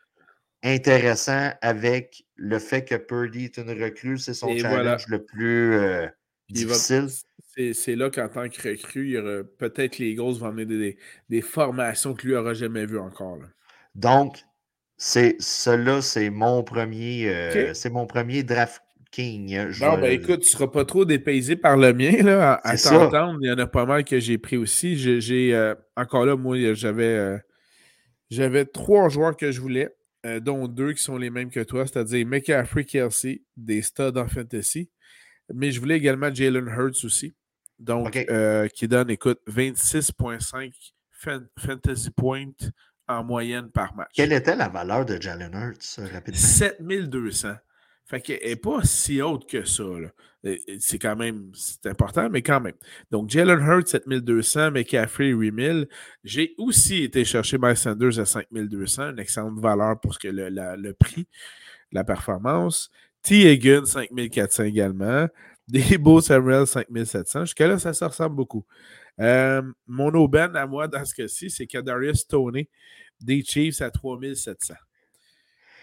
intéressant 0.63 1.51
avec 1.61 2.25
le 2.37 2.59
fait 2.59 2.85
que 2.85 2.95
Purdy 2.95 3.47
est 3.47 3.57
une 3.57 3.83
recrue. 3.83 4.19
C'est 4.19 4.35
son 4.35 4.57
challenge 4.57 5.07
le 5.09 5.25
plus 5.25 5.75
euh, 5.75 6.07
difficile 6.49 7.09
c'est 7.73 7.97
là 7.97 8.11
qu'en 8.11 8.29
tant 8.29 8.49
que 8.49 8.69
recrue, 8.69 9.07
il 9.07 9.11
y 9.11 9.19
aura 9.19 9.43
peut-être 9.59 9.99
les 9.99 10.15
grosses 10.15 10.39
vont 10.39 10.49
amener 10.49 10.97
des, 11.29 11.43
formations 11.43 12.15
que 12.15 12.27
lui 12.27 12.35
n'aura 12.35 12.55
jamais 12.55 12.87
vues 12.87 12.99
encore. 12.99 13.39
Donc, 13.95 14.39
c'est 14.97 15.37
cela, 15.41 16.01
c'est 16.01 16.31
mon 16.31 16.63
premier 16.63 17.29
euh, 17.29 17.75
c'est 17.75 17.91
mon 17.91 18.07
premier 18.07 18.43
draft 18.43 18.83
king. 19.13 19.55
Hein, 19.55 19.71
non, 19.81 19.99
ben 19.99 20.11
écoute, 20.11 20.41
tu 20.41 20.49
ne 20.49 20.59
seras 20.59 20.67
pas 20.67 20.85
trop 20.85 21.05
dépaysé 21.05 21.55
par 21.55 21.77
le 21.77 21.93
mien. 21.93 22.23
Là, 22.23 22.61
à 22.65 22.77
t'entendre, 22.77 23.39
il 23.43 23.49
y 23.49 23.53
en 23.53 23.59
a 23.59 23.67
pas 23.67 23.87
mal 23.87 24.03
que 24.05 24.19
j'ai 24.19 24.39
pris 24.39 24.57
aussi. 24.57 24.97
J'ai 24.97 25.55
euh, 25.55 25.75
encore 25.97 26.27
là, 26.27 26.35
moi, 26.37 26.57
j'avais 26.75 27.05
euh, 27.05 27.39
j'avais 28.31 28.65
trois 28.65 29.09
joueurs 29.09 29.37
que 29.37 29.53
je 29.53 29.61
voulais, 29.61 29.95
dont 30.41 30.67
deux 30.67 30.95
qui 30.95 31.03
sont 31.03 31.19
les 31.19 31.31
mêmes 31.31 31.51
que 31.51 31.61
toi, 31.61 31.87
c'est-à-dire 31.87 32.27
McCaffrey 32.27 32.85
Kelsey, 32.85 33.43
des 33.57 33.83
studs 33.83 34.17
en 34.17 34.27
fantasy. 34.27 34.91
Mais 35.55 35.71
je 35.71 35.81
voulais 35.81 35.97
également 35.97 36.33
Jalen 36.33 36.67
Hurts 36.67 37.05
aussi. 37.05 37.35
Donc, 37.83 38.17
euh, 38.17 38.69
qui 38.69 38.87
donne, 38.87 39.11
écoute, 39.11 39.41
26,5 39.49 40.73
fantasy 41.59 42.11
points 42.11 42.53
en 43.09 43.25
moyenne 43.25 43.71
par 43.71 43.95
match. 43.97 44.11
Quelle 44.15 44.33
était 44.33 44.55
la 44.55 44.69
valeur 44.69 45.05
de 45.05 45.21
Jalen 45.21 45.53
Hurts, 45.53 45.99
euh, 45.99 46.07
rapidement? 46.13 46.39
7200. 46.39 47.55
Fait 48.13 48.21
qu'elle 48.21 48.47
n'est 48.47 48.57
pas 48.57 48.83
si 48.85 49.23
haute 49.23 49.49
que 49.49 49.65
ça. 49.65 49.85
C'est 50.79 50.99
quand 50.99 51.17
même, 51.17 51.51
important, 51.87 52.29
mais 52.29 52.43
quand 52.43 52.61
même. 52.61 52.75
Donc, 53.11 53.31
Jalen 53.31 53.59
Hurts, 53.59 53.89
7200, 53.89 54.71
McCaffrey, 54.73 55.29
8000. 55.29 55.89
J'ai 56.23 56.55
aussi 56.59 57.05
été 57.05 57.25
chercher 57.25 57.57
Miles 57.57 57.75
Sanders 57.75 58.19
à 58.19 58.27
5200, 58.27 59.13
une 59.13 59.19
excellente 59.19 59.59
valeur 59.59 59.99
pour 59.99 60.13
ce 60.13 60.19
que 60.19 60.29
le, 60.29 60.93
prix, 60.93 61.27
la 61.91 62.05
performance. 62.05 62.91
T. 63.23 63.51
Higgins, 63.51 63.87
5400 63.87 64.65
également. 64.65 65.27
Beaux 65.99 66.21
Samuel 66.21 66.67
5700. 66.67 67.47
Jusqu'à-là, 67.47 67.79
ça 67.79 67.95
se 67.95 68.05
ressemble 68.05 68.37
beaucoup. 68.37 68.67
Euh, 69.21 69.63
mon 69.87 70.13
aubaine 70.13 70.55
à 70.55 70.67
moi 70.67 70.87
dans 70.87 71.03
ce 71.07 71.15
cas-ci, 71.15 71.49
c'est 71.49 71.67
Kadarius 71.67 72.27
Tony 72.27 72.69
des 73.23 73.43
Chiefs 73.43 73.81
à 73.81 73.91
3700. 73.91 74.75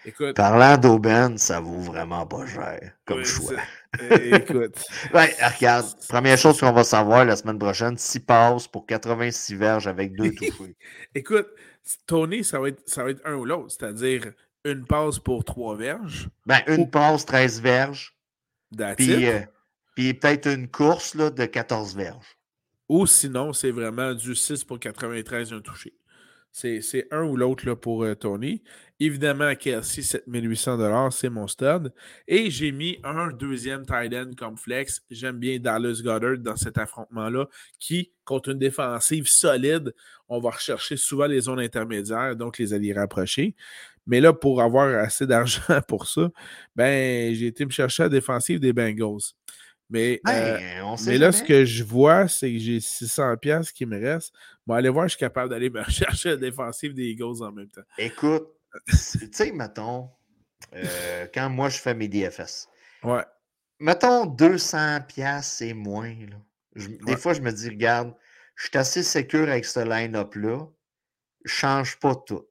Écoute, 0.04 0.36
Parlant 0.36 0.78
d'aubaine, 0.78 1.36
ça 1.36 1.60
vaut 1.60 1.80
vraiment 1.80 2.26
pas 2.26 2.46
cher 2.46 2.92
comme 3.04 3.24
choix. 3.24 3.60
Eh, 4.00 4.34
écoute. 4.36 4.82
ouais, 5.14 5.34
regarde, 5.42 5.86
première 6.08 6.38
chose 6.38 6.58
qu'on 6.60 6.72
va 6.72 6.84
savoir 6.84 7.24
la 7.24 7.36
semaine 7.36 7.58
prochaine, 7.58 7.98
6 7.98 8.20
passes 8.20 8.68
pour 8.68 8.86
86 8.86 9.54
verges 9.56 9.86
avec 9.86 10.14
deux 10.14 10.30
touchés. 10.34 10.76
écoute, 11.14 11.48
Tony, 12.06 12.44
ça 12.44 12.60
va, 12.60 12.68
être, 12.68 12.82
ça 12.88 13.04
va 13.04 13.10
être 13.10 13.20
un 13.26 13.34
ou 13.34 13.44
l'autre, 13.44 13.70
c'est-à-dire 13.70 14.32
une 14.64 14.86
passe 14.86 15.18
pour 15.18 15.44
3 15.44 15.76
verges. 15.76 16.28
Ben, 16.46 16.60
une 16.66 16.90
passe, 16.90 17.26
13 17.26 17.60
verges. 17.60 18.16
Puis, 18.96 19.26
euh, 19.26 19.40
puis 19.96 20.14
peut-être 20.14 20.46
une 20.46 20.68
course 20.68 21.14
là, 21.14 21.30
de 21.30 21.44
14 21.44 21.96
verges. 21.96 22.38
Ou 22.88 23.06
sinon, 23.06 23.52
c'est 23.52 23.70
vraiment 23.70 24.14
du 24.14 24.34
6 24.34 24.64
pour 24.64 24.78
93, 24.78 25.52
un 25.52 25.60
touché. 25.60 25.94
C'est 26.52 27.06
un 27.12 27.22
ou 27.22 27.36
l'autre 27.36 27.74
pour 27.74 28.04
euh, 28.04 28.14
Tony. 28.14 28.62
Évidemment, 29.02 29.54
Kelsey, 29.54 30.02
7800 30.02 31.10
c'est 31.10 31.30
mon 31.30 31.46
stud. 31.46 31.90
Et 32.28 32.50
j'ai 32.50 32.70
mis 32.70 32.98
un 33.02 33.28
deuxième 33.28 33.86
tight 33.86 34.12
end 34.12 34.32
comme 34.36 34.58
flex. 34.58 35.00
J'aime 35.10 35.38
bien 35.38 35.58
Dallas 35.58 36.02
Goddard 36.04 36.36
dans 36.36 36.56
cet 36.56 36.76
affrontement-là, 36.76 37.46
qui, 37.78 38.12
contre 38.24 38.50
une 38.50 38.58
défensive 38.58 39.26
solide, 39.26 39.94
on 40.28 40.38
va 40.38 40.50
rechercher 40.50 40.98
souvent 40.98 41.26
les 41.26 41.40
zones 41.40 41.60
intermédiaires, 41.60 42.36
donc 42.36 42.58
les 42.58 42.74
alliés 42.74 42.92
rapprochés. 42.92 43.56
Mais 44.06 44.20
là, 44.20 44.34
pour 44.34 44.60
avoir 44.60 44.88
assez 45.02 45.26
d'argent 45.26 45.62
pour 45.88 46.06
ça, 46.06 46.28
ben, 46.76 47.34
j'ai 47.34 47.46
été 47.46 47.64
me 47.64 47.70
chercher 47.70 48.02
la 48.02 48.08
défensive 48.10 48.60
des 48.60 48.74
Bengals. 48.74 49.32
Mais, 49.88 50.20
euh, 50.28 50.58
mais 51.06 51.18
là, 51.18 51.32
ce 51.32 51.42
que 51.42 51.64
je 51.64 51.82
vois, 51.82 52.28
c'est 52.28 52.52
que 52.52 52.58
j'ai 52.58 52.80
600 52.80 53.36
pièces 53.38 53.72
qui 53.72 53.86
me 53.86 53.98
restent. 53.98 54.32
Bon, 54.66 54.74
allez 54.74 54.88
voir, 54.88 55.08
je 55.08 55.16
suis 55.16 55.18
capable 55.18 55.50
d'aller 55.50 55.70
me 55.70 55.82
chercher 55.84 56.30
la 56.30 56.36
défensive 56.36 56.92
des 56.92 57.06
Eagles 57.06 57.42
en 57.42 57.50
même 57.50 57.68
temps. 57.68 57.82
Écoute, 57.98 58.46
tu 58.86 59.28
sais, 59.32 59.52
mettons, 59.52 60.10
euh, 60.74 61.26
quand 61.32 61.48
moi 61.50 61.68
je 61.68 61.78
fais 61.78 61.94
mes 61.94 62.08
DFS. 62.08 62.68
Ouais. 63.02 63.24
Mettons 63.78 64.26
200 64.26 65.00
pièces 65.08 65.62
et 65.62 65.72
moins. 65.72 66.14
Des 66.76 67.16
fois, 67.16 67.32
je 67.32 67.40
me 67.40 67.50
dis, 67.50 67.68
regarde, 67.68 68.14
je 68.54 68.68
suis 68.68 68.78
assez 68.78 69.02
sécure 69.02 69.48
avec 69.48 69.64
ce 69.64 69.80
line-up-là. 69.80 70.66
Je 71.44 71.52
change 71.52 71.98
pas 71.98 72.14
tout. 72.14 72.44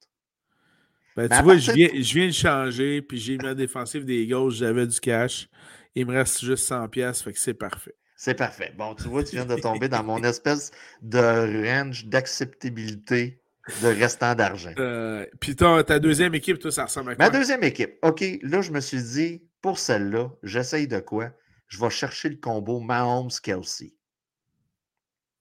Ben, 1.16 1.30
tu 1.30 1.44
vois, 1.44 1.58
je 1.58 1.72
viens, 1.72 1.90
je 1.94 2.14
viens 2.14 2.28
de 2.28 2.34
changer, 2.34 3.02
puis 3.02 3.20
j'ai 3.20 3.38
mis 3.38 3.44
la 3.44 3.54
défensive 3.54 4.06
des 4.06 4.24
Eagles, 4.24 4.52
j'avais 4.52 4.88
du 4.88 5.00
cash. 5.00 5.50
Il 5.94 6.06
me 6.06 6.14
reste 6.14 6.44
juste 6.44 6.66
100 6.66 6.88
pièces, 6.88 7.22
fait 7.22 7.34
que 7.34 7.40
c'est 7.40 7.54
parfait. 7.54 7.96
C'est 8.16 8.36
parfait. 8.36 8.74
Bon, 8.78 8.96
tu 8.96 9.04
vois, 9.04 9.24
tu 9.24 9.36
viens 9.36 9.46
de 9.46 9.56
tomber 9.56 9.88
dans 9.88 10.04
mon 10.04 10.24
espèce 10.24 10.72
de 11.02 11.20
range 11.68 12.06
d'acceptabilité 12.06 13.39
de 13.82 13.88
restant 13.88 14.36
d'argent. 14.36 14.74
Euh, 14.78 15.26
puis 15.40 15.56
ta, 15.56 16.00
deuxième 16.00 16.36
équipe, 16.36 16.60
toi, 16.60 16.72
ça 16.72 16.86
ressemble 16.86 17.12
à 17.12 17.16
quoi? 17.16 17.26
Ma 17.26 17.32
deuxième 17.32 17.64
équipe. 17.64 17.98
OK, 18.02 18.24
là, 18.42 18.62
je 18.62 18.72
me 18.72 18.80
suis 18.80 19.02
dit, 19.02 19.44
pour 19.62 19.80
celle-là, 19.80 20.30
j'essaye 20.44 20.88
de 20.88 21.00
quoi? 21.00 21.32
Je 21.68 21.80
vais 21.80 21.90
chercher 21.90 22.30
le 22.30 22.38
combo 22.38 22.80
Mahomes-Kelsey. 22.80 23.94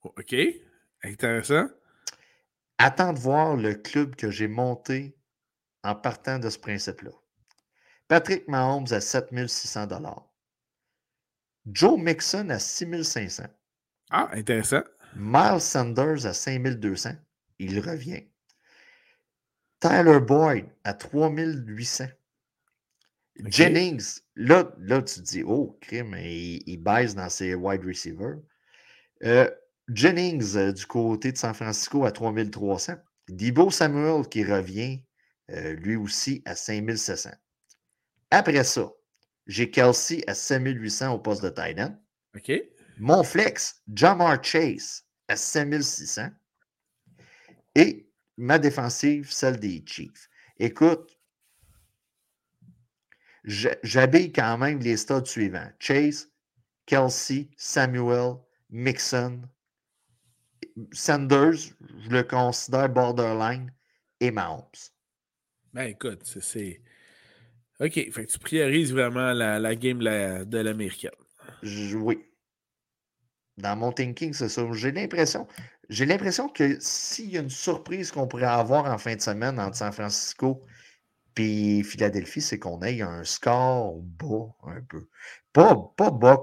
OK, 0.03 0.35
intéressant. 1.03 1.69
Attends 2.79 3.13
de 3.13 3.19
voir 3.19 3.57
le 3.57 3.75
club 3.75 4.15
que 4.15 4.31
j'ai 4.31 4.49
monté 4.49 5.17
en 5.83 5.95
partant 5.95 6.39
de 6.39 6.49
ce 6.51 6.59
principe-là. 6.59 7.11
Patrick 8.07 8.49
Mahomes 8.49 8.87
à 8.91 9.01
7600 9.01 9.89
Joe 11.67 11.99
Mixon 11.99 12.49
à 12.51 12.59
6500. 12.59 13.45
Ah, 14.11 14.31
intéressant. 14.33 14.83
Miles 15.17 15.61
Sanders 15.61 16.27
à 16.27 16.33
5200. 16.33 17.11
Il 17.59 17.81
revient. 17.81 18.25
Tyler 19.81 20.21
Boyd 20.21 20.67
à 20.85 20.95
3800. 20.95 22.07
Jennings, 23.45 24.21
là, 24.35 24.73
là, 24.79 25.01
tu 25.03 25.17
te 25.17 25.21
dis, 25.21 25.43
oh, 25.45 25.79
crime, 25.81 26.17
il, 26.19 26.63
il 26.67 26.79
baisse 26.79 27.15
dans 27.15 27.29
ses 27.29 27.55
wide 27.55 27.85
receivers. 27.85 28.39
Euh, 29.23 29.49
Jennings 29.89 30.57
euh, 30.57 30.73
du 30.73 30.87
côté 30.87 31.33
de 31.33 31.39
San 31.39 31.55
Francisco 31.55 32.05
à 32.05 32.13
3300. 32.13 32.95
Debo 33.29 33.71
Samuel 33.71 34.27
qui 34.29 34.45
revient 34.45 35.05
euh, 35.51 35.75
lui 35.75 35.97
aussi 35.97 36.43
à 36.45 36.55
5700. 36.55 37.31
Après 38.31 38.65
ça, 38.65 38.91
j'ai 39.47 39.71
Kelsey 39.71 40.23
à 40.27 40.35
7800 40.35 41.15
au 41.15 41.19
poste 41.19 41.43
de 41.43 41.49
tight 41.49 41.79
end. 41.79 41.97
OK. 42.37 42.53
Mon 42.99 43.23
flex, 43.23 43.83
Jamar 43.93 44.43
Chase 44.43 45.05
à 45.29 45.37
5600. 45.37 46.31
Et 47.79 48.11
ma 48.37 48.59
défensive, 48.59 49.31
celle 49.31 49.61
des 49.61 49.85
Chiefs. 49.87 50.29
Écoute, 50.59 51.17
j'habille 53.45 54.33
quand 54.33 54.59
même 54.59 54.81
les 54.81 54.97
stades 54.97 55.29
suivants. 55.29 55.71
Chase, 55.79 56.29
Kelsey, 56.87 57.51
Samuel, 57.57 58.35
Mixon, 58.69 59.43
Sanders, 60.91 61.73
je 62.01 62.11
le 62.11 62.25
considère 62.25 62.89
borderline, 62.89 63.73
et 64.19 64.33
Mahomes. 64.33 64.65
Ben 65.73 65.85
écoute, 65.85 66.23
c'est 66.25 66.83
OK. 67.79 67.93
Fait 67.93 68.11
que 68.11 68.33
tu 68.33 68.41
priorises 68.41 68.93
vraiment 68.93 69.33
la, 69.33 69.77
game 69.77 70.01
de 70.01 70.59
l'américaine. 70.59 71.13
Oui. 71.63 72.28
Dans 73.59 73.77
mon 73.77 73.93
thinking, 73.93 74.33
c'est 74.33 74.49
ça. 74.49 74.63
J'ai 74.73 74.93
l'impression. 74.93 75.47
J'ai 75.89 76.07
l'impression 76.07 76.49
que 76.49 76.77
s'il 76.81 77.31
y 77.31 77.39
a 77.39 77.41
une 77.41 77.51
surprise 77.51 78.13
qu'on 78.13 78.27
pourrait 78.27 78.45
avoir 78.45 78.87
en 78.87 78.99
fin 78.99 79.17
de 79.17 79.21
semaine 79.21 79.59
entre 79.59 79.77
San 79.77 79.93
Francisco 79.93 80.65
et 81.37 81.83
Philadelphie, 81.83 82.41
c'est 82.41 82.59
qu'on 82.59 82.83
ait 82.83 83.01
un 83.01 83.25
score 83.25 83.97
bas 84.01 84.55
un 84.65 84.81
peu. 84.83 85.09
Pas, 85.53 85.77
pas 85.97 86.11
bas 86.11 86.43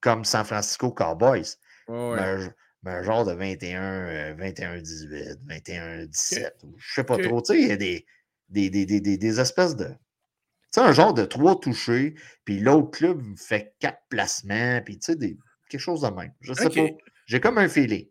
comme, 0.00 0.24
San 0.24 0.44
Francisco 0.44 0.90
Cowboys, 0.90 1.56
mais, 1.88 2.50
un 2.84 3.02
genre 3.02 3.24
de 3.24 3.32
21, 3.32 4.34
21-18, 4.34 5.38
21-17. 5.46 6.50
Je 6.76 6.94
sais 6.94 7.04
pas 7.04 7.18
trop. 7.18 7.40
Tu 7.42 7.54
sais, 7.54 7.60
il 7.60 7.68
y 7.68 7.72
a 7.72 7.76
des, 7.76 8.06
des 8.70 9.40
espèces 9.40 9.76
de 9.76 9.88
c'est 10.72 10.80
un 10.80 10.92
genre 10.92 11.12
de 11.12 11.26
trois 11.26 11.60
touchés, 11.60 12.14
puis 12.46 12.58
l'autre 12.58 12.90
club 12.92 13.22
fait 13.36 13.74
quatre 13.78 14.00
placements, 14.08 14.80
puis 14.82 14.98
tu 14.98 15.12
sais, 15.12 15.36
quelque 15.72 15.80
chose 15.80 16.02
de 16.02 16.08
même. 16.08 16.32
Je 16.40 16.52
sais 16.52 16.68
pas. 16.68 16.86
J'ai 17.26 17.40
comme 17.40 17.58
un 17.58 17.68
feeling. 17.68 18.06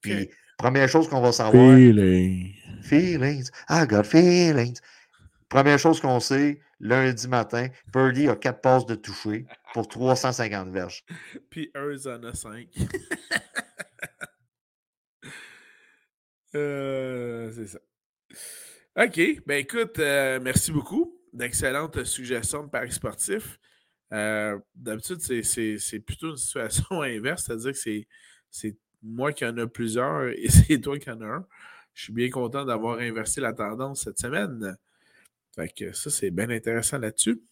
Puis, 0.00 0.30
première 0.56 0.88
chose 0.88 1.08
qu'on 1.08 1.20
va 1.20 1.32
savoir. 1.32 1.76
Feelings. 1.76 2.54
Feelings. 2.82 3.50
I 3.68 3.86
got 3.86 4.04
feelings. 4.04 4.80
Première 5.48 5.78
chose 5.78 6.00
qu'on 6.00 6.18
sait, 6.18 6.60
lundi 6.80 7.28
matin, 7.28 7.68
Purdy 7.92 8.26
a 8.28 8.36
quatre 8.36 8.62
passes 8.62 8.86
de 8.86 8.94
toucher 8.94 9.44
pour 9.74 9.86
350 9.86 10.70
verges. 10.70 11.04
Puis 11.50 11.70
Earth 11.74 12.06
en 12.06 12.22
a 12.24 12.34
cinq. 12.34 12.68
Euh, 16.54 17.50
c'est 17.54 17.66
ça. 17.66 17.78
OK. 19.02 19.42
Ben 19.46 19.56
écoute, 19.56 19.98
euh, 20.00 20.38
merci 20.38 20.70
beaucoup 20.70 21.18
d'excellentes 21.32 22.04
suggestions 22.04 22.64
de 22.64 22.68
paris 22.68 22.92
sportifs. 22.92 23.58
Euh, 24.12 24.58
d'habitude, 24.74 25.20
c'est 25.20 26.00
plutôt 26.00 26.30
une 26.30 26.36
situation 26.36 26.84
inverse, 27.02 27.44
c'est-à-dire 27.46 27.72
que 27.72 28.06
c'est 28.50 28.76
moi 29.02 29.32
qui 29.32 29.44
en 29.44 29.56
ai 29.56 29.66
plusieurs 29.66 30.28
et 30.28 30.48
c'est 30.50 30.78
toi 30.80 30.98
qui 30.98 31.10
en 31.10 31.20
as 31.20 31.26
un. 31.26 31.46
Je 31.94 32.04
suis 32.04 32.12
bien 32.12 32.30
content 32.30 32.64
d'avoir 32.64 32.98
inversé 32.98 33.40
la 33.40 33.52
tendance 33.52 34.04
cette 34.04 34.18
semaine. 34.18 34.76
Fait 35.54 35.68
que 35.68 35.92
ça, 35.92 36.10
c'est 36.10 36.30
bien 36.30 36.48
intéressant 36.48 36.98
là-dessus. 36.98 37.42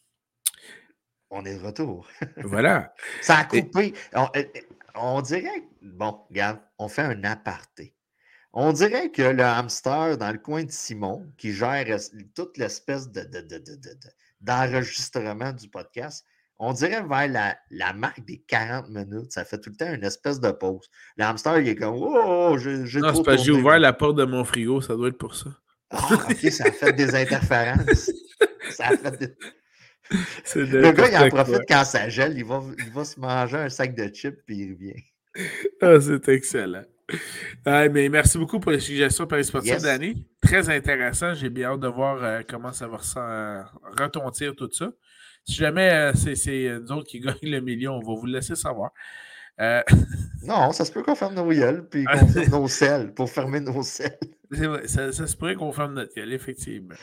On 1.29 1.45
est 1.45 1.59
de 1.59 1.63
retour. 1.63 2.09
voilà. 2.39 2.95
Ça 3.21 3.39
a 3.39 3.45
coupé. 3.45 3.93
On, 4.15 4.29
euh, 4.37 4.45
on, 4.95 5.21
dirait. 5.21 5.69
Bon, 5.83 6.25
regarde, 6.29 6.59
on 6.79 6.89
fait 6.89 7.03
un 7.03 7.23
aparté. 7.25 7.95
On 8.53 8.73
dirait 8.73 9.11
que 9.11 9.23
le 9.23 9.45
hamster 9.45 10.19
dans 10.19 10.33
le 10.33 10.39
coin 10.39 10.65
de 10.65 10.73
Simon, 10.73 11.31
qui 11.37 11.53
gère 11.53 11.99
toute 12.35 12.57
l'espèce 12.59 13.09
d'enregistrement 14.41 15.53
du 15.53 15.69
podcast, 15.69 16.27
on 16.63 16.75
dirait 16.75 17.03
vers 17.03 17.57
la, 17.71 17.93
marque 17.95 18.23
des 18.27 18.45
40 18.47 18.91
minutes, 18.91 19.33
ça 19.33 19.47
fait 19.47 19.59
tout 19.59 19.71
le 19.71 19.77
temps 19.77 19.93
une 19.93 20.05
espèce 20.05 20.41
de 20.41 20.51
pause. 20.51 20.91
Le 21.17 21.25
hamster, 21.25 21.59
il 21.59 21.69
est 21.69 21.75
comme 21.75 21.95
Oh, 21.97 22.57
j'ai 22.59 22.77
Non, 23.01 23.15
c'est 23.15 23.23
parce 23.25 23.39
que 23.39 23.45
j'ai 23.45 23.53
ouvert 23.53 23.79
la 23.79 23.95
porte 23.95 24.17
de 24.17 24.25
mon 24.25 24.45
frigo, 24.45 24.83
ça 24.83 24.95
doit 24.95 25.09
être 25.09 25.17
pour 25.17 25.35
ça. 25.35 25.51
Ah, 25.89 26.07
ok, 26.13 26.53
ça 26.53 26.65
a 26.67 26.71
fait 26.71 26.93
des 26.93 27.15
interférences. 27.15 28.11
ça 28.71 28.89
a 28.89 28.97
fait 28.97 29.19
des... 29.19 29.35
Le 30.55 30.93
gars, 30.93 31.09
il 31.09 31.17
en 31.17 31.29
profite 31.31 31.63
quand 31.67 31.85
ça 31.85 32.11
gèle, 32.11 32.37
il 32.37 32.45
va, 32.45 32.63
il 32.79 32.93
va 32.93 33.05
se 33.05 33.19
manger 33.19 33.57
un 33.57 33.69
sac 33.71 33.95
de 33.95 34.09
chips 34.09 34.39
puis 34.47 34.59
il 34.59 34.73
revient. 34.75 35.03
Ah, 35.81 35.99
c'est 35.99 36.29
excellent. 36.29 36.85
mais 37.65 38.09
merci 38.11 38.37
beaucoup 38.37 38.61
pour 38.61 38.73
les 38.73 38.81
suggestions 38.81 39.27
Paris 39.27 39.45
Sportif 39.45 39.79
Danny. 39.79 40.27
Très 40.43 40.69
intéressant. 40.69 41.33
J'ai 41.33 41.49
bien 41.49 41.71
hâte 41.71 41.81
de 41.81 41.89
voir 41.89 42.23
euh, 42.23 42.43
comment 42.47 42.73
ça 42.73 42.87
va 42.87 42.99
retentir 43.99 44.55
tout 44.55 44.69
ça. 44.71 44.93
Si 45.45 45.55
jamais 45.55 45.91
euh, 45.91 46.12
c'est 46.14 46.78
nous 46.80 46.93
autres 46.93 47.09
qui 47.09 47.20
gagnent 47.20 47.36
le 47.43 47.61
million, 47.61 47.95
on 47.95 48.01
va 48.01 48.18
vous 48.18 48.26
le 48.26 48.32
laisser 48.32 48.55
savoir. 48.55 48.93
Euh, 49.61 49.82
non, 50.43 50.72
ça 50.72 50.84
se 50.84 50.93
peut 50.93 51.03
qu'on 51.03 51.14
ferme 51.14 51.34
nos 51.34 51.49
gueules 51.49 51.86
puis 51.88 52.05
qu'on 52.05 52.26
ferme 52.26 52.51
nos 52.51 52.68
selles 52.68 53.14
pour 53.14 53.30
fermer 53.30 53.61
nos 53.61 53.82
selles. 53.82 54.18
Vrai, 54.51 54.88
ça, 54.88 55.12
se 55.12 55.36
pourrait 55.36 55.55
qu'on 55.55 55.70
ferme 55.70 55.95
notre 55.95 56.14
gueule, 56.14 56.32
effectivement. 56.32 56.95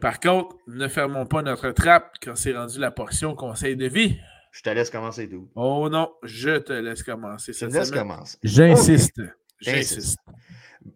Par 0.00 0.18
contre, 0.18 0.56
ne 0.66 0.88
fermons 0.88 1.26
pas 1.26 1.42
notre 1.42 1.72
trappe 1.72 2.14
quand 2.22 2.36
c'est 2.36 2.56
rendu 2.56 2.78
la 2.78 2.90
portion 2.90 3.34
conseil 3.34 3.76
de 3.76 3.86
vie. 3.86 4.18
Je 4.52 4.62
te 4.62 4.70
laisse 4.70 4.88
commencer, 4.88 5.28
tout. 5.28 5.48
Oh 5.54 5.88
non, 5.90 6.10
je 6.22 6.58
te 6.58 6.72
laisse 6.72 7.02
commencer. 7.02 7.52
Je 7.52 7.66
te 7.66 7.72
laisse 7.72 7.90
commencer. 7.90 8.38
J'insiste. 8.42 9.20
J'insiste. 9.60 10.18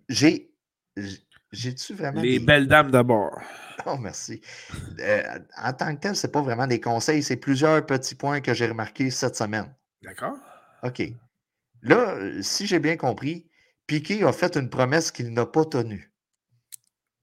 J'ai. 0.09 0.51
J'ai-tu 1.53 1.95
vraiment. 1.95 2.20
Les 2.20 2.39
belles 2.39 2.66
dames 2.66 2.91
d'abord. 2.91 3.39
Oh, 3.87 3.97
merci. 3.99 4.41
Euh, 5.01 5.22
en 5.57 5.72
tant 5.72 5.95
que 5.95 6.01
tel, 6.01 6.16
ce 6.16 6.27
n'est 6.27 6.31
pas 6.31 6.43
vraiment 6.43 6.66
des 6.66 6.81
conseils, 6.81 7.22
c'est 7.22 7.37
plusieurs 7.37 7.85
petits 7.85 8.14
points 8.14 8.41
que 8.41 8.55
j'ai 8.55 8.66
remarqués 8.66 9.11
cette 9.11 9.37
semaine. 9.37 9.75
D'accord. 10.03 10.37
OK. 10.83 11.03
Là, 11.83 12.16
si 12.41 12.66
j'ai 12.66 12.79
bien 12.79 12.97
compris, 12.97 13.47
Piquet 13.87 14.25
a 14.25 14.33
fait 14.33 14.57
une 14.57 14.70
promesse 14.70 15.11
qu'il 15.11 15.33
n'a 15.33 15.47
pas 15.47 15.64
tenue. 15.64 16.12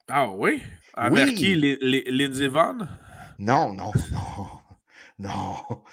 Ah 0.08 0.30
oui? 0.30 0.62
Avec 0.93 1.36
qui? 1.36 1.56
Lindsey 1.56 2.47
Vonn? 2.47 2.88
Non, 3.39 3.74
non, 3.74 3.91
non. 4.12 4.47
Non. 5.20 5.84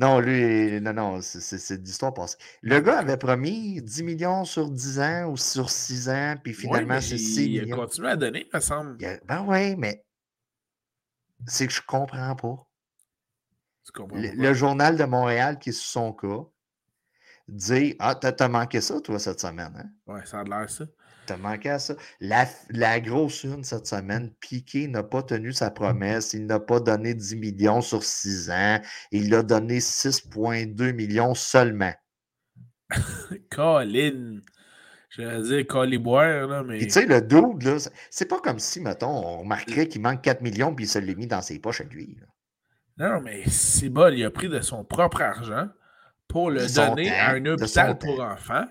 Non, 0.00 0.20
lui, 0.20 0.80
non, 0.80 0.92
non, 0.92 1.20
c'est 1.20 1.80
l'histoire 1.80 2.14
passée. 2.14 2.36
Le 2.62 2.80
gars 2.80 2.98
avait 2.98 3.16
promis 3.16 3.82
10 3.82 4.04
millions 4.04 4.44
sur 4.44 4.70
10 4.70 5.00
ans 5.00 5.24
ou 5.32 5.36
sur 5.36 5.70
6 5.70 6.08
ans, 6.08 6.34
puis 6.42 6.54
finalement, 6.54 7.00
c'est 7.00 7.18
6 7.18 7.48
millions. 7.48 7.64
Il 7.66 7.72
a 7.72 7.76
continué 7.76 8.08
à 8.10 8.16
donner, 8.16 8.46
il 8.52 8.56
me 8.56 8.60
semble. 8.60 8.96
ben 8.96 9.44
oui, 9.48 9.74
mais 9.76 10.04
c'est 11.46 11.66
que 11.66 11.72
je 11.72 11.82
comprends 11.82 12.36
pas. 12.36 12.68
comprends 13.94 14.18
le, 14.18 14.30
le, 14.30 14.54
journal 14.54 14.96
de 14.96 15.04
Montréal, 15.04 15.58
qui 15.58 15.70
est 15.70 15.72
sous 15.72 15.88
son 15.88 16.12
cas, 16.12 16.46
dit 17.48 17.96
Ah, 17.98 18.14
t'as 18.14 18.48
manqué 18.48 18.80
ça, 18.80 19.00
toi, 19.00 19.18
cette 19.18 19.40
semaine. 19.40 19.72
Hein? 19.76 20.12
Ouais, 20.12 20.24
ça 20.26 20.40
a 20.40 20.44
l'air 20.44 20.68
ça. 20.68 20.84
T'as 21.26 21.36
manqué 21.36 21.70
à 21.70 21.78
ça. 21.78 21.94
La, 22.20 22.46
la, 22.70 23.00
grosse 23.00 23.44
une 23.44 23.62
cette 23.62 23.86
semaine, 23.86 24.32
Piqué 24.40 24.88
n'a 24.88 25.02
pas 25.02 25.22
tenu 25.22 25.52
sa 25.52 25.70
promesse. 25.70 26.32
Il 26.32 26.46
n'a 26.46 26.58
pas 26.58 26.80
donné 26.80 27.12
10 27.12 27.36
millions 27.36 27.82
sur 27.82 28.02
6 28.02 28.50
ans. 28.50 28.80
Il 29.12 29.34
a 29.34 29.42
donné 29.42 29.78
6,2 29.78 30.92
millions 30.92 31.34
seulement. 31.34 31.92
Colin! 33.50 34.40
Je 35.10 35.22
vais 35.22 35.42
dire 35.42 35.66
Coliboire, 35.66 36.46
là, 36.46 36.62
mais. 36.62 36.78
tu 36.80 36.90
sais, 36.90 37.06
le 37.06 37.20
double, 37.20 37.64
là, 37.64 37.76
c'est 38.10 38.28
pas 38.28 38.40
comme 38.40 38.58
si, 38.58 38.80
mettons, 38.80 39.08
on 39.08 39.38
remarquerait 39.40 39.88
qu'il 39.88 40.02
manque 40.02 40.22
4 40.22 40.42
millions 40.42 40.74
puis 40.74 40.84
il 40.84 40.88
se 40.88 40.98
l'est 40.98 41.14
mis 41.14 41.26
dans 41.26 41.40
ses 41.40 41.58
poches 41.58 41.80
à 41.80 41.84
lui. 41.84 42.18
Non, 42.98 43.20
mais 43.20 43.44
c'est 43.48 43.86
il 43.86 44.24
a 44.24 44.30
pris 44.30 44.48
de 44.48 44.60
son 44.60 44.84
propre 44.84 45.22
argent 45.22 45.68
pour 46.26 46.50
le 46.50 46.66
donner 46.74 47.10
à 47.10 47.30
un 47.30 47.46
hôpital 47.46 47.96
pour 47.96 48.20
enfants. 48.20 48.66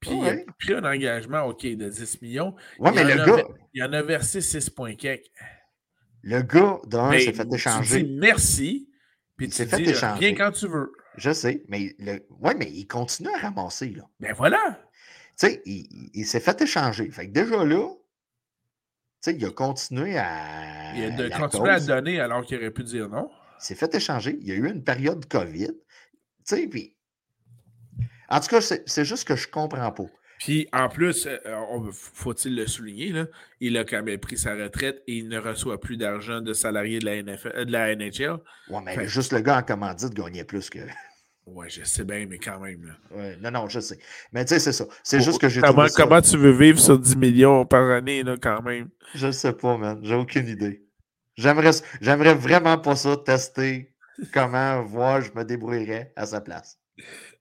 Puis 0.00 0.10
il 0.12 0.28
a 0.28 0.36
pris 0.58 0.74
un 0.74 0.84
engagement, 0.84 1.42
OK, 1.44 1.62
de 1.66 1.88
10 1.88 2.22
millions. 2.22 2.54
Ouais, 2.78 2.92
mais 2.92 3.02
le 3.02 3.24
gars. 3.24 3.44
il 3.74 3.82
en 3.82 3.92
a 3.92 4.02
versé 4.02 4.38
6,4. 4.38 5.20
Le 6.22 6.42
gars, 6.42 6.78
d'un, 6.86 7.18
s'est 7.18 7.32
fait 7.32 7.52
échanger. 7.52 8.00
Tu 8.00 8.04
dis 8.04 8.18
merci, 8.18 8.90
puis 9.36 9.48
tu 9.48 9.54
s'est 9.54 9.66
fait 9.66 9.82
échanger. 9.82 10.20
Viens 10.20 10.34
quand 10.34 10.52
tu 10.52 10.68
veux. 10.68 10.92
Je 11.16 11.32
sais, 11.32 11.64
mais 11.68 11.96
le... 11.98 12.20
ouais, 12.40 12.54
mais 12.54 12.70
il 12.70 12.86
continue 12.86 13.28
à 13.34 13.38
ramasser. 13.38 13.90
Là. 13.90 14.04
Ben 14.20 14.32
voilà. 14.34 14.78
Tu 15.38 15.46
sais, 15.46 15.62
il, 15.66 16.26
s'est 16.26 16.40
fait 16.40 16.60
échanger. 16.60 17.10
Fait 17.10 17.28
que 17.28 17.32
déjà 17.32 17.64
là, 17.64 17.88
il 19.26 19.44
a 19.44 19.50
continué 19.50 20.18
à. 20.18 20.94
Il 20.96 21.32
a 21.32 21.38
continué 21.38 21.70
à 21.70 21.80
donner 21.80 22.20
alors 22.20 22.44
qu'il 22.44 22.56
aurait 22.56 22.72
pu 22.72 22.82
dire 22.82 23.08
non. 23.08 23.30
Il 23.60 23.64
s'est 23.64 23.74
fait 23.74 23.94
échanger. 23.94 24.36
Il 24.40 24.48
y 24.48 24.52
a 24.52 24.54
eu 24.54 24.68
une 24.68 24.82
période 24.82 25.26
COVID. 25.28 25.70
En 28.30 28.40
tout 28.40 28.48
cas, 28.48 28.60
c'est 28.60 29.04
juste 29.04 29.26
que 29.28 29.36
je 29.36 29.48
comprends 29.48 29.92
pas. 29.92 30.06
Puis 30.38 30.68
en 30.72 30.88
plus, 30.88 31.26
euh, 31.26 31.90
faut-il 31.92 32.54
le 32.54 32.66
souligner, 32.66 33.10
là, 33.10 33.26
il 33.60 33.76
a 33.76 33.84
quand 33.84 34.02
même 34.02 34.18
pris 34.18 34.38
sa 34.38 34.54
retraite 34.54 35.02
et 35.08 35.16
il 35.16 35.28
ne 35.28 35.38
reçoit 35.38 35.80
plus 35.80 35.96
d'argent 35.96 36.40
de 36.40 36.52
salarié 36.52 37.00
de 37.00 37.06
la, 37.06 37.22
NFL, 37.22 37.64
de 37.64 37.72
la 37.72 37.96
NHL. 37.96 38.38
Ouais, 38.70 38.80
mais 38.84 39.08
juste 39.08 39.32
le 39.32 39.40
gars 39.40 39.58
en 39.58 39.62
commandite 39.62 40.14
gagnait 40.14 40.44
plus 40.44 40.70
que. 40.70 40.78
Ouais, 41.54 41.68
je 41.70 41.82
sais 41.84 42.04
bien, 42.04 42.26
mais 42.26 42.38
quand 42.38 42.60
même. 42.60 42.84
Là. 42.84 43.16
Ouais, 43.16 43.36
non, 43.40 43.50
non, 43.50 43.68
je 43.68 43.80
sais. 43.80 43.98
Mais 44.32 44.44
tu 44.44 44.54
sais, 44.54 44.60
c'est 44.60 44.72
ça. 44.72 44.84
C'est 45.02 45.20
juste 45.20 45.40
que 45.40 45.48
j'ai 45.48 45.60
comment, 45.60 45.86
comment 45.94 46.20
tu 46.20 46.36
veux 46.36 46.52
vivre 46.52 46.78
sur 46.78 46.98
10 46.98 47.16
millions 47.16 47.64
par 47.64 47.90
année, 47.90 48.22
là, 48.22 48.36
quand 48.40 48.62
même? 48.62 48.88
Je 49.14 49.30
sais 49.30 49.52
pas, 49.52 49.76
man. 49.76 50.00
J'ai 50.02 50.14
aucune 50.14 50.48
idée. 50.48 50.84
J'aimerais 51.36 52.34
vraiment 52.34 52.78
pas 52.78 52.96
ça, 52.96 53.16
tester 53.16 53.94
comment 54.32 54.82
voir 54.82 55.22
je 55.22 55.30
me 55.34 55.44
débrouillerais 55.44 56.12
à 56.16 56.26
sa 56.26 56.40
place. 56.40 56.78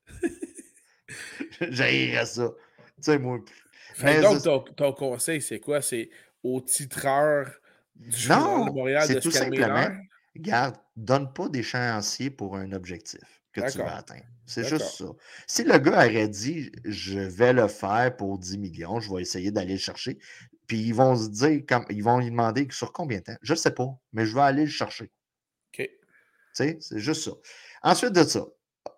J'haïrais 1.70 2.26
ça. 2.26 2.49
Tu 2.97 3.03
sais, 3.03 3.20
moi. 3.20 3.39
donc, 4.43 4.76
ton, 4.76 4.93
conseil, 4.93 5.41
c'est 5.41 5.60
quoi? 5.60 5.82
C'est 5.82 6.10
au 6.43 6.62
titreur 6.62 7.49
du 7.95 8.30
non, 8.30 8.66
de 8.66 8.72
Montréal 8.72 9.08
de 9.08 9.20
tout 9.20 9.32
simplement, 9.32 9.89
garde, 10.36 10.76
donne 10.95 11.34
pas 11.34 11.49
d'échéancier 11.49 12.30
pour 12.30 12.55
un 12.55 12.72
objectif 12.74 13.36
que 13.62 13.72
tu 13.72 13.78
vas 13.80 13.97
atteindre. 13.97 14.24
C'est 14.45 14.64
juste 14.64 14.97
ça. 14.97 15.05
Si 15.45 15.64
le 15.64 15.78
gars 15.78 16.05
aurait 16.05 16.30
dit 16.30 16.72
je 16.86 17.20
vais 17.20 17.53
le 17.53 17.68
faire 17.68 18.16
pour 18.16 18.38
10 18.38 18.58
millions, 18.58 18.99
je 18.99 19.14
vais 19.14 19.22
essayer 19.22 19.51
d'aller 19.51 19.74
le 19.74 19.80
chercher, 19.80 20.18
puis 20.68 20.80
ils 20.80 20.93
vont 20.93 21.16
se 21.16 21.30
dire, 21.30 21.62
ils 21.89 22.03
vont 22.03 22.20
lui 22.20 22.30
demander 22.30 22.68
sur 22.72 22.93
combien 22.93 23.20
de 23.20 23.24
temps? 23.24 23.38
Je 23.41 23.53
ne 23.53 23.58
sais 23.58 23.72
pas, 23.72 23.89
mais 24.14 24.26
je 24.26 24.36
vais 24.36 24.41
aller 24.41 24.64
le 24.64 24.70
chercher. 24.70 25.12
OK. 25.74 25.89
C'est 26.53 26.80
juste 26.95 27.24
ça. 27.24 27.32
Ensuite 27.84 28.14
de 28.14 28.24
ça, 28.24 28.45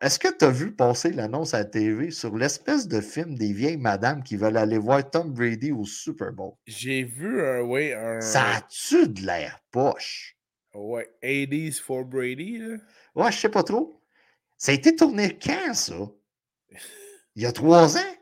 est-ce 0.01 0.19
que 0.19 0.27
tu 0.35 0.45
as 0.45 0.49
vu 0.49 0.75
passer 0.75 1.11
l'annonce 1.11 1.53
à 1.53 1.59
la 1.59 1.65
TV 1.65 2.11
sur 2.11 2.37
l'espèce 2.37 2.87
de 2.87 3.01
film 3.01 3.35
des 3.35 3.51
vieilles 3.51 3.77
madames 3.77 4.23
qui 4.23 4.37
veulent 4.37 4.57
aller 4.57 4.77
voir 4.77 5.09
Tom 5.09 5.33
Brady 5.33 5.71
au 5.71 5.83
Super 5.83 6.31
Bowl? 6.31 6.53
J'ai 6.67 7.03
vu 7.03 7.41
un, 7.41 7.61
oui, 7.61 7.91
un. 7.91 8.21
Ça 8.21 8.57
a-tu 8.57 9.09
de 9.09 9.25
l'air 9.25 9.59
poche? 9.71 10.37
Ouais, 10.73 11.09
80s 11.23 11.81
for 11.81 12.05
Brady, 12.05 12.59
là? 12.59 12.77
Ouais, 13.15 13.31
je 13.31 13.39
sais 13.39 13.49
pas 13.49 13.63
trop. 13.63 13.98
Ça 14.59 14.73
a 14.73 14.75
été 14.75 14.95
tourné 14.95 15.39
quand, 15.41 15.73
ça? 15.73 15.95
Il 17.35 17.41
y 17.41 17.45
a 17.47 17.51
trois 17.51 17.97
ans? 17.97 18.15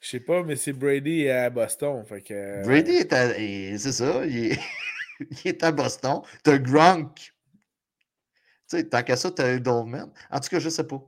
Je 0.00 0.08
sais 0.08 0.20
pas, 0.20 0.42
mais 0.42 0.54
c'est 0.54 0.72
Brady 0.72 1.28
à 1.28 1.50
Boston. 1.50 2.04
Fait 2.04 2.22
que... 2.22 2.62
Brady 2.64 2.92
est 2.92 3.12
à. 3.12 3.34
C'est 3.34 3.92
ça, 3.92 4.24
il 4.26 4.52
est... 4.52 4.60
il 5.20 5.48
est 5.48 5.62
à 5.64 5.72
Boston. 5.72 6.20
T'as 6.44 6.58
Gronk 6.58 7.32
tu 8.70 8.76
sais, 8.76 8.88
tant 8.88 9.02
qu'à 9.02 9.16
ça, 9.16 9.32
tu 9.32 9.42
as 9.42 9.58
Dolman. 9.58 10.12
En 10.30 10.38
tout 10.38 10.48
cas, 10.48 10.60
je 10.60 10.68
sais 10.68 10.86
pas. 10.86 11.02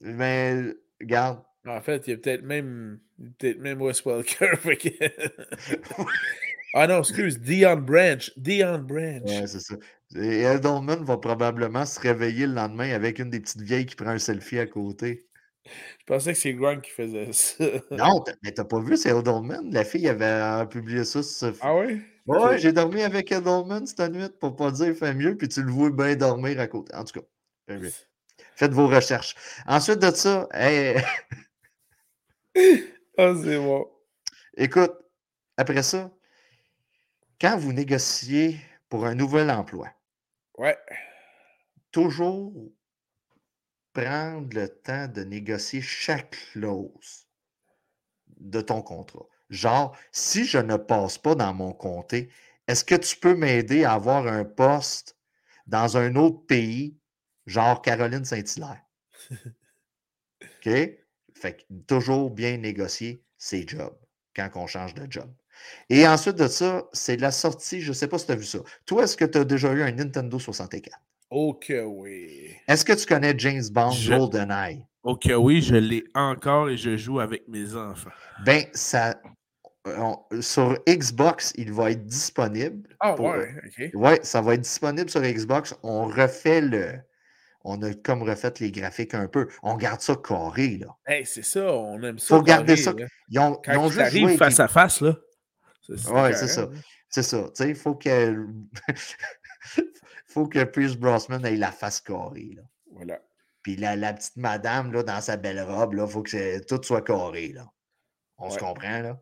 Mais, 0.00 0.54
regarde. 1.00 1.42
En 1.66 1.80
fait, 1.80 2.06
il 2.06 2.10
y 2.10 2.12
a 2.12 2.16
peut-être 2.16 2.42
même, 2.42 3.00
peut 3.38 3.56
même 3.58 3.82
Wes 3.82 4.04
Welker. 4.04 4.52
ah 6.76 6.88
non, 6.88 6.98
excuse, 6.98 7.38
Dion 7.38 7.76
Branch. 7.76 8.32
Dion 8.36 8.80
Branch. 8.80 9.22
Ouais, 9.24 9.46
c'est 9.46 9.60
ça. 9.60 9.76
Et 10.16 10.42
Edelman 10.42 11.04
va 11.04 11.16
probablement 11.16 11.86
se 11.86 12.00
réveiller 12.00 12.48
le 12.48 12.54
lendemain 12.54 12.92
avec 12.92 13.20
une 13.20 13.30
des 13.30 13.38
petites 13.38 13.62
vieilles 13.62 13.86
qui 13.86 13.94
prend 13.94 14.10
un 14.10 14.18
selfie 14.18 14.58
à 14.58 14.66
côté. 14.66 15.28
Je 15.64 16.04
pensais 16.06 16.32
que 16.32 16.38
c'est 16.38 16.52
Gronk 16.52 16.82
qui 16.82 16.90
faisait 16.90 17.32
ça. 17.32 17.64
non, 17.92 18.24
mais 18.42 18.50
t'as 18.50 18.64
pas 18.64 18.80
vu, 18.80 18.96
c'est 18.96 19.16
Edelman. 19.16 19.70
La 19.72 19.84
fille 19.84 20.08
avait 20.08 20.66
publié 20.68 21.04
ça 21.04 21.22
sur 21.22 21.54
Ah 21.60 21.76
oui? 21.76 22.02
Ouais, 22.26 22.58
j'ai 22.58 22.72
dormi 22.72 23.02
avec 23.02 23.30
Edelman 23.30 23.86
cette 23.86 24.12
nuit 24.12 24.28
pour 24.40 24.56
pas 24.56 24.72
dire 24.72 24.96
fait 24.96 25.14
mieux, 25.14 25.36
puis 25.36 25.48
tu 25.48 25.62
le 25.62 25.70
vois 25.70 25.90
bien 25.90 26.16
dormir 26.16 26.58
à 26.58 26.66
côté. 26.66 26.92
En 26.94 27.04
tout 27.04 27.20
cas, 27.20 27.76
faites 28.56 28.72
vos 28.72 28.88
recherches. 28.88 29.36
Ensuite 29.66 30.00
de 30.00 30.10
ça, 30.10 30.48
hey... 30.52 30.96
oh, 33.18 33.34
c'est 33.44 33.58
bon. 33.58 33.86
Écoute, 34.56 34.92
après 35.56 35.82
ça, 35.82 36.10
quand 37.40 37.56
vous 37.56 37.72
négociez 37.72 38.60
pour 38.88 39.06
un 39.06 39.14
nouvel 39.14 39.50
emploi, 39.50 39.88
ouais. 40.58 40.78
toujours 41.90 42.52
prendre 43.92 44.54
le 44.54 44.68
temps 44.68 45.08
de 45.08 45.22
négocier 45.22 45.80
chaque 45.80 46.36
clause 46.52 47.26
de 48.38 48.60
ton 48.60 48.82
contrat. 48.82 49.26
Genre, 49.50 49.96
si 50.10 50.44
je 50.44 50.58
ne 50.58 50.76
passe 50.76 51.18
pas 51.18 51.34
dans 51.34 51.54
mon 51.54 51.72
comté, 51.72 52.30
est-ce 52.66 52.84
que 52.84 52.94
tu 52.94 53.16
peux 53.16 53.34
m'aider 53.34 53.84
à 53.84 53.92
avoir 53.92 54.26
un 54.26 54.44
poste 54.44 55.16
dans 55.66 55.96
un 55.96 56.16
autre 56.16 56.44
pays, 56.46 56.98
genre 57.46 57.82
Caroline 57.82 58.24
Saint-Hilaire? 58.24 58.82
OK? 60.42 60.72
Fait 61.34 61.56
que 61.56 61.74
toujours 61.86 62.30
bien 62.30 62.56
négocier 62.56 63.24
ses 63.36 63.66
jobs 63.66 63.98
quand 64.34 64.50
on 64.54 64.66
change 64.66 64.94
de 64.94 65.10
job. 65.10 65.30
Et 65.90 66.06
ensuite 66.06 66.36
de 66.36 66.48
ça, 66.48 66.84
c'est 66.92 67.16
la 67.16 67.30
sortie, 67.30 67.80
je 67.80 67.88
ne 67.88 67.94
sais 67.94 68.08
pas 68.08 68.18
si 68.18 68.26
tu 68.26 68.32
as 68.32 68.36
vu 68.36 68.44
ça. 68.44 68.58
Toi, 68.86 69.04
est-ce 69.04 69.16
que 69.16 69.24
tu 69.24 69.38
as 69.38 69.44
déjà 69.44 69.72
eu 69.72 69.82
un 69.82 69.92
Nintendo 69.92 70.38
64? 70.38 70.98
Ok, 71.30 71.72
oui. 71.84 72.50
Est-ce 72.68 72.84
que 72.84 72.92
tu 72.92 73.06
connais 73.06 73.34
James 73.36 73.64
Bond 73.70 73.92
GoldenEye? 74.06 74.84
Ok, 75.02 75.30
oui, 75.36 75.60
je 75.60 75.74
l'ai 75.74 76.04
encore 76.14 76.70
et 76.70 76.76
je 76.76 76.96
joue 76.96 77.20
avec 77.20 77.46
mes 77.48 77.74
enfants. 77.74 78.10
Ben, 78.44 78.64
ça. 78.72 79.20
sur 80.40 80.78
Xbox, 80.88 81.52
il 81.56 81.72
va 81.72 81.90
être 81.90 82.06
disponible. 82.06 82.88
Ah 83.00 83.20
ouais, 83.20 83.50
ok. 83.66 83.90
Ouais, 83.94 84.20
ça 84.22 84.40
va 84.40 84.54
être 84.54 84.62
disponible 84.62 85.10
sur 85.10 85.20
Xbox. 85.20 85.74
On 85.82 86.06
refait 86.06 86.62
le. 86.62 86.92
On 87.64 87.82
a 87.82 87.92
comme 87.94 88.22
refait 88.22 88.52
les 88.60 88.70
graphiques 88.70 89.14
un 89.14 89.26
peu. 89.26 89.48
On 89.62 89.76
garde 89.76 90.00
ça 90.00 90.16
carré, 90.16 90.78
là. 90.78 90.96
Hey, 91.06 91.26
c'est 91.26 91.44
ça, 91.44 91.72
on 91.72 92.02
aime 92.02 92.18
ça. 92.18 92.36
Faut 92.36 92.42
garder 92.42 92.76
ça. 92.76 92.94
Ils 93.28 93.38
ont, 93.38 93.60
Quand 93.64 93.90
ils 94.12 94.38
face 94.38 94.60
à 94.60 94.68
face, 94.68 95.00
là. 95.00 95.16
Ouais, 95.88 96.32
c'est 96.32 96.48
ça. 96.48 96.68
C'est 97.08 97.22
ça. 97.22 97.42
Tu 97.44 97.50
sais, 97.54 97.68
il 97.70 97.76
faut 97.76 97.94
que. 97.94 98.46
faut 100.26 100.48
que 100.48 100.64
Pierce 100.64 100.96
Brosnan 100.96 101.44
ait 101.44 101.56
la 101.56 101.72
face 101.72 102.00
carrée, 102.00 102.52
là. 102.56 102.62
Voilà. 102.90 103.20
Puis 103.62 103.76
la, 103.76 103.96
la, 103.96 104.12
petite 104.12 104.36
madame, 104.36 104.92
là, 104.92 105.02
dans 105.02 105.20
sa 105.20 105.36
belle 105.36 105.62
robe, 105.62 105.94
il 105.96 106.06
faut 106.06 106.22
que 106.22 106.58
tout 106.64 106.82
soit 106.82 107.02
carré. 107.02 107.48
Là. 107.48 107.66
On 108.38 108.50
se 108.50 108.58
comprend, 108.58 109.00
là? 109.00 109.20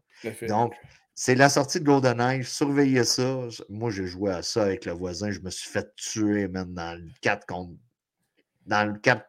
Donc, 0.48 0.74
c'est 1.14 1.34
la 1.34 1.48
sortie 1.48 1.80
de 1.80 1.84
GoldenEye. 1.84 2.44
Surveillez 2.44 3.04
ça. 3.04 3.46
Moi, 3.68 3.90
j'ai 3.90 4.06
joué 4.06 4.32
à 4.32 4.42
ça 4.42 4.64
avec 4.64 4.84
le 4.84 4.92
voisin. 4.92 5.30
Je 5.30 5.40
me 5.40 5.50
suis 5.50 5.68
fait 5.68 5.94
tuer, 5.96 6.48
même, 6.48 6.72
dans 6.74 6.98
le 6.98 7.08
4 7.20 7.46
contre. 7.46 7.74
Dans 8.66 8.90
le 8.90 8.98
4. 8.98 9.24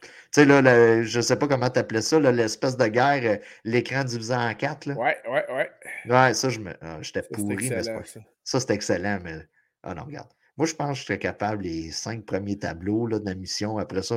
Tu 0.00 0.08
sais, 0.32 0.44
là, 0.46 1.02
je 1.02 1.20
sais 1.20 1.36
pas 1.36 1.46
comment 1.46 1.70
t'appelais 1.70 2.02
ça, 2.02 2.18
l'espèce 2.18 2.76
de 2.76 2.86
guerre, 2.88 3.22
euh, 3.24 3.36
l'écran 3.62 4.02
divisé 4.02 4.34
en 4.34 4.52
4. 4.52 4.86
Là? 4.86 4.94
Ouais, 4.94 5.16
ouais, 5.28 5.44
ouais. 5.52 5.70
Ouais, 6.08 6.34
ça, 6.34 6.48
je 6.48 6.60
me... 6.60 6.72
Ah, 6.80 6.98
j'étais 7.00 7.22
pourri. 7.22 7.68
Mais 7.70 7.76
pas... 7.76 7.82
Ça, 7.82 8.20
ça 8.42 8.60
c'était 8.60 8.74
excellent, 8.74 9.18
mais. 9.22 9.38
Ah 9.82 9.94
non, 9.94 10.04
regarde. 10.04 10.28
Moi, 10.56 10.66
je 10.66 10.74
pense 10.74 10.90
que 10.90 11.00
je 11.00 11.04
serais 11.04 11.18
capable 11.18 11.64
les 11.64 11.90
cinq 11.90 12.24
premiers 12.24 12.58
tableaux 12.58 13.06
là, 13.06 13.18
de 13.18 13.24
la 13.24 13.34
mission. 13.34 13.78
Après 13.78 14.02
ça, 14.02 14.16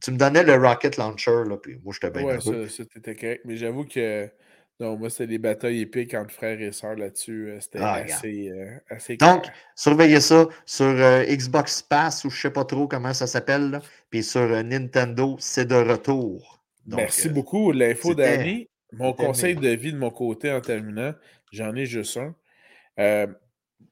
tu 0.00 0.10
me 0.10 0.16
donnais 0.16 0.42
le 0.42 0.54
rocket 0.56 0.96
launcher, 0.96 1.44
là, 1.46 1.56
puis 1.56 1.78
moi, 1.82 1.92
je 1.94 2.00
te 2.00 2.06
bien 2.08 2.24
Ouais, 2.24 2.40
ça, 2.40 2.52
c'était 2.68 3.14
correct. 3.14 3.42
Mais 3.44 3.56
j'avoue 3.56 3.84
que 3.84 4.28
non, 4.78 4.98
moi, 4.98 5.08
c'était 5.08 5.26
des 5.26 5.38
batailles 5.38 5.80
épiques 5.80 6.12
entre 6.12 6.34
frères 6.34 6.60
et 6.60 6.70
sœurs 6.70 6.96
là-dessus. 6.96 7.48
Euh, 7.48 7.60
c'était 7.60 7.78
ah, 7.80 7.94
assez, 7.94 8.50
euh, 8.50 8.76
assez, 8.90 9.16
Donc, 9.16 9.46
surveillez 9.74 10.20
ça 10.20 10.46
sur 10.66 10.86
euh, 10.86 11.24
Xbox 11.24 11.80
Pass 11.80 12.24
ou 12.24 12.30
je 12.30 12.36
ne 12.36 12.40
sais 12.40 12.50
pas 12.50 12.64
trop 12.64 12.86
comment 12.86 13.14
ça 13.14 13.26
s'appelle. 13.26 13.80
Puis 14.10 14.22
sur 14.22 14.46
Nintendo, 14.64 15.36
c'est 15.38 15.66
de 15.66 15.76
retour. 15.76 16.62
Merci 16.86 17.30
beaucoup. 17.30 17.72
L'info 17.72 18.14
d'Annie. 18.14 18.68
Mon 18.96 19.12
conseil 19.12 19.54
de 19.54 19.68
vie 19.68 19.92
de 19.92 19.98
mon 19.98 20.10
côté 20.10 20.50
en 20.50 20.60
terminant, 20.60 21.12
j'en 21.52 21.74
ai 21.74 21.86
juste 21.86 22.18
un 22.18 23.26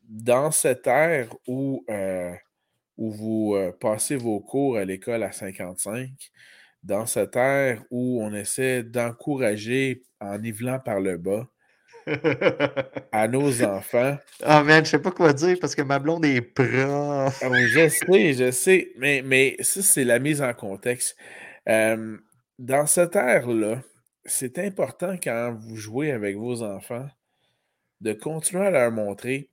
dans 0.09 0.51
cette 0.51 0.87
ère 0.87 1.29
où, 1.47 1.85
euh, 1.91 2.33
où 2.97 3.11
vous 3.11 3.55
euh, 3.55 3.73
passez 3.73 4.17
vos 4.17 4.41
cours 4.41 4.77
à 4.77 4.85
l'école 4.85 5.23
à 5.23 5.33
55, 5.33 6.11
dans 6.83 7.07
cette 7.07 7.37
ère 7.37 7.83
où 7.91 8.23
on 8.23 8.33
essaie 8.35 8.83
d'encourager 8.83 10.03
en 10.21 10.39
nivelant 10.39 10.79
par 10.79 11.01
le 11.01 11.17
bas 11.17 11.49
à 13.13 13.29
nos 13.29 13.63
enfants. 13.63 14.19
Ah, 14.43 14.61
oh 14.61 14.65
man, 14.65 14.85
je 14.85 14.91
sais 14.91 14.99
pas 14.99 15.11
quoi 15.11 15.33
dire 15.33 15.57
parce 15.59 15.75
que 15.75 15.81
ma 15.81 15.99
blonde 15.99 16.27
est 16.27 16.43
prof. 16.43 17.43
Ah 17.43 17.49
je 17.67 17.89
sais, 17.89 18.35
je 18.35 18.51
sais, 18.51 18.93
mais, 18.99 19.23
mais 19.25 19.57
ça, 19.61 19.81
c'est 19.81 20.05
la 20.05 20.19
mise 20.19 20.43
en 20.43 20.53
contexte. 20.53 21.17
dans 21.67 22.87
cette 22.87 23.17
ère-là, 23.17 23.81
c'est 24.27 24.59
important 24.59 25.17
quand 25.23 25.57
vous 25.59 25.77
jouez 25.77 26.11
avec 26.13 26.37
vos 26.37 26.63
enfants 26.63 27.09
de 28.01 28.13
continuer 28.13 28.67
à 28.67 28.71
leur 28.71 28.93
montrer 28.93 29.51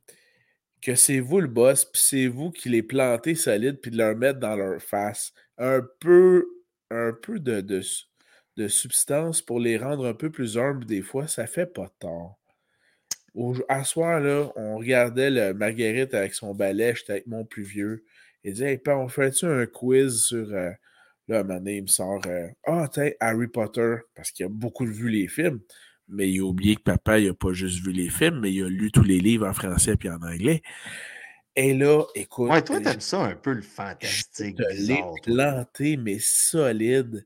que 0.81 0.95
c'est 0.95 1.19
vous 1.19 1.39
le 1.39 1.47
boss, 1.47 1.85
puis 1.85 2.01
c'est 2.03 2.27
vous 2.27 2.51
qui 2.51 2.69
les 2.69 2.81
plantez 2.83 3.35
solides, 3.35 3.79
puis 3.81 3.91
de 3.91 3.97
leur 3.97 4.15
mettre 4.15 4.39
dans 4.39 4.55
leur 4.55 4.81
face 4.81 5.33
un 5.57 5.81
peu, 5.99 6.47
un 6.89 7.13
peu 7.13 7.39
de, 7.39 7.81
substance 8.67 9.41
pour 9.41 9.59
les 9.59 9.77
rendre 9.77 10.05
un 10.07 10.13
peu 10.13 10.29
plus 10.29 10.57
humbles 10.57 10.85
des 10.85 11.01
fois, 11.01 11.27
ça 11.27 11.47
fait 11.47 11.67
pas 11.67 11.89
tort. 11.99 12.39
Au, 13.33 13.55
à 13.69 13.83
soir, 13.83 14.19
là, 14.19 14.51
on 14.55 14.77
regardait 14.77 15.29
le 15.29 15.53
Marguerite 15.53 16.13
avec 16.13 16.33
son 16.33 16.53
balai, 16.53 16.93
j'étais 16.95 17.13
avec 17.13 17.27
mon 17.27 17.45
plus 17.45 17.63
vieux. 17.63 18.03
Il 18.43 18.53
dit 18.53 18.63
Hey, 18.63 18.81
on 18.87 19.07
fait-tu 19.07 19.45
un 19.45 19.65
quiz 19.65 20.23
sur. 20.25 20.51
Euh, 20.51 20.71
là, 21.31 21.39
un 21.39 21.43
moment 21.43 21.61
il 21.65 21.83
me 21.83 21.87
sort 21.87 22.21
euh, 22.27 22.47
Ah, 22.65 22.87
oh, 22.95 23.01
Harry 23.19 23.47
Potter, 23.47 23.95
parce 24.15 24.31
qu'il 24.31 24.45
a 24.45 24.49
beaucoup 24.49 24.85
vu 24.85 25.09
les 25.09 25.27
films 25.27 25.59
mais 26.11 26.29
il 26.29 26.41
a 26.41 26.43
oublié 26.43 26.75
que 26.75 26.81
papa, 26.81 27.19
il 27.19 27.27
n'a 27.27 27.33
pas 27.33 27.53
juste 27.53 27.83
vu 27.83 27.91
les 27.91 28.09
films, 28.09 28.41
mais 28.41 28.51
il 28.51 28.63
a 28.63 28.69
lu 28.69 28.91
tous 28.91 29.03
les 29.03 29.19
livres 29.19 29.47
en 29.47 29.53
français 29.53 29.95
et 30.03 30.09
en 30.09 30.21
anglais. 30.21 30.61
Et 31.55 31.73
là, 31.73 32.03
écoute. 32.15 32.49
Ouais, 32.49 32.61
toi, 32.61 32.79
t'aimes 32.79 33.01
ça 33.01 33.23
un 33.23 33.35
peu 33.35 33.53
le 33.53 33.61
fantastique. 33.61 34.57
Je 34.57 34.81
l'ai 34.87 35.03
planté, 35.23 35.97
mais 35.97 36.17
solide. 36.19 37.25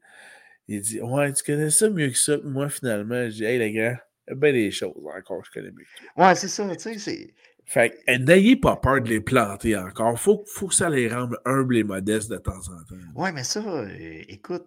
Il 0.68 0.82
dit 0.82 1.01
Ouais, 1.01 1.32
tu 1.34 1.43
connais 1.43 1.70
ça 1.70 1.89
mieux 1.89 2.10
que 2.10 2.18
ça. 2.18 2.38
Moi, 2.43 2.70
finalement, 2.70 3.26
je 3.26 3.36
dis 3.36 3.43
Hey, 3.43 3.60
les 3.60 3.72
gars, 3.72 3.99
il 4.28 4.32
y 4.32 4.34
a 4.34 4.36
bien 4.36 4.53
des 4.53 4.72
choses 4.72 4.93
encore 5.16 5.43
je 5.45 5.51
connais 5.51 5.72
mieux 5.72 5.84
que 5.84 6.14
toi. 6.14 6.28
Ouais, 6.28 6.36
c'est 6.36 6.47
ça, 6.47 6.76
tu 6.76 6.99
sais. 6.99 7.34
Fait 7.66 7.99
n'ayez 8.07 8.55
pas 8.55 8.76
peur 8.76 9.01
de 9.01 9.09
les 9.09 9.22
planter 9.22 9.76
encore. 9.76 10.20
Faut, 10.20 10.43
faut 10.47 10.68
que 10.68 10.76
ça 10.76 10.89
les 10.89 11.07
rende 11.09 11.38
humbles 11.45 11.78
et 11.78 11.84
modestes 11.84 12.30
de 12.30 12.38
temps 12.38 12.51
en 12.51 12.84
temps. 12.84 12.95
Ouais, 13.16 13.32
mais 13.32 13.43
ça, 13.43 13.59
euh, 13.59 13.88
écoute, 14.28 14.66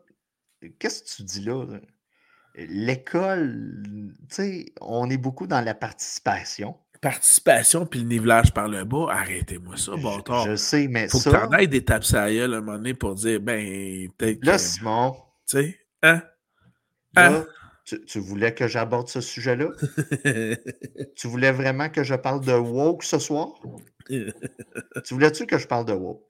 qu'est-ce 0.78 1.02
que 1.02 1.16
tu 1.16 1.22
dis 1.22 1.44
là? 1.44 1.64
là? 1.64 1.80
l'école, 2.66 4.14
tu 4.28 4.34
sais, 4.34 4.66
on 4.80 5.08
est 5.10 5.16
beaucoup 5.16 5.46
dans 5.46 5.60
la 5.60 5.74
participation. 5.74 6.76
Participation 7.00 7.86
puis 7.86 8.00
le 8.00 8.06
nivelage 8.06 8.52
par 8.52 8.66
le 8.66 8.84
bas, 8.84 9.06
arrêtez-moi 9.10 9.76
ça, 9.76 9.92
bon 9.96 10.20
Je, 10.46 10.56
sais, 10.56 10.88
mais 10.88 11.08
faut 11.08 11.18
ça. 11.18 11.30
Faut 11.30 11.36
que 11.36 11.52
t'en 11.52 11.58
aies 11.58 11.68
des 11.68 11.84
tapes 11.84 12.04
à 12.12 12.22
à 12.22 12.26
un 12.26 12.48
moment 12.48 12.72
donné 12.72 12.94
pour 12.94 13.14
dire, 13.14 13.40
ben, 13.40 14.08
peut-être. 14.18 14.44
Là, 14.44 14.58
Simon. 14.58 15.16
Tu 15.48 15.58
sais, 15.58 15.78
hein? 16.02 16.22
hein? 17.16 17.46
Tu, 18.06 18.18
voulais 18.18 18.54
que 18.54 18.68
j'aborde 18.68 19.08
ce 19.08 19.20
sujet-là? 19.20 19.68
tu 21.16 21.26
voulais 21.26 21.52
vraiment 21.52 21.88
que 21.88 22.02
je 22.02 22.14
parle 22.14 22.44
de 22.44 22.52
woke 22.52 23.04
ce 23.04 23.18
soir? 23.18 23.48
tu 24.08 25.14
voulais-tu 25.14 25.46
que 25.46 25.58
je 25.58 25.66
parle 25.66 25.86
de 25.86 25.92
woke? 25.92 26.24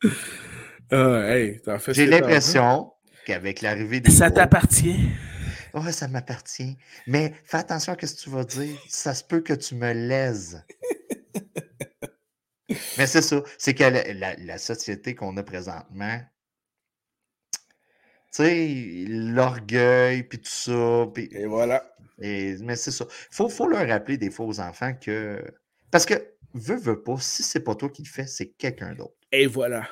Ah, 0.91 1.37
hey, 1.37 1.61
J'ai 1.89 2.07
l'impression 2.07 2.93
qu'avec 3.27 3.61
l'arrivée 3.63 4.01
des. 4.01 4.11
Ça 4.11 4.31
t'appartient? 4.31 5.11
Ouais, 5.75 5.93
ça 5.93 6.09
m'appartient. 6.09 6.79
Mais 7.07 7.35
fais 7.45 7.59
attention 7.59 7.93
à 7.93 8.07
ce 8.07 8.15
que 8.15 8.21
tu 8.21 8.31
vas 8.31 8.45
dire. 8.45 8.77
Ça 8.89 9.15
se 9.15 9.23
peut 9.23 9.41
que 9.41 9.53
tu 9.53 9.75
me 9.75 9.93
lèses. 9.93 10.65
Mais 12.99 13.07
c'est 13.07 13.23
ça. 13.23 13.43
C'est 13.59 13.75
que 13.75 13.85
la, 13.85 14.59
société 14.59 15.15
qu'on 15.15 15.37
a 15.37 15.43
présentement, 15.43 16.21
sais, 18.43 19.05
l'orgueil, 19.09 20.23
puis 20.25 20.39
tout 20.39 20.51
ça. 20.51 21.07
Et 21.17 21.47
voilà. 21.47 21.95
mais 22.19 22.77
c'est 22.77 22.91
ça. 22.91 23.05
Il 23.09 23.35
faut, 23.35 23.49
faut, 23.49 23.69
leur 23.69 23.87
rappeler 23.87 24.19
des 24.19 24.31
fois 24.31 24.47
aux 24.47 24.61
enfants 24.61 24.95
que. 24.95 25.43
Parce 25.91 26.07
que, 26.07 26.15
veux, 26.55 26.77
veux 26.77 27.03
pas, 27.03 27.17
si 27.19 27.43
c'est 27.43 27.61
pas 27.61 27.75
toi 27.75 27.89
qui 27.89 28.03
le 28.03 28.09
fais, 28.09 28.27
c'est 28.27 28.49
quelqu'un 28.51 28.95
d'autre. 28.95 29.15
Et 29.33 29.47
voilà. 29.47 29.89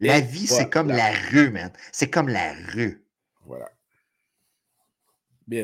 La 0.00 0.20
vie, 0.20 0.46
c'est 0.46 0.70
comme 0.70 0.88
la 0.88 1.10
rue, 1.30 1.50
man. 1.50 1.72
C'est 1.92 2.08
comme 2.08 2.28
la 2.28 2.52
rue. 2.72 3.04
Voilà. 3.46 3.70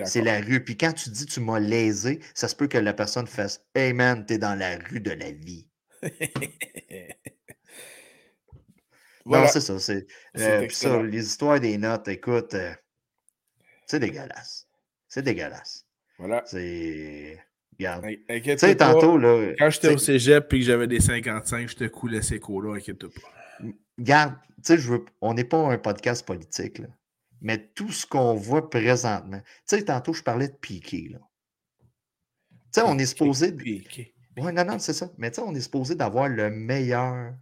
C'est 0.07 0.23
la 0.23 0.41
rue. 0.41 0.65
Puis 0.65 0.77
quand 0.77 0.93
tu 0.93 1.11
dis 1.11 1.27
tu 1.27 1.41
m'as 1.41 1.61
lésé, 1.61 2.21
ça 2.35 2.49
se 2.49 2.57
peut 2.57 2.69
que 2.69 2.79
la 2.79 2.95
personne 2.95 3.27
fasse 3.27 3.65
Hey 3.75 3.93
man, 3.93 4.25
t'es 4.25 4.39
dans 4.39 4.55
la 4.55 4.79
rue 4.79 5.01
de 5.01 5.11
la 5.11 5.31
vie. 5.31 5.69
voilà. 9.25 9.45
Non, 9.45 9.51
c'est 9.51 9.61
ça. 9.61 9.79
C'est, 9.79 10.07
euh, 10.39 10.69
ça, 10.71 11.03
les 11.03 11.27
histoires 11.27 11.61
des 11.61 11.79
notes, 11.79 12.09
écoute, 12.09 12.55
euh, 12.55 12.73
c'est 13.87 14.01
dégueulasse. 14.01 14.67
C'est 15.09 15.23
dégueulasse. 15.23 15.87
Voilà. 16.19 16.43
C'est. 16.47 17.39
Regarde. 17.79 18.07
Tu 18.29 18.59
sais, 18.59 18.77
tantôt, 18.77 19.19
là. 19.19 19.53
Quand 19.59 19.71
j'étais 19.71 19.95
au 19.95 19.99
cégep 19.99 20.53
et 20.53 20.59
que 20.59 20.65
j'avais 20.65 20.87
des 20.87 21.01
55, 21.01 21.69
je 21.69 21.77
te 21.77 21.85
coulais 21.85 22.23
ces 22.23 22.39
cours-là, 22.39 22.77
inquiète 22.77 23.07
pas. 23.07 23.29
Garde, 23.99 24.35
tu 24.57 24.63
sais, 24.63 24.77
veux... 24.77 25.05
on 25.21 25.35
n'est 25.35 25.45
pas 25.45 25.59
un 25.59 25.79
podcast 25.79 26.25
politique, 26.27 26.79
là 26.79 26.89
mais 27.45 27.59
tout 27.75 27.93
ce 27.93 28.07
qu'on 28.07 28.35
voit 28.35 28.71
présentement. 28.71 29.39
Tu 29.69 29.77
sais, 29.77 29.85
tantôt, 29.85 30.15
je 30.15 30.23
parlais 30.23 30.49
de 30.49 30.55
Piqué, 30.55 31.11
là. 31.11 31.19
Tu 32.73 32.81
sais, 32.81 32.83
on 32.83 32.99
est 32.99 33.07
supposé. 33.07 33.53
De... 33.53 33.63
Oui, 33.63 34.53
non, 34.53 34.65
non, 34.65 34.79
c'est 34.79 34.95
ça. 34.95 35.11
Mais 35.19 35.31
tu 35.31 35.37
sais, 35.37 35.43
on 35.43 35.55
est 35.55 35.61
supposé 35.61 35.95
d'avoir 35.95 36.29
le 36.29 36.51
meilleur 36.51 37.35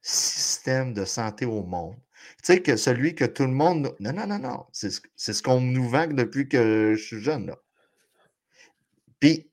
système 0.00 0.94
de 0.94 1.04
santé 1.04 1.44
au 1.44 1.62
monde. 1.62 1.96
Tu 2.42 2.54
sais, 2.54 2.62
que 2.62 2.76
celui 2.76 3.14
que 3.14 3.24
tout 3.24 3.44
le 3.44 3.52
monde. 3.52 3.94
Non, 4.00 4.12
non, 4.12 4.26
non, 4.26 4.38
non. 4.38 4.66
C'est 4.72 4.90
ce 4.90 5.42
qu'on 5.42 5.60
nous 5.60 5.88
vend 5.88 6.06
depuis 6.08 6.48
que 6.48 6.94
je 6.96 7.02
suis 7.02 7.20
jeune, 7.20 7.46
là. 7.46 7.58
Puis, 9.20 9.50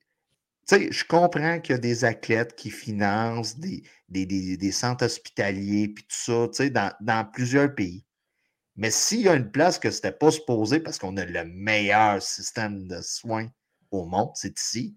tu 0.68 0.76
sais, 0.76 0.92
je 0.92 1.04
comprends 1.04 1.60
qu'il 1.60 1.74
y 1.74 1.76
a 1.76 1.78
des 1.78 2.04
athlètes 2.04 2.54
qui 2.54 2.70
financent 2.70 3.58
des, 3.58 3.82
des, 4.08 4.72
centres 4.72 5.04
hospitaliers, 5.04 5.88
puis 5.88 6.04
tout 6.04 6.16
ça, 6.16 6.48
tu 6.48 6.54
sais, 6.56 6.70
dans, 6.70 6.92
dans 7.00 7.28
plusieurs 7.30 7.74
pays. 7.74 8.04
Mais 8.76 8.90
s'il 8.90 9.22
y 9.22 9.28
a 9.28 9.34
une 9.34 9.50
place 9.50 9.78
que 9.78 9.90
ce 9.90 9.96
n'était 9.96 10.12
pas 10.12 10.30
supposé 10.30 10.80
parce 10.80 10.98
qu'on 10.98 11.16
a 11.16 11.24
le 11.24 11.44
meilleur 11.44 12.22
système 12.22 12.86
de 12.86 13.00
soins 13.00 13.48
au 13.90 14.04
monde, 14.04 14.32
c'est 14.34 14.58
ici. 14.58 14.96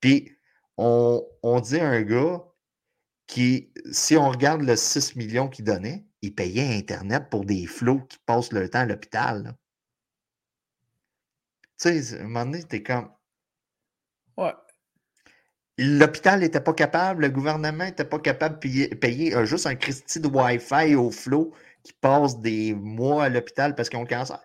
Puis 0.00 0.36
on, 0.76 1.60
dit 1.62 1.78
à 1.78 1.88
un 1.88 2.02
gars 2.02 2.42
qui, 3.30 3.72
si 3.92 4.16
on 4.16 4.28
regarde 4.28 4.62
le 4.62 4.74
6 4.74 5.14
millions 5.14 5.48
qu'il 5.48 5.64
donnait, 5.64 6.04
ils 6.20 6.34
payaient 6.34 6.76
Internet 6.76 7.30
pour 7.30 7.44
des 7.44 7.64
flots 7.66 8.00
qui 8.08 8.18
passent 8.26 8.52
le 8.52 8.68
temps 8.68 8.80
à 8.80 8.86
l'hôpital. 8.86 9.56
Tu 11.78 12.02
sais, 12.02 12.18
à 12.18 12.22
un 12.22 12.24
moment 12.24 12.46
donné, 12.46 12.64
t'es 12.64 12.82
comme. 12.82 13.08
Ouais. 14.36 14.52
L'hôpital 15.78 16.40
n'était 16.40 16.60
pas 16.60 16.74
capable, 16.74 17.22
le 17.22 17.30
gouvernement 17.30 17.84
n'était 17.84 18.04
pas 18.04 18.18
capable 18.18 18.56
de 18.58 18.94
payer, 18.96 19.34
euh, 19.34 19.44
juste 19.46 19.66
un 19.66 19.76
Christie 19.76 20.20
de 20.20 20.26
Wi-Fi 20.26 20.96
au 20.96 21.12
flot 21.12 21.54
qui 21.84 21.92
passe 21.92 22.40
des 22.40 22.74
mois 22.74 23.24
à 23.24 23.28
l'hôpital 23.28 23.76
parce 23.76 23.88
qu'ils 23.88 23.98
ont 24.00 24.02
le 24.02 24.08
cancer. 24.08 24.40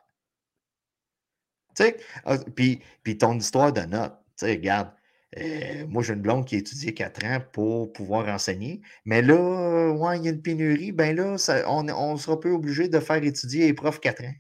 Tu 1.76 1.84
sais, 1.84 1.98
ah, 2.26 2.38
puis, 2.56 2.84
puis 3.04 3.18
ton 3.18 3.38
histoire 3.38 3.74
de 3.74 3.82
notes, 3.82 4.16
tu 4.38 4.46
sais, 4.46 4.52
regarde, 4.52 4.92
euh, 5.38 5.86
moi 5.88 6.04
j'ai 6.04 6.14
une 6.14 6.22
blonde 6.22 6.46
qui 6.46 6.56
a 6.56 6.60
étudié 6.60 6.94
4 6.94 7.26
ans 7.26 7.40
pour 7.52 7.92
pouvoir 7.94 8.28
enseigner, 8.28 8.82
mais 9.06 9.22
là, 9.22 9.92
ouais, 9.92 10.18
il 10.18 10.26
y 10.26 10.28
a 10.28 10.32
une 10.32 10.42
pénurie, 10.42 10.92
ben 10.92 11.16
là, 11.16 11.36
on, 11.68 11.88
on 11.90 12.18
sera 12.18 12.40
peu 12.40 12.52
obligé 12.52 12.88
de 12.88 13.00
faire 13.00 13.24
étudier 13.24 13.68
les 13.68 13.74
profs 13.74 14.00
4 14.00 14.24
ans. 14.24 14.34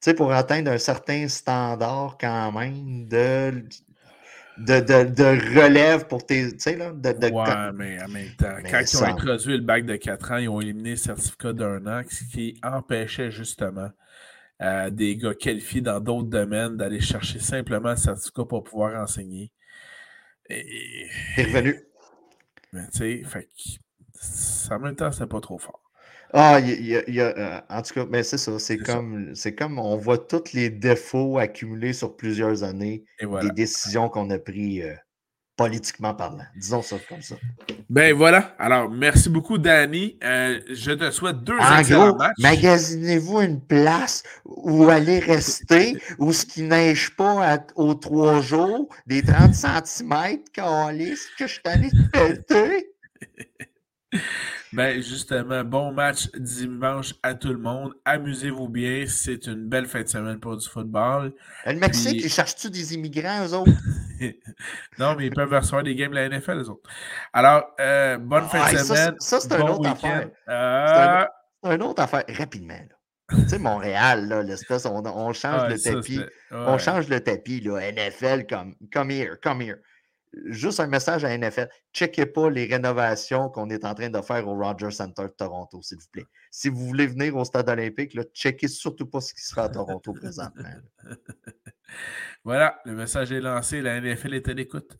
Tu 0.00 0.10
sais, 0.10 0.14
pour 0.14 0.32
atteindre 0.32 0.70
un 0.70 0.78
certain 0.78 1.28
standard 1.28 2.18
quand 2.20 2.52
même 2.52 3.08
de 3.08 3.64
de, 4.58 4.80
de, 4.80 5.10
de, 5.10 5.60
relève 5.60 6.06
pour 6.06 6.24
tes. 6.24 6.52
Tu 6.52 6.58
sais, 6.58 6.76
là. 6.76 6.92
De, 6.92 7.12
de 7.12 7.26
ouais, 7.28 7.72
mais 7.74 8.02
en 8.02 8.08
même 8.08 8.30
temps, 8.36 8.56
quand 8.70 8.80
ils 8.80 8.96
ont 8.98 9.04
introduit 9.04 9.56
le 9.56 9.64
bac 9.64 9.84
de 9.84 9.96
4 9.96 10.32
ans, 10.32 10.36
ils 10.36 10.48
ont 10.48 10.60
éliminé 10.60 10.90
le 10.90 10.96
certificat 10.96 11.52
d'un 11.52 11.86
an, 11.86 12.02
ce 12.08 12.24
qui 12.24 12.58
empêchait 12.62 13.30
justement 13.30 13.90
euh, 14.64 14.90
des 14.90 15.16
gars 15.16 15.34
qualifiés 15.34 15.80
dans 15.80 16.00
d'autres 16.00 16.28
domaines 16.28 16.76
d'aller 16.76 17.00
chercher 17.00 17.38
simplement 17.38 17.90
un 17.90 17.96
certificat 17.96 18.44
pour 18.44 18.64
pouvoir 18.64 19.00
enseigner. 19.02 19.52
Et... 20.48 21.06
Revenu. 21.36 21.80
Mais 22.72 22.86
tu 22.92 22.98
sais, 22.98 23.22
fait 23.24 23.48
en 24.70 24.78
même 24.80 24.96
temps, 24.96 25.12
c'est 25.12 25.26
pas 25.26 25.40
trop 25.40 25.58
fort. 25.58 25.80
Ah, 26.32 26.58
il 26.58 26.84
y 26.84 26.96
a, 26.96 27.08
y 27.08 27.20
a 27.20 27.38
euh, 27.38 27.60
en 27.68 27.82
tout 27.82 27.94
cas, 27.94 28.06
mais 28.10 28.24
c'est 28.24 28.38
ça. 28.38 28.58
C'est 28.58 28.78
comme, 28.78 29.34
c'est 29.36 29.54
comme 29.54 29.78
on 29.78 29.96
voit 29.96 30.18
tous 30.18 30.52
les 30.52 30.68
défauts 30.68 31.38
accumulés 31.38 31.92
sur 31.92 32.16
plusieurs 32.16 32.64
années 32.64 33.04
des 33.20 33.50
décisions 33.50 34.08
qu'on 34.08 34.30
a 34.30 34.38
prises 34.38 34.82
euh, 34.82 34.94
politiquement 35.56 36.14
parlant. 36.14 36.44
Disons 36.56 36.82
ça 36.82 36.96
comme 37.08 37.22
ça. 37.22 37.36
Ben 37.88 38.14
voilà. 38.14 38.54
Alors, 38.58 38.90
merci 38.90 39.28
beaucoup, 39.28 39.58
Danny. 39.58 40.18
Euh, 40.24 40.60
je 40.70 40.92
te 40.92 41.10
souhaite 41.10 41.42
deux 41.44 41.58
en 41.58 41.82
gros, 41.82 42.18
Magasinez-vous 42.38 43.40
une 43.40 43.60
place 43.60 44.22
où 44.44 44.88
aller 44.88 45.18
rester, 45.18 45.96
où 46.18 46.32
ce 46.32 46.44
qui 46.44 46.62
neige 46.62 47.14
pas 47.16 47.58
aux 47.76 47.94
trois 47.94 48.40
jours, 48.40 48.88
des 49.06 49.22
30 49.22 49.54
cm, 49.54 50.38
que 50.52 51.46
je 51.46 51.46
suis 51.46 51.60
allé 51.64 51.90
péter. 52.12 52.93
Ben 54.74 55.00
justement, 55.00 55.62
bon 55.62 55.92
match 55.92 56.28
dimanche 56.36 57.14
à 57.22 57.34
tout 57.34 57.52
le 57.52 57.58
monde. 57.58 57.94
Amusez-vous 58.04 58.68
bien. 58.68 59.04
C'est 59.06 59.46
une 59.46 59.68
belle 59.68 59.86
fin 59.86 60.02
de 60.02 60.08
semaine 60.08 60.40
pour 60.40 60.56
du 60.56 60.68
football. 60.68 61.32
Le 61.64 61.74
Mexique, 61.74 62.20
ils 62.24 62.28
cherchent-tu 62.30 62.70
des 62.70 62.94
immigrants, 62.94 63.46
eux 63.46 63.54
autres? 63.54 63.70
non, 64.98 65.14
mais 65.14 65.26
ils 65.26 65.32
peuvent 65.32 65.52
recevoir 65.52 65.84
des 65.84 65.94
games 65.94 66.10
de 66.10 66.16
la 66.16 66.28
NFL, 66.28 66.58
eux 66.58 66.70
autres. 66.70 66.90
Alors, 67.32 67.64
euh, 67.80 68.18
bonne 68.18 68.48
fin 68.48 68.72
de 68.72 68.78
semaine. 68.78 69.14
Ça, 69.20 69.38
c'est 69.38 69.54
une 69.54 69.68
autre 69.68 69.88
affaire. 69.88 70.28
Euh, 70.48 71.24
c'est 71.62 71.74
une 71.76 71.82
autre 71.82 72.02
affaire. 72.02 72.24
Rapidement, 72.28 72.80
tu 73.30 73.48
sais, 73.48 73.58
Montréal, 73.58 74.26
là, 74.28 74.42
l'espèce, 74.42 74.86
on, 74.86 75.04
on 75.06 75.32
change 75.32 75.70
le 75.70 75.78
tapis. 75.78 76.20
On 76.50 76.78
change 76.78 77.08
le 77.08 77.20
tapis, 77.20 77.60
là, 77.60 77.92
NFL, 77.92 78.46
comme, 78.48 78.74
come 78.92 79.10
here, 79.12 79.36
come 79.40 79.62
here 79.62 79.78
juste 80.46 80.80
un 80.80 80.86
message 80.86 81.24
à 81.24 81.36
NFL. 81.36 81.68
Checkez 81.92 82.26
pas 82.26 82.50
les 82.50 82.66
rénovations 82.66 83.48
qu'on 83.48 83.68
est 83.70 83.84
en 83.84 83.94
train 83.94 84.10
de 84.10 84.20
faire 84.20 84.46
au 84.48 84.54
Rogers 84.54 84.90
Center 84.90 85.24
de 85.24 85.28
Toronto, 85.28 85.80
s'il 85.82 85.98
vous 85.98 86.08
plaît. 86.10 86.26
Si 86.50 86.68
vous 86.68 86.86
voulez 86.86 87.06
venir 87.06 87.36
au 87.36 87.44
stade 87.44 87.68
olympique, 87.68 88.14
là, 88.14 88.24
checkez 88.34 88.68
surtout 88.68 89.06
pas 89.06 89.20
ce 89.20 89.34
qui 89.34 89.40
se 89.40 89.54
fait 89.54 89.60
à 89.60 89.68
Toronto 89.68 90.12
présentement. 90.12 90.64
voilà, 92.44 92.80
le 92.84 92.94
message 92.94 93.32
est 93.32 93.40
lancé. 93.40 93.80
La 93.80 94.00
NFL 94.00 94.34
est 94.34 94.48
à 94.48 94.54
l'écoute. 94.54 94.96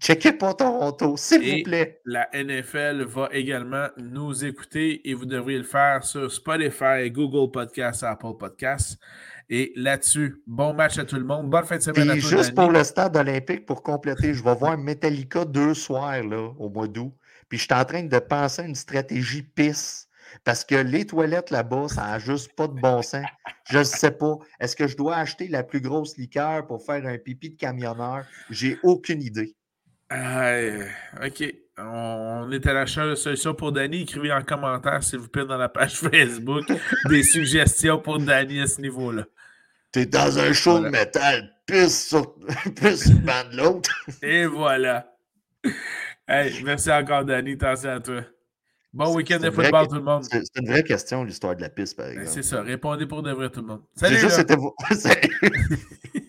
Checkez 0.00 0.32
pas 0.32 0.52
Toronto, 0.54 1.16
s'il 1.16 1.40
vous 1.40 1.62
plaît. 1.62 2.00
La 2.04 2.28
NFL 2.34 3.04
va 3.04 3.28
également 3.32 3.88
nous 3.96 4.44
écouter 4.44 5.08
et 5.08 5.14
vous 5.14 5.24
devriez 5.24 5.58
le 5.58 5.64
faire 5.64 6.04
sur 6.04 6.30
Spotify, 6.30 7.10
Google 7.10 7.50
Podcasts, 7.50 8.02
Apple 8.02 8.36
Podcasts. 8.38 8.98
Et 9.50 9.72
là-dessus, 9.76 10.42
bon 10.46 10.72
match 10.72 10.98
à 10.98 11.04
tout 11.04 11.16
le 11.16 11.24
monde. 11.24 11.50
Bonne 11.50 11.64
fin 11.64 11.76
de 11.76 11.82
semaine 11.82 12.10
à 12.10 12.14
tous. 12.14 12.28
Juste 12.28 12.54
pour 12.54 12.70
le 12.70 12.82
stade 12.82 13.16
olympique, 13.16 13.66
pour 13.66 13.82
compléter, 13.82 14.34
je 14.34 14.42
vais 14.42 14.54
voir 14.54 14.78
Metallica 14.78 15.44
deux 15.44 15.74
soirs 15.74 16.22
là, 16.22 16.50
au 16.58 16.68
mois 16.70 16.88
d'août. 16.88 17.12
Puis 17.48 17.58
je 17.58 17.64
suis 17.64 17.74
en 17.74 17.84
train 17.84 18.02
de 18.02 18.18
penser 18.18 18.62
à 18.62 18.64
une 18.64 18.74
stratégie 18.74 19.42
pisse. 19.42 20.08
Parce 20.42 20.64
que 20.64 20.74
les 20.74 21.06
toilettes 21.06 21.50
là-bas, 21.50 21.88
ça 21.88 22.02
n'a 22.02 22.18
juste 22.18 22.54
pas 22.56 22.66
de 22.66 22.72
bon 22.72 23.02
sens. 23.02 23.26
Je 23.70 23.78
ne 23.78 23.84
sais 23.84 24.10
pas. 24.10 24.38
Est-ce 24.58 24.74
que 24.74 24.88
je 24.88 24.96
dois 24.96 25.16
acheter 25.16 25.48
la 25.48 25.62
plus 25.62 25.80
grosse 25.80 26.16
liqueur 26.16 26.66
pour 26.66 26.84
faire 26.84 27.06
un 27.06 27.18
pipi 27.18 27.50
de 27.50 27.56
camionneur? 27.56 28.24
J'ai 28.50 28.78
aucune 28.82 29.22
idée. 29.22 29.54
Euh, 30.12 30.86
OK. 31.24 31.44
On 31.76 32.50
est 32.52 32.66
à 32.66 32.72
la 32.72 32.84
de 32.84 33.14
solution 33.14 33.54
pour 33.54 33.72
Danny. 33.72 34.02
Écrivez 34.02 34.32
en 34.32 34.42
commentaire, 34.42 35.02
s'il 35.02 35.18
vous 35.18 35.28
plaît, 35.28 35.44
dans 35.44 35.56
la 35.56 35.68
page 35.68 35.94
Facebook, 35.98 36.64
des 37.08 37.22
suggestions 37.22 37.98
pour 37.98 38.18
Danny 38.18 38.60
à 38.60 38.66
ce 38.66 38.80
niveau-là. 38.80 39.24
T'es 39.94 40.06
dans 40.06 40.40
un 40.40 40.52
show 40.52 40.80
de 40.80 40.88
métal, 40.88 41.54
plus 41.66 42.08
sur, 42.08 42.34
plus 42.74 43.08
de 43.08 43.56
l'autre. 43.56 43.94
Et 44.24 44.44
voilà. 44.44 45.06
Hey, 46.26 46.64
merci 46.64 46.90
encore, 46.90 47.24
Danny. 47.24 47.52
Attention 47.52 47.90
à 47.90 48.00
toi. 48.00 48.22
Bon 48.92 49.14
week-end 49.14 49.38
de 49.38 49.52
football, 49.52 49.86
tout 49.86 49.94
le 49.94 50.02
monde. 50.02 50.24
C'est 50.24 50.42
une 50.56 50.66
vraie 50.66 50.82
question, 50.82 51.22
l'histoire 51.22 51.54
de 51.54 51.60
la 51.60 51.68
piste, 51.68 51.96
par 51.96 52.06
ben, 52.06 52.22
exemple. 52.22 52.30
C'est 52.32 52.42
ça. 52.42 52.62
Répondez 52.62 53.06
pour 53.06 53.22
de 53.22 53.30
vrai, 53.30 53.50
tout 53.50 53.60
le 53.60 53.68
monde. 53.68 53.82
Salut! 53.94 54.16
Juste, 54.16 54.34
c'était 54.34 54.56
vous. 54.56 54.74